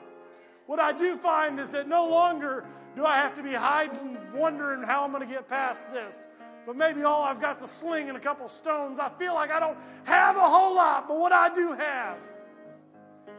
What 0.67 0.79
I 0.79 0.93
do 0.93 1.17
find 1.17 1.59
is 1.59 1.73
that 1.73 1.89
no 1.89 2.09
longer 2.09 2.65
do 2.95 3.05
I 3.05 3.17
have 3.17 3.35
to 3.35 3.43
be 3.43 3.55
hiding, 3.55 4.19
wondering 4.33 4.85
how 4.85 5.03
I'm 5.03 5.11
going 5.11 5.27
to 5.27 5.35
get 5.35 5.49
past 5.49 5.93
this. 5.93 6.29
But 6.67 6.77
maybe 6.77 7.03
all 7.03 7.23
I've 7.23 7.41
got 7.41 7.57
is 7.57 7.63
a 7.63 7.69
sling 7.69 8.09
and 8.09 8.17
a 8.17 8.21
couple 8.21 8.49
stones. 8.49 8.99
I 8.99 9.09
feel 9.19 9.35
like 9.35 9.51
I 9.51 9.59
don't 9.59 9.77
have 10.05 10.37
a 10.37 10.41
whole 10.41 10.75
lot, 10.75 11.09
but 11.09 11.19
what 11.19 11.33
I 11.33 11.53
do 11.53 11.73
have 11.73 12.19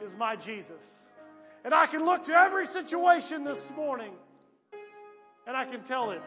is 0.04 0.16
my 0.16 0.36
Jesus. 0.36 1.04
And 1.64 1.74
I 1.74 1.86
can 1.86 2.06
look 2.06 2.26
to 2.26 2.34
every 2.34 2.68
situation 2.68 3.44
this 3.44 3.72
morning 3.72 4.12
and 5.48 5.56
I 5.56 5.66
can 5.66 5.82
tell 5.84 6.12
it 6.12 6.22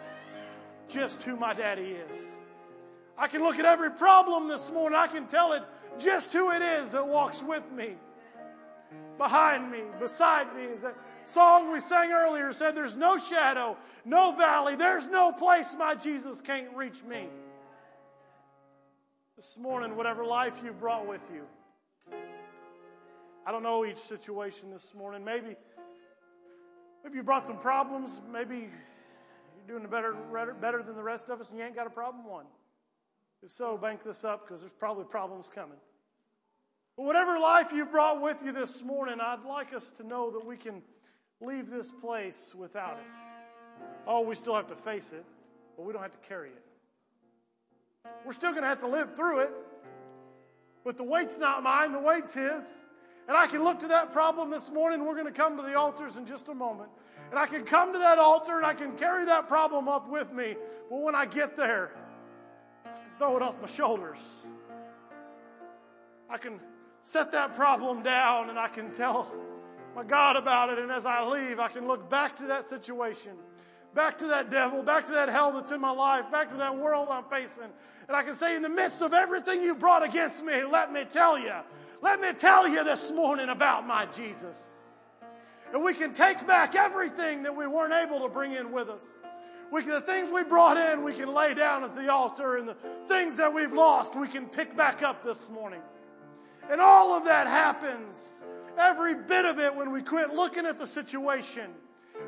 just 0.89 1.23
who 1.23 1.37
my 1.37 1.53
daddy 1.53 1.97
is. 2.11 2.35
I 3.19 3.29
can 3.29 3.43
look 3.43 3.59
at 3.59 3.65
every 3.65 3.91
problem 3.91 4.49
this 4.49 4.71
morning. 4.71 4.99
I 4.99 5.07
can 5.07 5.27
tell 5.27 5.53
it 5.53 5.63
just 5.99 6.33
who 6.33 6.51
it 6.53 6.63
is 6.63 6.93
that 6.93 7.07
walks 7.07 7.43
with 7.43 7.71
me 7.73 7.97
behind 9.19 9.71
me, 9.71 9.81
beside 9.99 10.55
me. 10.55 10.65
As 10.67 10.83
that 10.83 10.97
song 11.25 11.73
we 11.73 11.81
sang 11.81 12.13
earlier 12.13 12.53
said, 12.53 12.75
There's 12.75 12.97
no 12.97 13.19
shadow, 13.19 13.77
no 14.05 14.33
valley, 14.33 14.77
there's 14.77 15.09
no 15.09 15.33
place 15.33 15.75
my 15.79 15.95
Jesus 15.95 16.41
can't 16.41 16.75
reach 16.75 17.03
me. 17.05 17.29
This 19.37 19.59
morning, 19.59 19.97
whatever 19.97 20.25
life 20.25 20.61
you've 20.65 20.81
brought 20.81 21.07
with 21.07 21.29
you, 21.33 21.43
I 23.47 23.53
don't 23.53 23.63
know 23.63 23.85
each 23.85 23.99
situation 23.99 24.71
this 24.71 24.95
morning. 24.95 25.25
Maybe, 25.25 25.57
maybe 27.05 27.17
you 27.17 27.23
brought 27.23 27.47
some 27.47 27.59
problems. 27.59 28.21
Maybe 28.33 28.71
you're 29.57 29.79
doing 29.79 29.89
better, 29.91 30.15
better 30.61 30.83
than 30.83 30.97
the 30.97 31.03
rest 31.03 31.29
of 31.29 31.41
us 31.41 31.51
and 31.51 31.59
you 31.59 31.65
ain't 31.65 31.77
got 31.77 31.87
a 31.87 31.91
problem 31.91 32.27
one. 32.27 32.47
If 33.43 33.51
so, 33.51 33.77
bank 33.77 34.03
this 34.03 34.25
up 34.25 34.47
because 34.47 34.63
there's 34.63 34.73
probably 34.73 35.05
problems 35.05 35.49
coming. 35.49 35.79
Whatever 36.97 37.39
life 37.39 37.73
you've 37.73 37.91
brought 37.91 38.23
with 38.23 38.43
you 38.43 38.53
this 38.53 38.83
morning, 38.83 39.21
I'd 39.21 39.45
like 39.45 39.75
us 39.75 39.91
to 39.93 40.07
know 40.07 40.31
that 40.31 40.47
we 40.47 40.57
can 40.57 40.81
leave 41.43 41.69
this 41.69 41.91
place 41.91 42.55
without 42.57 42.95
it. 42.95 43.83
Oh, 44.07 44.23
we 44.23 44.35
still 44.35 44.55
have 44.55 44.69
to 44.69 44.77
face 44.77 45.13
it, 45.13 45.25
but 45.77 45.85
we 45.85 45.93
don't 45.93 46.01
have 46.01 46.19
to 46.19 46.29
carry 46.29 46.49
it. 46.49 46.63
We're 48.25 48.33
still 48.33 48.53
going 48.53 48.63
to 48.63 48.69
have 48.69 48.81
to 48.81 48.87
live 48.87 49.15
through 49.15 49.41
it, 49.41 49.53
but 50.85 50.97
the 50.97 51.05
weight's 51.05 51.37
not 51.37 51.63
mine, 51.63 51.93
the 51.93 52.01
weight's 52.01 52.33
His. 52.33 52.67
And 53.29 53.37
I 53.37 53.47
can 53.47 53.63
look 53.63 53.81
to 53.81 53.89
that 53.89 54.13
problem 54.13 54.51
this 54.51 54.71
morning. 54.71 55.05
We're 55.05 55.15
going 55.15 55.27
to 55.27 55.33
come 55.33 55.57
to 55.59 55.63
the 55.63 55.75
altars 55.75 56.17
in 56.17 56.25
just 56.25 56.49
a 56.49 56.55
moment. 56.55 56.89
And 57.31 57.39
I 57.39 57.47
can 57.47 57.65
come 57.65 57.93
to 57.93 57.99
that 57.99 58.19
altar 58.19 58.57
and 58.57 58.65
I 58.65 58.73
can 58.73 58.97
carry 58.97 59.25
that 59.25 59.49
problem 59.49 59.89
up 59.89 60.09
with 60.09 60.33
me. 60.33 60.55
But 60.89 61.01
when 61.01 61.17
I 61.17 61.27
get 61.27 61.57
there, 61.57 61.91
I 62.85 63.03
can 63.03 63.11
throw 63.19 63.37
it 63.37 63.43
off 63.43 63.61
my 63.61 63.67
shoulders. 63.67 64.21
I 66.31 66.39
can 66.39 66.61
set 67.07 67.31
that 67.31 67.55
problem 67.55 68.03
down 68.03 68.51
and 68.51 68.59
I 68.59 68.67
can 68.67 68.93
tell 68.93 69.33
my 69.95 70.03
God 70.03 70.35
about 70.35 70.71
it. 70.71 70.79
And 70.81 70.91
as 70.91 71.07
I 71.07 71.25
leave, 71.25 71.61
I 71.61 71.69
can 71.69 71.87
look 71.87 72.11
back 72.11 72.37
to 72.39 72.47
that 72.49 72.65
situation, 72.65 73.31
back 73.95 74.19
to 74.19 74.27
that 74.27 74.51
devil, 74.51 74.83
back 74.83 75.07
to 75.07 75.13
that 75.13 75.29
hell 75.29 75.53
that's 75.53 75.71
in 75.71 75.81
my 75.81 75.93
life, 75.93 76.29
back 76.33 76.51
to 76.51 76.57
that 76.57 76.77
world 76.77 77.07
I'm 77.09 77.23
facing. 77.31 77.71
And 78.09 78.17
I 78.17 78.25
can 78.25 78.35
say, 78.35 78.57
in 78.57 78.63
the 78.63 78.69
midst 78.69 79.03
of 79.03 79.15
everything 79.15 79.63
you 79.63 79.77
brought 79.77 80.03
against 80.03 80.45
me, 80.45 80.65
let 80.65 80.93
me 80.93 81.05
tell 81.05 81.39
you, 81.39 81.55
let 82.03 82.21
me 82.21 82.33
tell 82.33 82.67
you 82.67 82.83
this 82.83 83.13
morning 83.13 83.51
about 83.51 83.87
my 83.87 84.07
Jesus. 84.07 84.79
And 85.73 85.85
we 85.85 85.95
can 85.95 86.13
take 86.13 86.45
back 86.45 86.75
everything 86.75 87.45
that 87.45 87.55
we 87.55 87.69
weren't 87.69 87.95
able 87.95 88.21
to 88.27 88.29
bring 88.29 88.53
in 88.53 88.73
with 88.73 88.89
us. 88.89 89.21
We 89.71 89.83
can, 89.83 89.93
the 89.93 90.01
things 90.01 90.33
we 90.33 90.43
brought 90.43 90.77
in, 90.77 91.05
we 91.05 91.13
can 91.13 91.33
lay 91.33 91.55
down 91.55 91.85
at 91.85 91.95
the 91.95 92.11
altar, 92.11 92.57
and 92.57 92.69
the 92.69 92.77
things 93.07 93.37
that 93.37 93.55
we've 93.55 93.73
lost, 93.73 94.17
we 94.17 94.27
can 94.27 94.47
pick 94.47 94.77
back 94.77 95.05
up 95.05 95.23
this 95.23 95.51
morning. 95.51 95.83
And 96.71 96.81
all 96.81 97.13
of 97.13 97.25
that 97.25 97.47
happens, 97.47 98.43
every 98.77 99.15
bit 99.15 99.45
of 99.45 99.59
it, 99.59 99.75
when 99.75 99.93
we 99.93 100.03
quit 100.03 100.35
looking 100.35 100.67
at 100.67 100.79
the 100.79 100.87
situation 100.87 101.71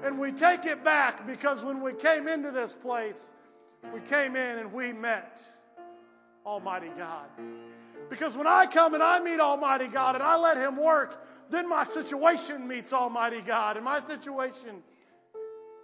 and 0.05 0.18
we 0.18 0.30
take 0.30 0.64
it 0.64 0.84
back 0.84 1.26
because 1.26 1.62
when 1.62 1.82
we 1.82 1.93
came 1.93 2.28
into 2.28 2.51
this 2.51 2.74
place, 2.74 3.34
we 3.93 4.01
came 4.01 4.36
in 4.36 4.59
and 4.59 4.72
we 4.72 4.93
met 4.93 5.43
Almighty 6.47 6.91
God. 6.97 7.26
Because 8.09 8.36
when 8.36 8.47
I 8.47 8.66
come 8.66 8.95
and 8.95 9.03
I 9.03 9.20
meet 9.20 9.41
Almighty 9.41 9.89
God 9.89 10.14
and 10.14 10.22
I 10.22 10.36
let 10.36 10.57
Him 10.57 10.76
work, 10.76 11.26
then 11.51 11.68
my 11.68 11.84
situation 11.84 12.66
meets 12.66 12.93
Almighty 12.93 13.41
God. 13.41 13.76
And 13.76 13.84
my 13.84 14.01
situation, 14.01 14.82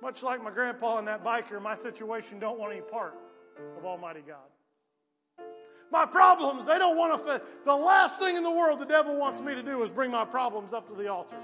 much 0.01 0.23
like 0.23 0.43
my 0.43 0.51
grandpa 0.51 0.99
and 0.99 1.09
that 1.09 1.25
biker, 1.25 1.61
my 1.61 1.75
situation 1.75 2.39
don't 2.39 2.59
want 2.59 2.73
any 2.73 2.83
part 2.83 3.15
of 3.77 3.85
Almighty 3.85 4.23
God 4.27 4.54
my 5.95 6.05
problems. 6.05 6.67
They 6.67 6.77
don't 6.77 6.99
want 6.99 7.25
to. 7.25 7.41
The 7.65 7.75
last 7.75 8.19
thing 8.19 8.37
in 8.37 8.43
the 8.43 8.51
world 8.51 8.81
the 8.81 8.85
devil 8.85 9.17
wants 9.17 9.41
me 9.41 9.55
to 9.55 9.63
do 9.63 9.83
is 9.83 9.91
bring 9.91 10.11
my 10.11 10.25
problems 10.27 10.75
up 10.75 10.89
to 10.89 10.95
the 10.95 11.09
altar. 11.09 11.39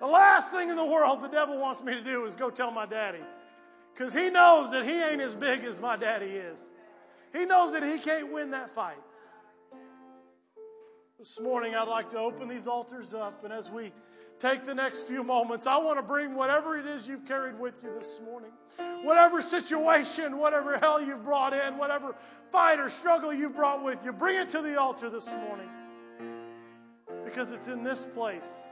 The 0.00 0.06
last 0.06 0.52
thing 0.52 0.70
in 0.70 0.76
the 0.76 0.84
world 0.84 1.20
the 1.20 1.28
devil 1.28 1.58
wants 1.58 1.82
me 1.82 1.92
to 1.92 2.00
do 2.02 2.24
is 2.24 2.34
go 2.34 2.48
tell 2.48 2.70
my 2.70 2.86
daddy. 2.86 3.24
Because 3.92 4.14
he 4.14 4.30
knows 4.30 4.70
that 4.70 4.84
he 4.84 5.02
ain't 5.02 5.20
as 5.20 5.34
big 5.34 5.64
as 5.64 5.80
my 5.80 5.96
daddy 5.96 6.26
is. 6.26 6.70
He 7.32 7.44
knows 7.44 7.72
that 7.72 7.82
he 7.82 7.98
can't 7.98 8.32
win 8.32 8.52
that 8.52 8.70
fight. 8.70 8.96
This 11.18 11.40
morning, 11.40 11.74
I'd 11.74 11.88
like 11.88 12.10
to 12.10 12.18
open 12.18 12.48
these 12.48 12.66
altars 12.66 13.14
up, 13.14 13.44
and 13.44 13.52
as 13.52 13.70
we 13.70 13.92
take 14.42 14.64
the 14.64 14.74
next 14.74 15.06
few 15.06 15.22
moments, 15.22 15.68
I 15.68 15.76
want 15.76 15.98
to 15.98 16.02
bring 16.02 16.34
whatever 16.34 16.76
it 16.76 16.84
is 16.84 17.06
you've 17.06 17.24
carried 17.24 17.56
with 17.60 17.80
you 17.80 17.90
this 17.96 18.20
morning. 18.24 18.50
Whatever 19.04 19.40
situation, 19.40 20.36
whatever 20.36 20.78
hell 20.78 21.00
you've 21.00 21.22
brought 21.22 21.52
in, 21.52 21.78
whatever 21.78 22.16
fight 22.50 22.80
or 22.80 22.90
struggle 22.90 23.32
you've 23.32 23.54
brought 23.54 23.84
with 23.84 24.04
you, 24.04 24.12
bring 24.12 24.36
it 24.36 24.48
to 24.48 24.60
the 24.60 24.78
altar 24.80 25.08
this 25.08 25.32
morning. 25.46 25.68
Because 27.24 27.52
it's 27.52 27.68
in 27.68 27.84
this 27.84 28.04
place 28.04 28.66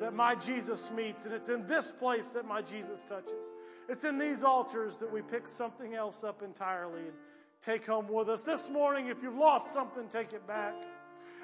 that 0.00 0.12
my 0.12 0.34
Jesus 0.34 0.90
meets, 0.90 1.24
and 1.24 1.32
it's 1.32 1.50
in 1.50 1.64
this 1.66 1.92
place 1.92 2.30
that 2.30 2.44
my 2.44 2.60
Jesus 2.60 3.04
touches. 3.04 3.52
It's 3.88 4.02
in 4.02 4.18
these 4.18 4.42
altars 4.42 4.96
that 4.96 5.10
we 5.10 5.22
pick 5.22 5.46
something 5.46 5.94
else 5.94 6.24
up 6.24 6.42
entirely 6.42 7.02
and 7.02 7.12
take 7.62 7.86
home 7.86 8.08
with 8.08 8.28
us. 8.28 8.42
This 8.42 8.68
morning, 8.68 9.06
if 9.06 9.22
you've 9.22 9.36
lost 9.36 9.72
something, 9.72 10.08
take 10.08 10.32
it 10.32 10.44
back. 10.48 10.74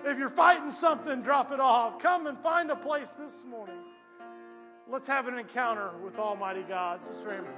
If 0.04 0.18
you're 0.18 0.28
fighting 0.28 0.70
something, 0.70 1.22
drop 1.22 1.52
it 1.52 1.60
off. 1.60 1.98
Come 1.98 2.26
and 2.26 2.36
find 2.38 2.70
a 2.70 2.76
place 2.76 3.12
this 3.12 3.44
morning. 3.48 3.78
Let's 4.88 5.06
have 5.06 5.28
an 5.28 5.38
encounter 5.38 5.90
with 6.04 6.18
Almighty 6.18 6.62
God. 6.62 7.04
Sister 7.04 7.30
Amber. 7.30 7.54